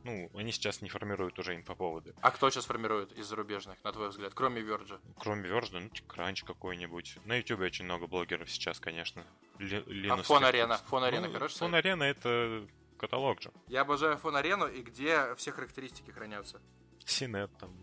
Ну, 0.03 0.31
они 0.33 0.51
сейчас 0.51 0.81
не 0.81 0.89
формируют 0.89 1.37
уже 1.37 1.55
инфоповоды. 1.55 2.15
А 2.21 2.31
кто 2.31 2.49
сейчас 2.49 2.65
формирует 2.65 3.11
из 3.13 3.27
зарубежных, 3.27 3.77
на 3.83 3.91
твой 3.91 4.09
взгляд, 4.09 4.33
кроме 4.33 4.61
Верджа? 4.61 4.99
Кроме 5.17 5.47
Верджа, 5.47 5.79
ну, 5.79 5.89
Кранч 6.07 6.43
какой-нибудь. 6.43 7.17
На 7.25 7.35
Ютубе 7.35 7.65
очень 7.65 7.85
много 7.85 8.07
блогеров 8.07 8.49
сейчас, 8.49 8.79
конечно. 8.79 9.25
Ли, 9.59 10.09
а 10.09 10.17
Фон 10.17 10.43
Арена? 10.43 10.77
Фон 10.77 11.03
Арена, 11.03 11.27
ну, 11.27 11.33
короче. 11.33 11.55
Фон 11.55 11.75
Арена 11.75 12.03
это 12.03 12.65
каталог 13.01 13.41
же. 13.41 13.51
Я 13.67 13.81
обожаю 13.81 14.17
фон 14.17 14.35
арену 14.35 14.67
и 14.67 14.81
где 14.81 15.33
все 15.35 15.51
характеристики 15.51 16.11
хранятся. 16.11 16.61
Синет 17.05 17.49
там. 17.59 17.75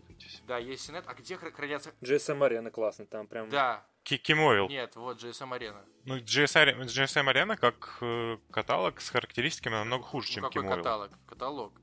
Да, 0.47 0.57
есть 0.57 0.85
Синет. 0.85 1.03
А 1.07 1.13
где 1.13 1.37
хранятся... 1.37 1.91
GSM 2.01 2.39
Arena 2.39 2.71
классный, 2.71 3.05
там 3.05 3.27
прям... 3.27 3.49
Да. 3.49 3.85
Кимовил. 4.03 4.69
Нет, 4.69 4.95
вот 4.95 5.21
GSM 5.21 5.51
Arena. 5.57 5.85
Ну, 6.05 6.17
GSM, 6.17 6.81
GSM 6.85 7.31
Arena 7.31 7.57
как 7.57 7.97
э, 8.01 8.37
каталог 8.49 8.99
с 9.01 9.09
характеристиками 9.09 9.75
намного 9.75 10.03
хуже, 10.03 10.29
ну, 10.29 10.33
чем 10.33 10.43
какой 10.43 10.61
Кимовил. 10.63 10.77
каталог? 10.77 11.11
Каталог. 11.27 11.81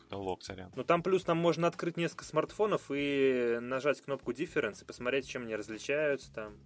Каталог, 0.00 0.42
сорян. 0.42 0.72
Ну, 0.74 0.82
там 0.82 1.02
плюс 1.02 1.22
там 1.22 1.36
можно 1.36 1.68
открыть 1.68 1.96
несколько 1.96 2.24
смартфонов 2.24 2.90
и 2.90 3.58
нажать 3.60 4.00
кнопку 4.00 4.32
Difference 4.32 4.82
и 4.82 4.84
посмотреть, 4.84 5.28
чем 5.28 5.42
они 5.42 5.54
различаются 5.54 6.32
там. 6.32 6.56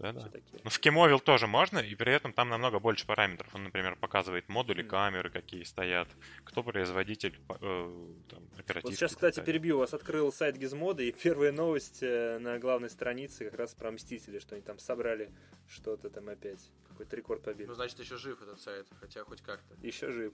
Да, 0.00 0.12
да. 0.12 0.30
Ну, 0.64 0.70
в 0.70 0.78
Кемовил 0.80 1.20
тоже 1.20 1.46
можно, 1.46 1.78
и 1.78 1.94
при 1.94 2.10
этом 2.10 2.32
там 2.32 2.48
намного 2.48 2.78
больше 2.78 3.06
параметров. 3.06 3.54
Он, 3.54 3.64
например, 3.64 3.96
показывает 3.96 4.48
модули, 4.48 4.82
камеры, 4.82 5.28
какие 5.28 5.62
стоят, 5.62 6.08
кто 6.44 6.62
производитель, 6.62 7.38
э, 7.60 8.12
там, 8.30 8.42
оперативки. 8.58 8.86
Вот 8.86 8.94
сейчас, 8.94 9.14
кстати, 9.14 9.40
перебью. 9.40 9.76
У 9.76 9.80
вас 9.80 9.92
открыл 9.92 10.32
сайт 10.32 10.56
Gizmodo, 10.56 11.02
и 11.02 11.12
первая 11.22 11.52
новость 11.52 11.98
э, 12.02 12.38
на 12.38 12.58
главной 12.58 12.88
странице 12.88 13.44
как 13.44 13.58
раз 13.58 13.74
про 13.74 13.90
Мстители, 13.90 14.38
что 14.38 14.54
они 14.54 14.62
там 14.62 14.78
собрали 14.78 15.30
что-то 15.68 16.08
там 16.08 16.30
опять. 16.30 16.70
Какой-то 16.88 17.16
рекорд 17.16 17.42
побил. 17.42 17.68
Ну, 17.68 17.74
значит, 17.74 17.98
еще 18.00 18.16
жив 18.16 18.40
этот 18.40 18.58
сайт, 18.58 18.86
хотя 19.00 19.22
хоть 19.24 19.42
как-то. 19.42 19.74
Еще 19.82 20.10
жив. 20.10 20.32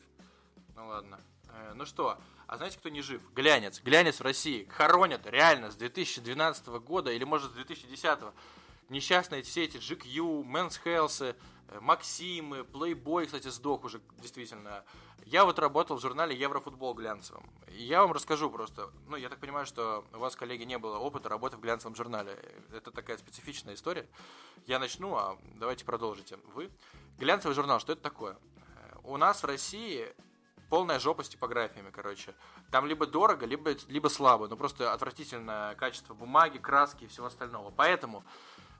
Ну 0.77 0.87
ладно. 0.87 1.19
Э, 1.49 1.73
ну 1.75 1.87
что, 1.87 2.21
а 2.47 2.57
знаете, 2.57 2.79
кто 2.79 2.89
не 2.89 3.03
жив? 3.03 3.21
Глянец. 3.35 3.81
Глянец 3.83 4.21
в 4.21 4.23
России. 4.23 4.69
Хоронят 4.71 5.27
реально 5.27 5.73
с 5.73 5.75
2012 5.75 6.67
года 6.67 7.11
или, 7.11 7.25
может, 7.25 7.51
с 7.51 7.55
2010 7.55 8.21
несчастные 8.89 9.43
все 9.43 9.65
эти 9.65 9.77
GQ, 9.77 10.45
Men's 10.45 10.81
Health, 10.85 11.37
э, 11.69 11.81
Максимы, 11.81 12.61
Playboy, 12.61 13.27
кстати, 13.27 13.49
сдох 13.49 13.85
уже, 13.85 14.01
действительно. 14.19 14.85
Я 15.25 15.45
вот 15.45 15.59
работал 15.59 15.97
в 15.97 16.01
журнале 16.01 16.37
Еврофутбол 16.37 16.95
глянцевом. 16.95 17.45
Я 17.69 18.03
вам 18.03 18.13
расскажу 18.13 18.49
просто. 18.49 18.91
Ну, 19.09 19.17
я 19.17 19.29
так 19.29 19.41
понимаю, 19.41 19.67
что 19.67 20.05
у 20.13 20.19
вас, 20.19 20.37
коллеги, 20.37 20.63
не 20.63 20.79
было 20.79 20.99
опыта 20.99 21.29
работы 21.29 21.57
в 21.57 21.61
глянцевом 21.61 21.97
журнале. 21.97 22.39
Это 22.73 22.93
такая 22.93 23.19
специфичная 23.19 23.75
история. 23.75 24.07
Я 24.67 24.79
начну, 24.79 25.17
а 25.17 25.37
давайте 25.57 25.85
продолжите. 25.85 26.39
Вы. 26.55 26.71
Глянцевый 27.19 27.57
журнал, 27.57 27.81
что 27.81 27.95
это 27.95 28.03
такое? 28.03 28.35
Э, 28.35 28.99
у 29.03 29.17
нас 29.17 29.43
в 29.43 29.47
России 29.47 30.15
полная 30.69 31.01
жопа 31.01 31.25
с 31.25 31.29
типографиями, 31.29 31.91
короче. 31.91 32.35
Там 32.71 32.87
либо 32.87 33.07
дорого, 33.07 33.47
либо, 33.47 33.75
либо 33.89 34.09
слабо. 34.09 34.47
Ну, 34.47 34.57
просто 34.57 34.93
отвратительное 34.93 35.75
качество 35.75 36.15
бумаги, 36.15 36.59
краски 36.59 37.05
и 37.05 37.07
всего 37.09 37.27
остального. 37.27 37.71
Поэтому 37.71 38.23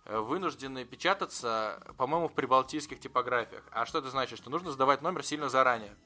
вынуждены 0.09 0.85
печататься, 0.85 1.83
по-моему, 1.97 2.29
в 2.29 2.33
прибалтийских 2.33 3.01
типографиях. 3.01 3.65
А 3.71 3.87
что 3.87 3.99
это 3.99 4.11
значит? 4.11 4.39
Что 4.39 4.51
нужно 4.51 4.71
сдавать 4.71 5.03
номер 5.03 5.25
сильно 5.25 5.49
заранее. 5.49 5.97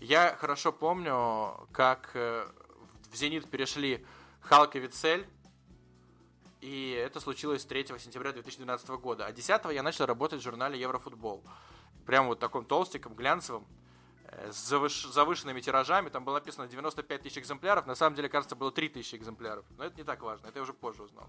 Я 0.00 0.36
хорошо 0.40 0.72
помню, 0.72 1.68
как 1.72 2.10
э, 2.14 2.46
в 3.10 3.16
«Зенит» 3.16 3.48
перешли 3.48 4.04
Халк 4.40 4.74
и 4.74 4.80
Вицель, 4.80 5.26
и 6.60 6.90
это 6.92 7.20
случилось 7.20 7.64
3 7.64 7.86
сентября 7.98 8.32
2012 8.32 8.88
года. 8.90 9.26
А 9.26 9.32
10 9.32 9.64
я 9.72 9.82
начал 9.82 10.06
работать 10.06 10.40
в 10.40 10.42
журнале 10.42 10.80
«Еврофутбол». 10.80 11.44
Прям 12.06 12.26
вот 12.26 12.40
таком 12.40 12.64
толстиком, 12.64 13.14
глянцевым, 13.14 13.66
э, 14.24 14.50
с 14.50 14.56
завыш... 14.56 15.04
завышенными 15.04 15.60
тиражами. 15.60 16.08
Там 16.08 16.24
было 16.24 16.34
написано 16.34 16.66
95 16.66 17.22
тысяч 17.22 17.38
экземпляров. 17.38 17.86
На 17.86 17.94
самом 17.94 18.16
деле, 18.16 18.28
кажется, 18.28 18.56
было 18.56 18.72
3 18.72 18.88
тысячи 18.88 19.14
экземпляров. 19.14 19.64
Но 19.76 19.84
это 19.84 19.96
не 19.96 20.04
так 20.04 20.22
важно. 20.22 20.46
Это 20.46 20.58
я 20.58 20.62
уже 20.62 20.72
позже 20.72 21.02
узнал. 21.02 21.28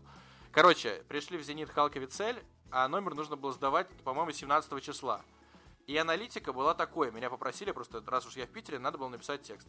Короче, 0.54 1.04
пришли 1.08 1.40
в 1.40 1.42
«Зенит» 1.42 1.72
Халк 1.72 1.96
и 1.96 2.00
Вицель, 2.00 2.40
а 2.70 2.88
номер 2.88 3.16
нужно 3.16 3.36
было 3.36 3.52
сдавать, 3.52 3.90
по-моему, 4.04 4.32
17 4.32 4.84
числа. 4.84 5.24
И 5.88 5.98
аналитика 5.98 6.54
была 6.54 6.76
такой. 6.76 7.12
Меня 7.12 7.32
попросили, 7.32 7.72
просто 7.72 8.04
раз 8.06 8.28
уж 8.28 8.38
я 8.38 8.46
в 8.46 8.50
Питере, 8.50 8.78
надо 8.78 9.00
было 9.00 9.08
написать 9.08 9.42
текст. 9.42 9.68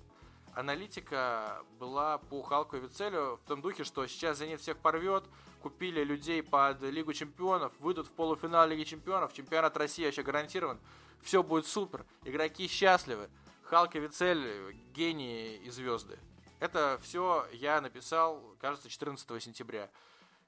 Аналитика 0.53 1.63
была 1.79 2.19
по 2.19 2.43
Халку 2.43 2.77
и 2.77 2.81
Вицелю 2.81 3.41
в 3.43 3.49
том 3.49 3.63
духе, 3.63 3.83
что 3.83 4.07
сейчас 4.07 4.37
«Зенит» 4.37 4.61
всех 4.61 4.77
порвет, 4.77 5.25
купили 5.63 6.05
людей 6.05 6.43
под 6.43 6.83
Лигу 6.83 7.15
Чемпионов, 7.15 7.73
выйдут 7.79 8.07
в 8.07 8.13
полуфинал 8.13 8.69
Лиги 8.69 8.85
Чемпионов, 8.85 9.33
чемпионат 9.33 9.79
России 9.79 10.05
вообще 10.05 10.23
гарантирован, 10.23 10.79
все 11.23 11.43
будет 11.43 11.67
супер, 11.67 12.05
игроки 12.25 12.69
счастливы. 12.69 13.31
Халк 13.63 13.97
и 13.97 14.01
Вицель– 14.01 14.75
гении 14.95 15.57
и 15.57 15.71
звезды. 15.71 16.19
Это 16.61 17.01
все 17.03 17.47
я 17.53 17.81
написал, 17.81 18.43
кажется, 18.61 18.91
14 18.91 19.43
сентября. 19.43 19.89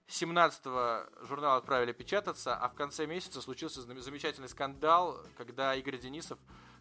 17-го 0.09 1.27
журнал 1.27 1.59
отправили 1.59 1.93
печататься, 1.93 2.57
а 2.57 2.69
в 2.69 2.75
конце 2.75 3.07
месяца 3.07 3.41
случился 3.41 3.83
замечательный 3.83 4.49
скандал, 4.49 5.19
когда 5.37 5.75
Игорь 5.75 5.99
Денисов 5.99 6.39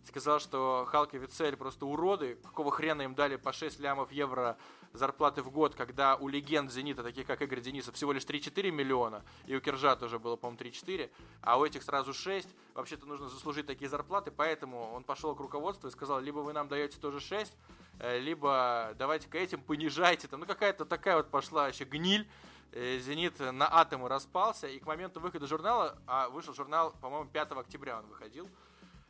сказал, 0.07 0.39
что 0.39 0.87
Халк 0.89 1.13
и 1.15 1.17
Вицель 1.17 1.55
просто 1.55 1.85
уроды, 1.85 2.35
какого 2.43 2.71
хрена 2.71 3.01
им 3.01 3.15
дали 3.15 3.37
по 3.37 3.51
6 3.51 3.79
лямов 3.79 4.11
евро 4.11 4.57
зарплаты 4.93 5.41
в 5.41 5.49
год, 5.49 5.75
когда 5.75 6.15
у 6.15 6.27
легенд 6.27 6.71
«Зенита», 6.71 7.03
таких 7.03 7.27
как 7.27 7.41
Игорь 7.41 7.61
Денисов, 7.61 7.95
всего 7.95 8.11
лишь 8.13 8.23
3-4 8.23 8.71
миллиона, 8.71 9.23
и 9.45 9.55
у 9.55 9.61
Киржа 9.61 9.95
тоже 9.95 10.19
было, 10.19 10.35
по-моему, 10.35 10.61
3-4, 10.63 11.09
а 11.41 11.57
у 11.57 11.65
этих 11.65 11.83
сразу 11.83 12.13
6, 12.13 12.47
вообще-то 12.75 13.05
нужно 13.05 13.27
заслужить 13.27 13.65
такие 13.65 13.89
зарплаты, 13.89 14.31
поэтому 14.31 14.91
он 14.93 15.03
пошел 15.03 15.35
к 15.35 15.39
руководству 15.39 15.87
и 15.87 15.91
сказал, 15.91 16.21
либо 16.21 16.39
вы 16.39 16.53
нам 16.53 16.67
даете 16.67 16.97
тоже 16.97 17.19
6, 17.19 17.51
э, 17.99 18.19
либо 18.19 18.93
давайте-ка 18.97 19.37
этим 19.37 19.61
понижайте, 19.61 20.27
там, 20.27 20.41
ну 20.41 20.45
какая-то 20.45 20.85
такая 20.85 21.17
вот 21.17 21.29
пошла 21.29 21.67
еще 21.67 21.83
гниль, 21.83 22.27
«Зенит» 22.75 23.39
на 23.39 23.73
атомы 23.73 24.09
распался, 24.09 24.67
и 24.67 24.79
к 24.79 24.85
моменту 24.85 25.21
выхода 25.21 25.47
журнала, 25.47 25.97
а 26.07 26.29
вышел 26.29 26.53
журнал, 26.53 26.93
по-моему, 27.01 27.29
5 27.29 27.51
октября 27.53 27.99
он 27.99 28.05
выходил, 28.07 28.49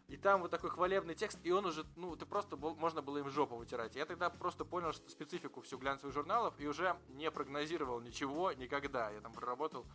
и 0.07 0.17
там 0.17 0.41
вот 0.41 0.51
такой 0.51 0.69
хвалебный 0.69 1.15
текст, 1.15 1.39
и 1.43 1.51
он 1.51 1.65
уже, 1.65 1.83
ну, 1.95 2.15
ты 2.15 2.27
просто, 2.27 2.55
был, 2.55 2.75
можно 2.75 3.01
было 3.01 3.17
им 3.17 3.29
жопу 3.29 3.55
вытирать. 3.55 3.95
Я 3.95 4.05
тогда 4.05 4.29
просто 4.29 4.63
понял 4.63 4.93
что 4.93 5.09
специфику 5.09 5.61
всю 5.61 5.79
глянцевых 5.79 6.13
журналов 6.13 6.53
и 6.59 6.67
уже 6.67 6.95
не 7.09 7.31
прогнозировал 7.31 7.99
ничего 8.01 8.51
никогда. 8.51 9.09
Я 9.09 9.19
там 9.21 9.33
проработал, 9.33 9.85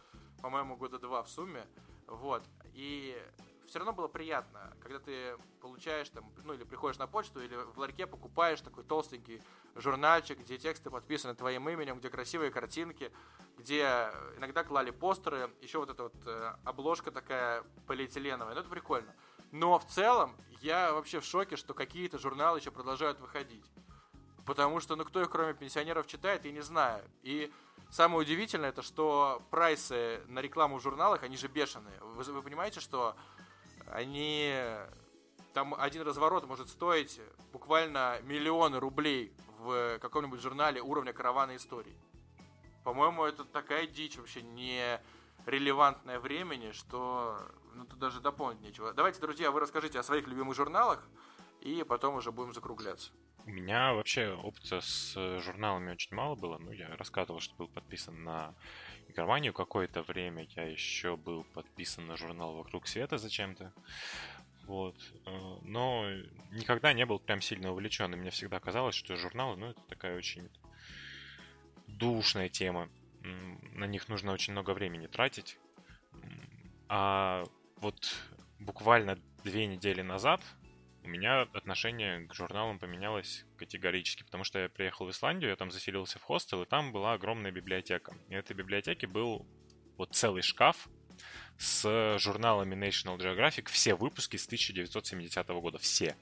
по-моему, 0.43 0.77
года 0.77 0.99
два 0.99 1.23
в 1.23 1.31
сумме. 1.31 1.65
Вот. 2.09 2.43
И 2.75 3.17
все 3.71 3.79
равно 3.79 3.93
было 3.93 4.09
приятно, 4.09 4.77
когда 4.81 4.99
ты 4.99 5.37
получаешь 5.61 6.09
там, 6.11 6.29
ну 6.45 6.55
или 6.55 6.65
приходишь 6.65 6.99
на 6.99 7.07
почту, 7.07 7.41
или 7.41 7.55
в 7.55 7.79
ларьке 7.79 8.05
покупаешь 8.07 8.61
такой 8.61 8.83
толстенький 8.83 9.41
журнальчик, 9.77 10.41
где 10.41 10.59
тексты 10.59 10.91
подписаны 10.91 11.37
твоим 11.37 11.69
именем, 11.69 12.01
где 12.01 12.11
красивые 12.11 12.51
картинки, 12.51 13.13
где 13.57 14.11
иногда 14.37 14.65
клали 14.65 14.91
постеры, 14.91 15.51
еще 15.61 15.79
вот 15.79 15.89
эта 15.89 16.03
вот 16.03 16.15
э, 16.27 16.55
обложка 16.65 17.13
такая 17.13 17.63
полиэтиленовая, 17.87 18.55
ну 18.55 18.61
это 18.61 18.69
прикольно. 18.69 19.15
Но 19.53 19.79
в 19.79 19.87
целом 19.87 20.37
я 20.61 20.93
вообще 20.93 21.21
в 21.21 21.25
шоке, 21.25 21.55
что 21.55 21.73
какие-то 21.73 22.19
журналы 22.19 22.59
еще 22.59 22.73
продолжают 22.73 23.21
выходить. 23.21 23.65
Потому 24.47 24.81
что, 24.81 24.97
ну, 24.97 25.05
кто 25.05 25.21
их, 25.21 25.31
кроме 25.31 25.55
пенсионеров, 25.55 26.09
читает, 26.09 26.45
я 26.45 26.51
не 26.51 26.63
знаю. 26.63 27.05
И 27.23 27.53
самое 27.89 28.23
удивительное, 28.23 28.71
это 28.71 28.83
что 28.83 29.43
прайсы 29.51 30.23
на 30.27 30.41
рекламу 30.41 30.79
в 30.79 30.83
журналах, 30.83 31.23
они 31.23 31.37
же 31.37 31.47
бешеные. 31.47 32.01
Вы, 32.01 32.25
вы 32.25 32.43
понимаете, 32.43 32.81
что 32.81 33.15
они... 33.93 34.55
Там 35.53 35.75
один 35.75 36.03
разворот 36.03 36.47
может 36.47 36.69
стоить 36.69 37.21
буквально 37.53 38.21
миллионы 38.23 38.79
рублей 38.79 39.33
в 39.59 39.99
каком-нибудь 39.99 40.41
журнале 40.41 40.81
уровня 40.81 41.13
каравана 41.13 41.57
историй. 41.57 41.97
По-моему, 42.85 43.25
это 43.25 43.45
такая 43.45 43.87
дичь 43.87 44.17
вообще 44.17 44.43
не 44.43 45.01
релевантное 45.47 46.21
времени, 46.21 46.73
что 46.73 47.39
ну, 47.75 47.85
тут 47.85 47.99
даже 47.99 48.21
дополнить 48.21 48.61
нечего. 48.61 48.93
Давайте, 48.93 49.21
друзья, 49.21 49.51
вы 49.51 49.61
расскажите 49.61 49.99
о 49.99 50.03
своих 50.03 50.27
любимых 50.27 50.57
журналах, 50.57 51.07
и 51.61 51.85
потом 51.87 52.15
уже 52.15 52.33
будем 52.33 52.53
закругляться. 52.53 53.11
У 53.45 53.51
меня 53.51 53.95
вообще 53.95 54.33
опыта 54.35 54.81
с 54.81 55.15
журналами 55.41 55.93
очень 55.93 56.15
мало 56.15 56.37
было. 56.37 56.59
Ну, 56.59 56.73
я 56.73 56.97
рассказывал, 56.97 57.41
что 57.41 57.55
был 57.57 57.69
подписан 57.69 58.23
на 58.23 58.55
Германию 59.11 59.53
какое-то 59.53 60.03
время. 60.03 60.47
Я 60.57 60.65
еще 60.65 61.17
был 61.17 61.45
подписан 61.45 62.07
на 62.07 62.17
журнал 62.17 62.55
«Вокруг 62.55 62.87
света» 62.87 63.19
зачем-то. 63.19 63.73
Вот. 64.67 64.97
Э, 65.27 65.57
но 65.63 66.07
никогда 66.53 66.93
не 66.93 67.05
был 67.07 67.19
прям 67.19 67.41
сильно 67.41 67.73
увлечен. 67.73 68.13
И 68.13 68.17
мне 68.17 68.31
всегда 68.31 68.61
казалось, 68.61 68.95
что 68.95 69.17
журналы, 69.17 69.57
ну, 69.57 69.67
это 69.67 69.81
такая 69.89 70.17
очень 70.17 70.49
душная 71.87 72.49
тема. 72.49 72.89
На 73.75 73.87
них 73.87 74.09
нужно 74.09 74.33
очень 74.33 74.53
много 74.53 74.73
времени 74.73 75.07
тратить. 75.07 75.59
А 76.89 77.45
вот 77.77 77.97
буквально 78.59 79.19
две 79.45 79.67
недели 79.67 80.03
назад 80.03 80.41
у 81.03 81.09
меня 81.09 81.43
отношение 81.43 82.27
к 82.27 82.35
журналам 82.35 82.79
поменялось 82.79 83.45
категорически, 83.57 84.23
потому 84.23 84.45
что 84.45 84.59
я 84.59 84.69
приехал 84.69 85.07
в 85.07 85.11
Исландию, 85.11 85.51
я 85.51 85.57
там 85.57 85.71
заселился 85.71 86.19
в 86.19 86.23
хостел, 86.23 86.63
и 86.63 86.67
там 86.67 86.93
была 86.93 87.15
огромная 87.15 87.51
библиотека. 87.51 88.15
И 88.29 88.35
в 88.35 88.39
этой 88.39 88.55
библиотеке 88.55 89.07
был 89.07 89.47
вот 89.97 90.15
целый 90.15 90.43
шкаф 90.43 90.89
с 91.59 92.19
журналами 92.19 92.75
National 92.75 93.19
Geographic, 93.19 93.69
все 93.71 93.95
выпуски 93.95 94.37
с 94.37 94.47
1970 94.47 95.49
года, 95.49 95.79
все. 95.79 96.17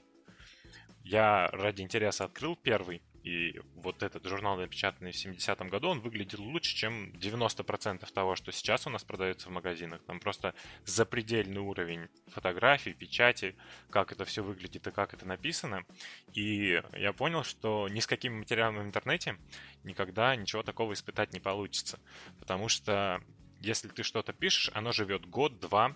Я 1.03 1.47
ради 1.47 1.81
интереса 1.81 2.25
открыл 2.25 2.55
первый, 2.55 3.01
и 3.23 3.59
вот 3.75 4.01
этот 4.03 4.25
журнал, 4.25 4.57
напечатанный 4.57 5.11
в 5.11 5.15
70-м 5.15 5.69
году, 5.69 5.89
он 5.89 5.99
выглядел 5.99 6.41
лучше, 6.41 6.75
чем 6.75 7.11
90% 7.11 8.11
того, 8.11 8.35
что 8.35 8.51
сейчас 8.51 8.87
у 8.87 8.89
нас 8.89 9.03
продается 9.03 9.49
в 9.49 9.51
магазинах. 9.51 10.01
Там 10.05 10.19
просто 10.19 10.53
запредельный 10.85 11.59
уровень 11.59 12.07
фотографий, 12.27 12.93
печати, 12.93 13.55
как 13.89 14.11
это 14.11 14.25
все 14.25 14.43
выглядит 14.43 14.87
и 14.87 14.91
как 14.91 15.13
это 15.13 15.27
написано. 15.27 15.85
И 16.33 16.81
я 16.97 17.13
понял, 17.13 17.43
что 17.43 17.89
ни 17.89 17.99
с 17.99 18.07
какими 18.07 18.35
материалами 18.35 18.79
в 18.79 18.87
интернете 18.87 19.37
никогда 19.83 20.35
ничего 20.35 20.63
такого 20.63 20.93
испытать 20.93 21.33
не 21.33 21.39
получится. 21.39 21.99
Потому 22.39 22.69
что 22.69 23.21
если 23.59 23.89
ты 23.89 24.03
что-то 24.03 24.31
пишешь, 24.31 24.71
оно 24.73 24.93
живет 24.93 25.25
год-два, 25.25 25.95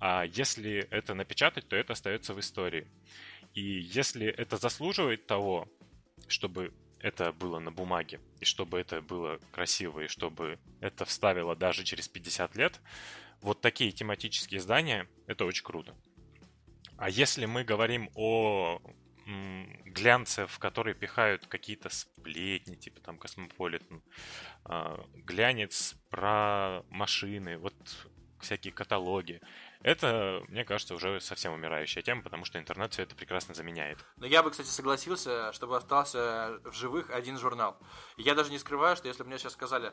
а 0.00 0.24
если 0.24 0.88
это 0.90 1.14
напечатать, 1.14 1.68
то 1.68 1.76
это 1.76 1.92
остается 1.92 2.32
в 2.32 2.40
истории. 2.40 2.88
И 3.54 3.60
если 3.60 4.26
это 4.26 4.56
заслуживает 4.56 5.26
того, 5.26 5.68
чтобы 6.28 6.72
это 7.00 7.32
было 7.32 7.58
на 7.58 7.72
бумаге, 7.72 8.20
и 8.40 8.44
чтобы 8.44 8.78
это 8.78 9.00
было 9.00 9.38
красиво, 9.50 10.00
и 10.00 10.08
чтобы 10.08 10.58
это 10.80 11.04
вставило 11.04 11.56
даже 11.56 11.84
через 11.84 12.08
50 12.08 12.56
лет, 12.56 12.80
вот 13.40 13.60
такие 13.60 13.90
тематические 13.90 14.58
издания, 14.58 15.08
это 15.26 15.44
очень 15.44 15.64
круто. 15.64 15.96
А 16.96 17.10
если 17.10 17.46
мы 17.46 17.64
говорим 17.64 18.10
о 18.14 18.80
глянце, 19.84 20.46
в 20.46 20.58
которые 20.58 20.94
пихают 20.94 21.46
какие-то 21.46 21.88
сплетни, 21.90 22.74
типа 22.74 23.00
там 23.00 23.18
Космополитен, 23.18 24.02
а, 24.64 25.04
глянец 25.14 25.94
про 26.10 26.82
машины, 26.90 27.58
вот 27.58 27.74
всякие 28.42 28.72
каталоги. 28.72 29.40
Это, 29.82 30.42
мне 30.48 30.64
кажется, 30.64 30.94
уже 30.94 31.20
совсем 31.20 31.52
умирающая 31.52 32.02
тема, 32.02 32.22
потому 32.22 32.44
что 32.44 32.58
интернет 32.58 32.92
все 32.92 33.02
это 33.02 33.14
прекрасно 33.16 33.54
заменяет. 33.54 33.98
Но 34.16 34.26
я 34.26 34.42
бы, 34.42 34.50
кстати, 34.50 34.68
согласился, 34.68 35.52
чтобы 35.52 35.76
остался 35.76 36.60
в 36.64 36.72
живых 36.72 37.10
один 37.10 37.38
журнал. 37.38 37.76
Я 38.16 38.34
даже 38.34 38.50
не 38.50 38.58
скрываю, 38.58 38.96
что 38.96 39.08
если 39.08 39.22
бы 39.22 39.28
мне 39.28 39.38
сейчас 39.38 39.54
сказали, 39.54 39.92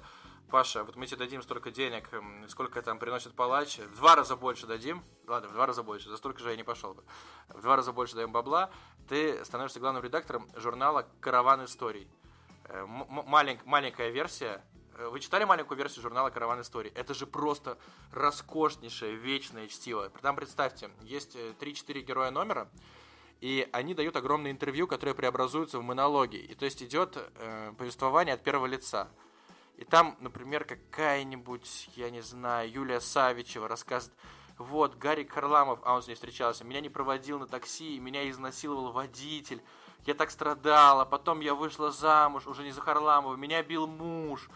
Паша, 0.50 0.84
вот 0.84 0.96
мы 0.96 1.06
тебе 1.06 1.18
дадим 1.18 1.42
столько 1.42 1.72
денег, 1.72 2.10
сколько 2.48 2.82
там 2.82 3.00
приносит 3.00 3.36
палач, 3.36 3.78
в 3.78 3.96
два 3.96 4.16
раза 4.16 4.36
больше 4.36 4.68
дадим, 4.68 5.04
ладно, 5.28 5.50
в 5.50 5.54
два 5.54 5.66
раза 5.66 5.84
больше, 5.84 6.10
за 6.10 6.18
столько 6.18 6.40
же 6.40 6.50
я 6.50 6.56
не 6.56 6.64
пошел 6.64 6.94
бы, 6.94 7.04
в 7.50 7.62
два 7.62 7.76
раза 7.76 7.92
больше 7.92 8.16
даем 8.16 8.32
бабла, 8.32 8.72
ты 9.08 9.44
становишься 9.46 9.80
главным 9.80 10.04
редактором 10.04 10.50
журнала 10.56 11.08
«Караван 11.20 11.66
историй». 11.66 12.08
Э, 12.66 12.86
Малень, 12.86 13.60
маленькая 13.66 14.10
версия, 14.10 14.64
вы 15.08 15.20
читали 15.20 15.46
маленькую 15.46 15.78
версию 15.78 16.02
журнала 16.02 16.30
«Караван 16.30 16.62
истории»? 16.62 16.92
Это 16.94 17.14
же 17.14 17.26
просто 17.26 17.78
роскошнейшее, 18.12 19.16
вечное 19.16 19.68
чтиво. 19.68 20.10
Там, 20.22 20.36
представьте, 20.36 20.90
есть 21.02 21.36
3-4 21.36 21.84
э, 21.88 22.02
героя 22.02 22.32
номера, 22.32 22.70
и 23.40 23.70
они 23.72 23.94
дают 23.94 24.18
огромное 24.18 24.52
интервью, 24.52 24.88
которое 24.88 25.14
преобразуется 25.14 25.80
в 25.80 25.84
монологи. 25.84 26.38
И 26.38 26.54
то 26.56 26.66
есть 26.66 26.84
идет 26.84 27.18
э, 27.18 27.74
повествование 27.78 28.36
от 28.36 28.44
первого 28.44 28.66
лица. 28.66 29.10
И 29.78 29.86
там, 29.86 30.18
например, 30.20 30.66
какая-нибудь, 30.66 31.90
я 31.96 32.10
не 32.10 32.22
знаю, 32.22 32.70
Юлия 32.70 33.00
Савичева 33.00 33.70
рассказывает, 33.70 34.18
вот, 34.58 34.96
Гарри 34.98 35.24
Харламов, 35.24 35.80
а 35.84 35.96
он 35.96 36.04
с 36.04 36.08
ней 36.08 36.16
встречался, 36.16 36.66
меня 36.66 36.82
не 36.82 36.90
проводил 36.90 37.40
на 37.40 37.48
такси, 37.48 37.98
меня 37.98 38.30
изнасиловал 38.30 38.92
водитель, 38.92 39.62
я 40.06 40.14
так 40.14 40.32
страдала, 40.32 41.06
потом 41.06 41.40
я 41.40 41.56
вышла 41.56 41.92
замуж, 41.92 42.46
уже 42.46 42.64
не 42.64 42.72
за 42.72 42.82
Харламова, 42.82 43.38
меня 43.38 43.64
бил 43.64 43.88
муж, 43.88 44.50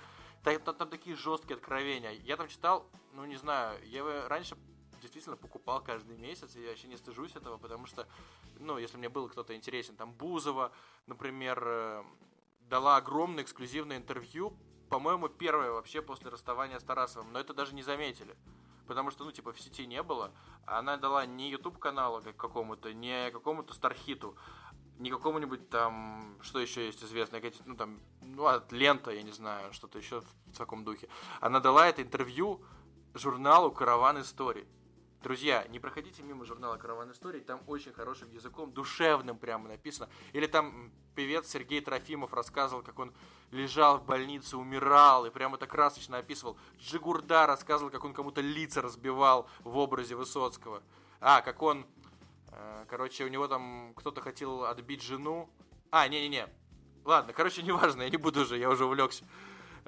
там, 0.43 0.59
там, 0.59 0.75
там 0.75 0.89
такие 0.89 1.15
жесткие 1.15 1.55
откровения. 1.55 2.11
Я 2.11 2.37
там 2.37 2.47
читал, 2.47 2.85
ну 3.13 3.25
не 3.25 3.35
знаю, 3.35 3.79
я 3.87 3.99
его 3.99 4.27
раньше 4.27 4.55
действительно 5.01 5.35
покупал 5.35 5.83
каждый 5.83 6.17
месяц, 6.17 6.55
и 6.55 6.61
я 6.61 6.69
вообще 6.69 6.87
не 6.87 6.97
стыжусь 6.97 7.35
этого, 7.35 7.57
потому 7.57 7.87
что, 7.87 8.07
ну, 8.59 8.77
если 8.77 8.97
мне 8.97 9.09
был 9.09 9.27
кто-то 9.27 9.55
интересен, 9.55 9.95
там 9.95 10.13
Бузова, 10.13 10.71
например, 11.07 11.61
э, 11.65 12.03
дала 12.61 12.95
огромное 12.95 13.43
эксклюзивное 13.43 13.97
интервью 13.97 14.57
по-моему, 14.93 15.27
первая 15.27 15.71
вообще 15.71 16.03
после 16.03 16.29
расставания 16.29 16.77
с 16.77 16.83
Тарасовым, 16.83 17.33
но 17.33 17.39
это 17.39 17.55
даже 17.55 17.73
не 17.73 17.81
заметили. 17.81 18.37
Потому 18.85 19.09
что, 19.09 19.23
ну, 19.23 19.31
типа, 19.31 19.51
в 19.51 19.59
сети 19.59 19.87
не 19.87 20.03
было. 20.03 20.31
Она 20.67 20.97
дала 20.97 21.25
не 21.25 21.49
YouTube 21.49 21.79
каналу 21.79 22.21
какому-то, 22.37 22.93
не 22.93 23.31
какому-то 23.31 23.73
Стархиту, 23.73 24.37
не 24.99 25.09
какому-нибудь 25.09 25.69
там, 25.69 26.37
что 26.41 26.59
еще 26.59 26.85
есть 26.85 27.03
известно, 27.03 27.41
ну, 27.65 27.75
там, 27.75 27.99
ну, 28.21 28.45
от 28.45 28.71
лента, 28.71 29.11
я 29.11 29.23
не 29.23 29.31
знаю, 29.31 29.73
что-то 29.73 29.97
еще 29.97 30.21
в 30.47 30.57
таком 30.57 30.83
духе. 30.83 31.09
Она 31.41 31.59
дала 31.59 31.87
это 31.87 32.01
интервью 32.01 32.61
журналу 33.13 33.71
«Караван 33.71 34.21
истории». 34.21 34.67
Друзья, 35.23 35.65
не 35.69 35.79
проходите 35.79 36.21
мимо 36.21 36.43
журнала 36.43 36.75
«Караван 36.75 37.11
истории», 37.13 37.39
там 37.39 37.61
очень 37.67 37.93
хорошим 37.93 38.29
языком, 38.31 38.73
душевным 38.73 39.37
прямо 39.37 39.69
написано. 39.69 40.09
Или 40.33 40.47
там 40.47 40.91
певец 41.15 41.47
Сергей 41.47 41.79
Трофимов 41.79 42.33
рассказывал, 42.33 42.83
как 42.83 42.99
он 42.99 43.13
лежал 43.51 43.99
в 43.99 44.05
больнице, 44.05 44.57
умирал, 44.57 45.25
и 45.25 45.29
прямо 45.29 45.57
так 45.57 45.69
красочно 45.69 46.17
описывал. 46.17 46.57
Джигурда 46.77 47.47
рассказывал, 47.47 47.89
как 47.89 48.03
он 48.03 48.13
кому-то 48.13 48.41
лица 48.41 48.81
разбивал 48.81 49.47
в 49.63 49.77
образе 49.77 50.15
Высоцкого. 50.15 50.83
А, 51.21 51.41
как 51.41 51.61
он, 51.61 51.85
короче, 52.87 53.23
у 53.25 53.27
него 53.27 53.47
там 53.47 53.93
кто-то 53.95 54.21
хотел 54.21 54.65
отбить 54.65 55.01
жену. 55.01 55.49
А, 55.91 56.07
не-не-не, 56.07 56.47
ладно, 57.05 57.33
короче, 57.33 57.61
неважно, 57.63 58.03
я 58.03 58.09
не 58.09 58.17
буду 58.17 58.41
уже, 58.41 58.57
я 58.57 58.69
уже 58.69 58.85
увлекся. 58.85 59.25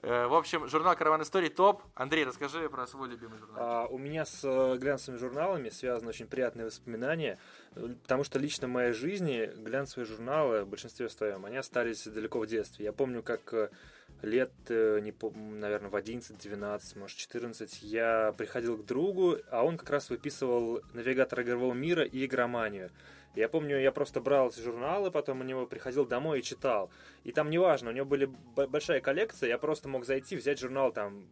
Э, 0.01 0.27
в 0.27 0.33
общем, 0.33 0.67
журнал 0.67 0.95
«Караван 0.95 1.21
истории» 1.21 1.49
топ. 1.49 1.81
Андрей, 1.95 2.25
расскажи 2.25 2.69
про 2.69 2.85
свой 2.85 3.09
любимый 3.09 3.39
журнал. 3.39 3.57
А, 3.57 3.87
у 3.87 3.97
меня 3.97 4.25
с 4.25 4.43
э, 4.43 4.77
глянцевыми 4.77 5.19
журналами 5.19 5.69
связаны 5.69 6.09
очень 6.09 6.27
приятные 6.27 6.65
воспоминания, 6.65 7.39
потому 7.73 8.23
что 8.23 8.37
лично 8.37 8.67
в 8.67 8.71
моей 8.71 8.91
жизни 8.91 9.49
глянцевые 9.55 10.05
журналы 10.05 10.63
в 10.63 10.67
большинстве 10.67 11.09
своем, 11.09 11.45
они 11.45 11.57
остались 11.57 12.05
далеко 12.05 12.39
в 12.39 12.47
детстве. 12.47 12.85
Я 12.85 12.93
помню, 12.93 13.23
как 13.23 13.53
э, 13.53 13.69
лет, 14.21 14.51
не 14.69 15.11
помню, 15.11 15.59
наверное, 15.59 15.89
в 15.89 15.95
11, 15.95 16.37
12, 16.37 16.95
может, 16.95 17.17
14, 17.17 17.83
я 17.83 18.33
приходил 18.37 18.77
к 18.77 18.85
другу, 18.85 19.37
а 19.51 19.63
он 19.63 19.77
как 19.77 19.89
раз 19.89 20.09
выписывал 20.09 20.81
навигатор 20.93 21.41
игрового 21.41 21.73
мира 21.73 22.03
и 22.03 22.25
игроманию. 22.25 22.91
Я 23.35 23.49
помню, 23.49 23.79
я 23.79 23.91
просто 23.91 24.21
брал 24.21 24.51
журналы, 24.51 25.11
потом 25.11 25.41
у 25.41 25.43
него 25.43 25.67
приходил 25.67 26.05
домой 26.05 26.39
и 26.39 26.43
читал. 26.43 26.89
И 27.25 27.33
там 27.33 27.49
неважно, 27.49 27.89
у 27.89 27.93
него 27.93 28.05
были 28.05 28.29
большая 28.55 29.01
коллекция, 29.01 29.49
я 29.49 29.57
просто 29.57 29.89
мог 29.89 30.05
зайти, 30.05 30.37
взять 30.37 30.59
журнал 30.59 30.93
там, 30.93 31.27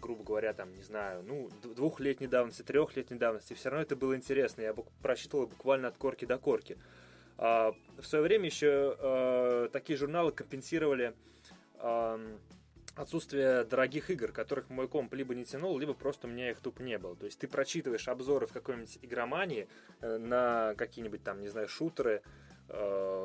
грубо 0.00 0.24
говоря, 0.24 0.54
там, 0.54 0.74
не 0.74 0.82
знаю, 0.82 1.22
ну, 1.22 1.50
двухлетней 1.62 2.26
давности, 2.26 2.62
трехлетней 2.62 3.18
давности. 3.18 3.52
Все 3.52 3.68
равно 3.68 3.82
это 3.82 3.96
было 3.96 4.16
интересно. 4.16 4.62
Я 4.62 4.74
прочитывал 5.02 5.46
буквально 5.46 5.88
от 5.88 5.98
корки 5.98 6.24
до 6.24 6.38
корки. 6.38 6.78
А, 7.36 7.74
в 7.98 8.06
свое 8.06 8.24
время 8.24 8.46
еще 8.46 8.96
а, 8.98 9.68
такие 9.68 9.98
журналы 9.98 10.32
компенсировали 10.32 11.14
отсутствие 12.94 13.64
дорогих 13.64 14.10
игр, 14.10 14.32
которых 14.32 14.68
мой 14.68 14.88
комп 14.88 15.14
либо 15.14 15.34
не 15.34 15.44
тянул, 15.44 15.78
либо 15.78 15.94
просто 15.94 16.26
у 16.26 16.30
меня 16.30 16.50
их 16.50 16.60
тупо 16.60 16.82
не 16.82 16.98
было. 16.98 17.16
То 17.16 17.26
есть 17.26 17.38
ты 17.38 17.48
прочитываешь 17.48 18.08
обзоры 18.08 18.46
в 18.46 18.52
какой-нибудь 18.52 18.98
игромании 19.02 19.68
э, 20.00 20.18
на 20.18 20.74
какие-нибудь 20.76 21.22
там, 21.22 21.40
не 21.40 21.48
знаю, 21.48 21.68
шутеры, 21.68 22.22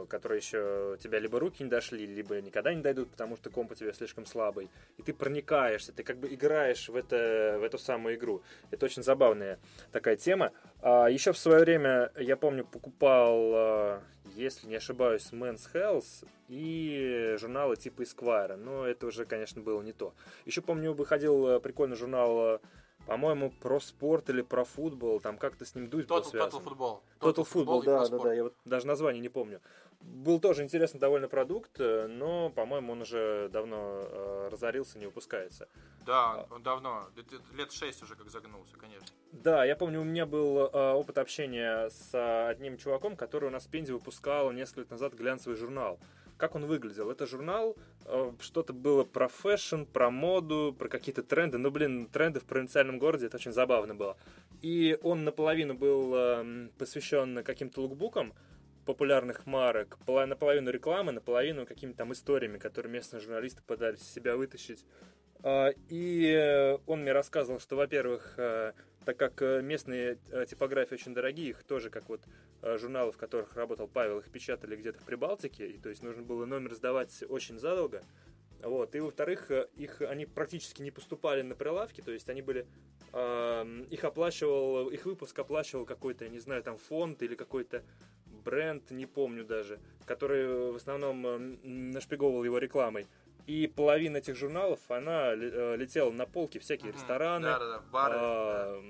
которые 0.09 0.39
еще 0.39 0.97
тебя 1.01 1.19
либо 1.19 1.39
руки 1.39 1.63
не 1.63 1.69
дошли, 1.69 2.05
либо 2.05 2.41
никогда 2.41 2.73
не 2.73 2.81
дойдут, 2.81 3.11
потому 3.11 3.37
что 3.37 3.49
комп 3.49 3.71
у 3.71 3.75
тебя 3.75 3.93
слишком 3.93 4.25
слабый. 4.25 4.69
И 4.97 5.03
ты 5.03 5.13
проникаешься, 5.13 5.93
ты 5.93 6.03
как 6.03 6.17
бы 6.17 6.33
играешь 6.33 6.89
в, 6.89 6.95
это, 6.95 7.57
в 7.59 7.63
эту 7.63 7.77
самую 7.77 8.15
игру. 8.15 8.41
Это 8.71 8.85
очень 8.85 9.03
забавная 9.03 9.59
такая 9.91 10.15
тема. 10.15 10.51
А 10.81 11.07
еще 11.07 11.31
в 11.31 11.37
свое 11.37 11.59
время, 11.59 12.11
я 12.17 12.37
помню, 12.37 12.65
покупал, 12.65 13.51
э, 13.53 13.99
если 14.35 14.67
не 14.67 14.75
ошибаюсь, 14.75 15.29
Men's 15.31 15.67
Health 15.73 16.27
и 16.47 17.35
журналы 17.39 17.75
типа 17.75 18.01
Esquire. 18.01 18.55
Но 18.55 18.85
это 18.85 19.07
уже, 19.07 19.25
конечно, 19.25 19.61
было 19.61 19.81
не 19.81 19.93
то. 19.93 20.13
Еще 20.45 20.61
помню, 20.61 20.93
выходил 20.93 21.47
э, 21.47 21.59
прикольный 21.59 21.95
журнал 21.95 22.55
э, 22.55 22.59
по-моему, 23.07 23.51
про 23.51 23.79
спорт 23.79 24.29
или 24.29 24.41
про 24.41 24.65
футбол, 24.65 25.19
там 25.21 25.37
как-то 25.37 25.65
с 25.65 25.73
ним 25.75 25.89
дуть 25.89 26.07
был 26.07 26.23
связан. 26.23 26.59
Total 26.59 26.63
Football. 26.63 26.99
Total, 27.19 27.33
Total 27.33 27.47
Football, 27.53 27.83
да, 27.83 28.07
да, 28.07 28.19
да, 28.19 28.33
я 28.33 28.43
вот 28.43 28.53
даже 28.65 28.85
название 28.85 29.21
не 29.21 29.29
помню. 29.29 29.61
Был 30.01 30.39
тоже 30.39 30.63
интересный 30.63 30.99
довольно 30.99 31.27
продукт, 31.27 31.79
но, 31.79 32.51
по-моему, 32.51 32.91
он 32.91 33.01
уже 33.01 33.49
давно 33.51 33.77
э, 33.79 34.49
разорился, 34.51 34.99
не 34.99 35.07
выпускается. 35.07 35.67
Да, 36.05 36.45
он 36.51 36.61
давно, 36.61 37.07
лет 37.53 37.71
шесть 37.71 38.03
уже 38.03 38.15
как 38.15 38.29
загнулся, 38.29 38.77
конечно. 38.77 39.07
Да, 39.31 39.65
я 39.65 39.75
помню, 39.75 40.01
у 40.01 40.03
меня 40.03 40.25
был 40.25 40.59
э, 40.59 40.91
опыт 40.93 41.17
общения 41.17 41.89
с 41.89 42.47
одним 42.49 42.77
чуваком, 42.77 43.15
который 43.15 43.45
у 43.45 43.51
нас 43.51 43.65
в 43.65 43.71
Пензе 43.71 43.93
выпускал 43.93 44.51
несколько 44.51 44.81
лет 44.81 44.91
назад 44.91 45.13
глянцевый 45.15 45.57
журнал 45.57 45.99
как 46.37 46.55
он 46.55 46.65
выглядел. 46.65 47.09
Это 47.11 47.25
журнал, 47.25 47.75
э, 48.05 48.31
что-то 48.39 48.73
было 48.73 49.03
про 49.03 49.27
fashion, 49.27 49.83
про 49.83 50.09
моду, 50.09 50.75
про 50.77 50.87
какие-то 50.87 51.23
тренды. 51.23 51.57
Ну, 51.57 51.71
блин, 51.71 52.07
тренды 52.07 52.39
в 52.39 52.45
провинциальном 52.45 52.99
городе, 52.99 53.25
это 53.25 53.37
очень 53.37 53.51
забавно 53.51 53.95
было. 53.95 54.17
И 54.61 54.97
он 55.01 55.23
наполовину 55.23 55.73
был 55.73 56.13
э, 56.15 56.69
посвящен 56.77 57.43
каким-то 57.43 57.81
лукбукам, 57.81 58.33
популярных 58.85 59.45
марок, 59.45 59.97
наполовину 60.07 60.69
рекламы, 60.69 61.11
наполовину 61.11 61.65
какими-то 61.65 61.97
там 61.97 62.13
историями, 62.13 62.57
которые 62.57 62.91
местные 62.91 63.19
журналисты 63.19 63.61
пытались 63.61 64.01
себя 64.01 64.37
вытащить. 64.37 64.85
А, 65.43 65.71
и 65.89 66.31
э, 66.31 66.77
он 66.85 67.01
мне 67.01 67.11
рассказывал, 67.11 67.59
что, 67.59 67.75
во-первых, 67.75 68.35
так 69.07 69.15
как 69.15 69.41
э, 69.41 69.61
местные 69.61 70.17
э, 70.31 70.45
типографии 70.49 70.95
очень 70.95 71.13
дорогие, 71.13 71.51
их 71.51 71.63
тоже, 71.63 71.89
как 71.89 72.09
вот 72.09 72.19
э, 72.61 72.77
журналы, 72.77 73.13
в 73.13 73.17
которых 73.17 73.55
работал 73.55 73.87
Павел, 73.87 74.19
их 74.19 74.29
печатали 74.29 74.75
где-то 74.75 74.99
в 74.99 75.03
Прибалтике, 75.03 75.65
и 75.65 75.77
то 75.77 75.87
есть 75.87 76.03
нужно 76.03 76.23
было 76.23 76.45
номер 76.45 76.73
сдавать 76.75 77.23
очень 77.29 77.57
задолго. 77.57 78.03
Вот. 78.61 78.95
И 78.95 78.99
во-вторых, 78.99 79.49
их, 79.77 80.01
они 80.01 80.25
практически 80.25 80.81
не 80.81 80.91
поступали 80.91 81.41
на 81.41 81.55
прилавки, 81.55 82.01
то 82.01 82.11
есть 82.11 82.27
они 82.27 82.41
были, 82.41 82.67
э, 83.13 83.85
их 83.89 84.03
оплачивал, 84.03 84.89
их 84.89 85.05
выпуск 85.05 85.39
оплачивал 85.39 85.85
какой-то, 85.85 86.25
я 86.25 86.29
не 86.29 86.39
знаю, 86.39 86.61
там 86.61 86.77
фонд 86.77 87.23
или 87.23 87.35
какой-то 87.35 87.85
бренд, 88.25 88.91
не 88.91 89.05
помню 89.05 89.45
даже, 89.45 89.79
который 90.05 90.73
в 90.73 90.75
основном 90.75 91.61
нашпиговал 91.63 92.43
его 92.43 92.57
рекламой. 92.57 93.07
И 93.47 93.65
половина 93.65 94.17
этих 94.17 94.35
журналов, 94.35 94.79
она 94.89 95.31
э, 95.31 95.77
летела 95.77 96.11
на 96.11 96.25
полки, 96.25 96.59
всякие 96.59 96.91
рестораны, 96.91 97.47
да, 97.47 97.59
да, 97.59 97.65
да, 97.65 97.79
бары, 97.79 98.15
а, 98.19 98.81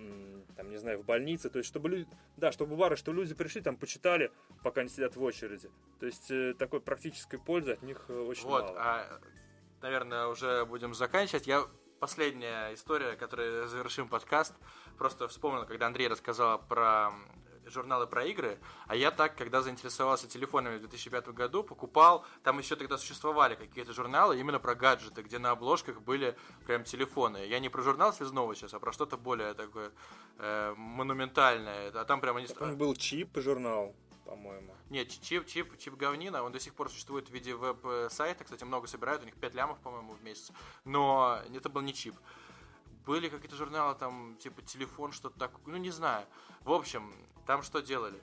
да. 0.47 0.55
там, 0.55 0.71
не 0.71 0.77
знаю, 0.77 0.99
в 0.99 1.05
больнице. 1.05 1.51
То 1.51 1.59
есть, 1.59 1.69
чтобы 1.69 1.89
люди, 1.89 2.07
да, 2.37 2.51
чтобы 2.51 2.75
бары, 2.75 2.95
чтобы 2.95 3.17
люди 3.17 3.35
пришли, 3.35 3.61
там, 3.61 3.77
почитали, 3.77 4.31
пока 4.63 4.81
они 4.81 4.89
сидят 4.89 5.15
в 5.15 5.21
очереди. 5.21 5.69
То 5.99 6.07
есть, 6.07 6.31
э, 6.31 6.55
такой 6.57 6.81
практической 6.81 7.37
пользы 7.37 7.73
от 7.73 7.83
них 7.83 8.05
э, 8.07 8.19
очень 8.19 8.47
вот, 8.47 8.63
мало. 8.63 8.77
А, 8.79 9.19
наверное, 9.83 10.25
уже 10.25 10.65
будем 10.65 10.95
заканчивать. 10.95 11.45
Я 11.45 11.67
последняя 11.99 12.73
история, 12.73 13.15
которой 13.15 13.67
завершим 13.67 14.07
подкаст. 14.07 14.55
Просто 14.97 15.27
вспомнил, 15.27 15.67
когда 15.67 15.85
Андрей 15.85 16.07
рассказал 16.07 16.59
про 16.59 17.11
журналы 17.69 18.07
про 18.07 18.25
игры, 18.25 18.59
а 18.87 18.95
я 18.95 19.11
так, 19.11 19.35
когда 19.35 19.61
заинтересовался 19.61 20.27
телефонами 20.27 20.77
в 20.77 20.81
2005 20.81 21.29
году, 21.29 21.63
покупал, 21.63 22.25
там 22.43 22.59
еще 22.59 22.75
тогда 22.75 22.97
существовали 22.97 23.55
какие-то 23.55 23.93
журналы 23.93 24.39
именно 24.39 24.59
про 24.59 24.75
гаджеты, 24.75 25.21
где 25.21 25.39
на 25.39 25.51
обложках 25.51 26.01
были 26.01 26.37
прям 26.65 26.83
телефоны. 26.83 27.45
Я 27.45 27.59
не 27.59 27.69
про 27.69 27.81
журнал 27.81 28.13
Слезнова 28.13 28.55
сейчас, 28.55 28.73
а 28.73 28.79
про 28.79 28.91
что-то 28.91 29.17
более 29.17 29.53
такое 29.53 29.91
э, 30.37 30.73
монументальное. 30.77 31.91
А 31.93 32.05
там 32.05 32.21
прям 32.21 32.37
они... 32.37 32.47
Он 32.59 32.77
был 32.77 32.95
чип 32.95 33.37
журнал 33.37 33.95
по-моему. 34.27 34.75
Нет, 34.89 35.09
чип, 35.21 35.45
чип, 35.47 35.77
чип 35.77 35.95
говнина, 35.95 36.43
он 36.43 36.51
до 36.51 36.59
сих 36.59 36.73
пор 36.73 36.89
существует 36.89 37.29
в 37.29 37.33
виде 37.33 37.55
веб-сайта, 37.55 38.43
кстати, 38.43 38.63
много 38.65 38.87
собирают, 38.87 39.21
у 39.23 39.25
них 39.25 39.35
5 39.35 39.53
лямов, 39.55 39.79
по-моему, 39.79 40.13
в 40.13 40.23
месяц, 40.23 40.51
но 40.83 41.41
это 41.53 41.69
был 41.69 41.81
не 41.81 41.93
чип. 41.93 42.15
Были 43.07 43.29
какие-то 43.29 43.55
журналы, 43.55 43.95
там, 43.95 44.35
типа, 44.35 44.61
телефон, 44.61 45.13
что-то 45.13 45.39
такое, 45.39 45.61
ну, 45.65 45.77
не 45.77 45.91
знаю. 45.91 46.25
В 46.65 46.73
общем, 46.73 47.13
там 47.45 47.63
что 47.63 47.81
делали? 47.81 48.21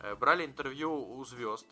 Э, 0.00 0.14
брали 0.14 0.46
интервью 0.46 0.90
у 0.90 1.22
звезд, 1.26 1.66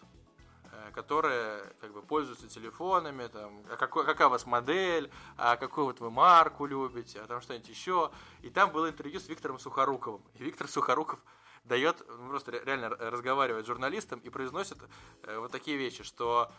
э, 0.71 0.91
которые 0.93 1.65
как 1.81 1.95
бы 1.95 2.03
пользуются 2.03 2.49
телефонами, 2.49 3.29
там, 3.29 3.65
а 3.73 3.77
какой, 3.77 4.05
какая 4.05 4.29
у 4.29 4.31
вас 4.31 4.45
модель, 4.45 5.11
а 5.39 5.57
какую 5.57 5.87
вот 5.87 6.01
вы 6.01 6.11
марку 6.11 6.67
любите, 6.67 7.23
а 7.23 7.27
там 7.27 7.41
что-нибудь 7.41 7.71
еще. 7.71 8.11
И 8.43 8.51
там 8.51 8.71
было 8.73 8.91
интервью 8.91 9.21
с 9.21 9.29
Виктором 9.29 9.59
Сухоруковым. 9.59 10.23
И 10.35 10.45
Виктор 10.45 10.69
Сухоруков 10.69 11.25
дает, 11.65 12.07
ну, 12.07 12.29
просто 12.29 12.51
реально 12.51 12.91
разговаривает 12.91 13.65
с 13.65 13.69
журналистом 13.69 14.21
и 14.21 14.29
произносит 14.29 14.77
э, 15.23 15.39
вот 15.39 15.51
такие 15.51 15.79
вещи, 15.79 16.05
что 16.05 16.53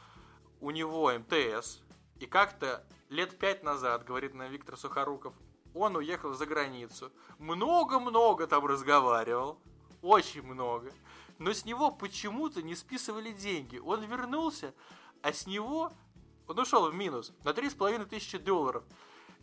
у 0.61 0.71
него 0.71 1.13
МТС, 1.13 1.79
и 2.19 2.25
как-то 2.25 2.83
лет 3.09 3.37
пять 3.37 3.61
назад, 3.61 4.03
говорит 4.03 4.33
нам 4.33 4.49
Виктор 4.51 4.77
Сухоруков, 4.77 5.35
он 5.73 5.95
уехал 5.95 6.33
за 6.33 6.45
границу, 6.45 7.11
много-много 7.37 8.47
там 8.47 8.65
разговаривал, 8.65 9.57
очень 10.01 10.43
много. 10.43 10.91
Но 11.37 11.53
с 11.53 11.65
него 11.65 11.91
почему-то 11.91 12.61
не 12.61 12.75
списывали 12.75 13.31
деньги. 13.31 13.77
Он 13.77 14.03
вернулся, 14.03 14.73
а 15.21 15.33
с 15.33 15.47
него 15.47 15.91
он 16.47 16.59
ушел 16.59 16.89
в 16.89 16.93
минус 16.93 17.33
на 17.43 17.49
3,5 17.49 18.05
тысячи 18.05 18.37
долларов. 18.37 18.83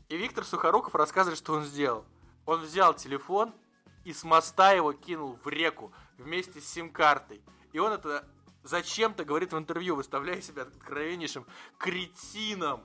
И 0.09 0.17
Виктор 0.17 0.45
Сухоруков 0.45 0.95
рассказывает, 0.95 1.39
что 1.39 1.55
он 1.55 1.65
сделал. 1.65 2.05
Он 2.47 2.61
взял 2.61 2.95
телефон 2.95 3.53
и 4.05 4.13
с 4.13 4.25
моста 4.25 4.73
его 4.73 4.93
кинул 4.93 5.39
в 5.43 5.49
реку 5.49 5.93
вместе 6.17 6.61
с 6.61 6.69
сим-картой. 6.69 7.43
И 7.73 7.79
он 7.79 7.93
это 7.93 8.27
зачем-то 8.63 9.25
говорит 9.25 9.53
в 9.53 9.59
интервью, 9.59 9.97
выставляя 9.97 10.41
себя 10.41 10.63
откровеннейшим 10.63 11.47
кретином. 11.79 12.83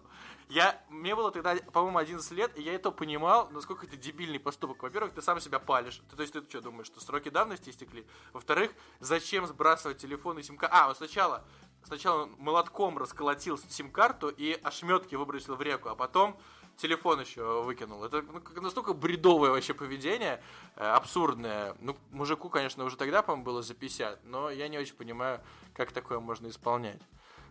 Я, 0.49 0.81
мне 0.89 1.15
было 1.15 1.31
тогда, 1.31 1.55
по-моему, 1.71 1.97
11 1.97 2.31
лет, 2.31 2.57
и 2.57 2.61
я 2.61 2.73
это 2.73 2.91
понимал, 2.91 3.49
насколько 3.51 3.85
это 3.85 3.97
дебильный 3.97 4.39
поступок. 4.39 4.83
Во-первых, 4.83 5.13
ты 5.13 5.21
сам 5.21 5.39
себя 5.39 5.59
палишь. 5.59 6.01
Ты, 6.09 6.15
то 6.15 6.21
есть 6.21 6.33
ты 6.33 6.43
что 6.47 6.61
думаешь, 6.61 6.87
что 6.87 6.99
сроки 6.99 7.29
давности 7.29 7.69
истекли? 7.69 8.05
Во-вторых, 8.33 8.71
зачем 8.99 9.47
сбрасывать 9.47 9.97
телефон 9.97 10.39
и 10.39 10.43
сим-карту? 10.43 10.75
А, 10.75 10.87
вот 10.87 10.97
сначала, 10.97 11.43
сначала 11.83 12.25
молотком 12.37 12.97
расколотил 12.97 13.57
сим-карту 13.57 14.29
и 14.29 14.53
ошметки 14.63 15.15
выбросил 15.15 15.55
в 15.55 15.61
реку, 15.61 15.89
а 15.89 15.95
потом 15.95 16.39
телефон 16.77 17.21
еще 17.21 17.63
выкинул. 17.63 18.03
Это 18.03 18.21
ну, 18.21 18.61
настолько 18.61 18.93
бредовое 18.93 19.51
вообще 19.51 19.73
поведение, 19.73 20.41
э, 20.75 20.85
абсурдное. 20.85 21.75
Ну, 21.79 21.95
мужику, 22.11 22.49
конечно, 22.49 22.83
уже 22.83 22.97
тогда, 22.97 23.21
по-моему, 23.21 23.45
было 23.45 23.61
за 23.61 23.73
50, 23.73 24.23
но 24.25 24.49
я 24.49 24.67
не 24.67 24.77
очень 24.77 24.95
понимаю, 24.95 25.41
как 25.73 25.91
такое 25.91 26.19
можно 26.19 26.47
исполнять. 26.47 27.01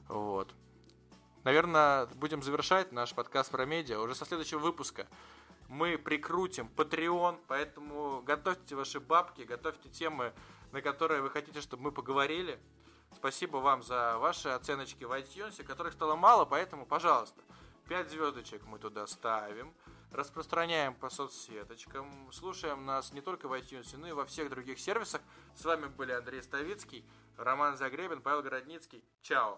Вот. 0.09 0.53
Наверное, 1.45 2.07
будем 2.07 2.41
завершать 2.41 2.93
наш 2.93 3.15
подкаст 3.15 3.51
про 3.51 3.67
медиа. 3.67 3.99
Уже 3.99 4.15
со 4.15 4.25
следующего 4.25 4.61
выпуска 4.61 5.09
мы 5.69 5.99
прикрутим 5.99 6.71
Patreon, 6.77 7.41
поэтому 7.49 8.23
готовьте 8.23 8.77
ваши 8.77 9.01
бабки, 9.01 9.43
готовьте 9.43 9.89
темы, 9.89 10.33
на 10.71 10.81
которые 10.83 11.21
вы 11.21 11.31
хотите, 11.31 11.61
чтобы 11.61 11.83
мы 11.83 11.91
поговорили. 11.93 12.61
Спасибо 13.17 13.57
вам 13.57 13.83
за 13.83 14.19
ваши 14.19 14.51
оценочки 14.51 15.03
в 15.03 15.11
iTunes, 15.11 15.61
которых 15.65 15.95
стало 15.95 16.15
мало, 16.15 16.45
поэтому, 16.45 16.87
пожалуйста, 16.87 17.43
5 17.89 18.11
звездочек 18.11 18.63
мы 18.67 18.79
туда 18.79 19.09
ставим, 19.09 19.75
распространяем 20.13 20.95
по 20.95 21.11
соцсеточкам, 21.11 22.31
слушаем 22.31 22.87
нас 22.87 23.13
не 23.13 23.21
только 23.21 23.49
в 23.49 23.53
iTunes, 23.53 23.97
но 23.97 24.07
и 24.07 24.13
во 24.13 24.27
всех 24.27 24.49
других 24.49 24.79
сервисах. 24.79 25.21
С 25.57 25.65
вами 25.65 25.87
были 25.87 26.13
Андрей 26.13 26.41
Ставицкий, 26.41 27.05
Роман 27.37 27.77
Загребин, 27.77 28.23
Павел 28.23 28.43
Городницкий. 28.43 29.03
Чао! 29.23 29.51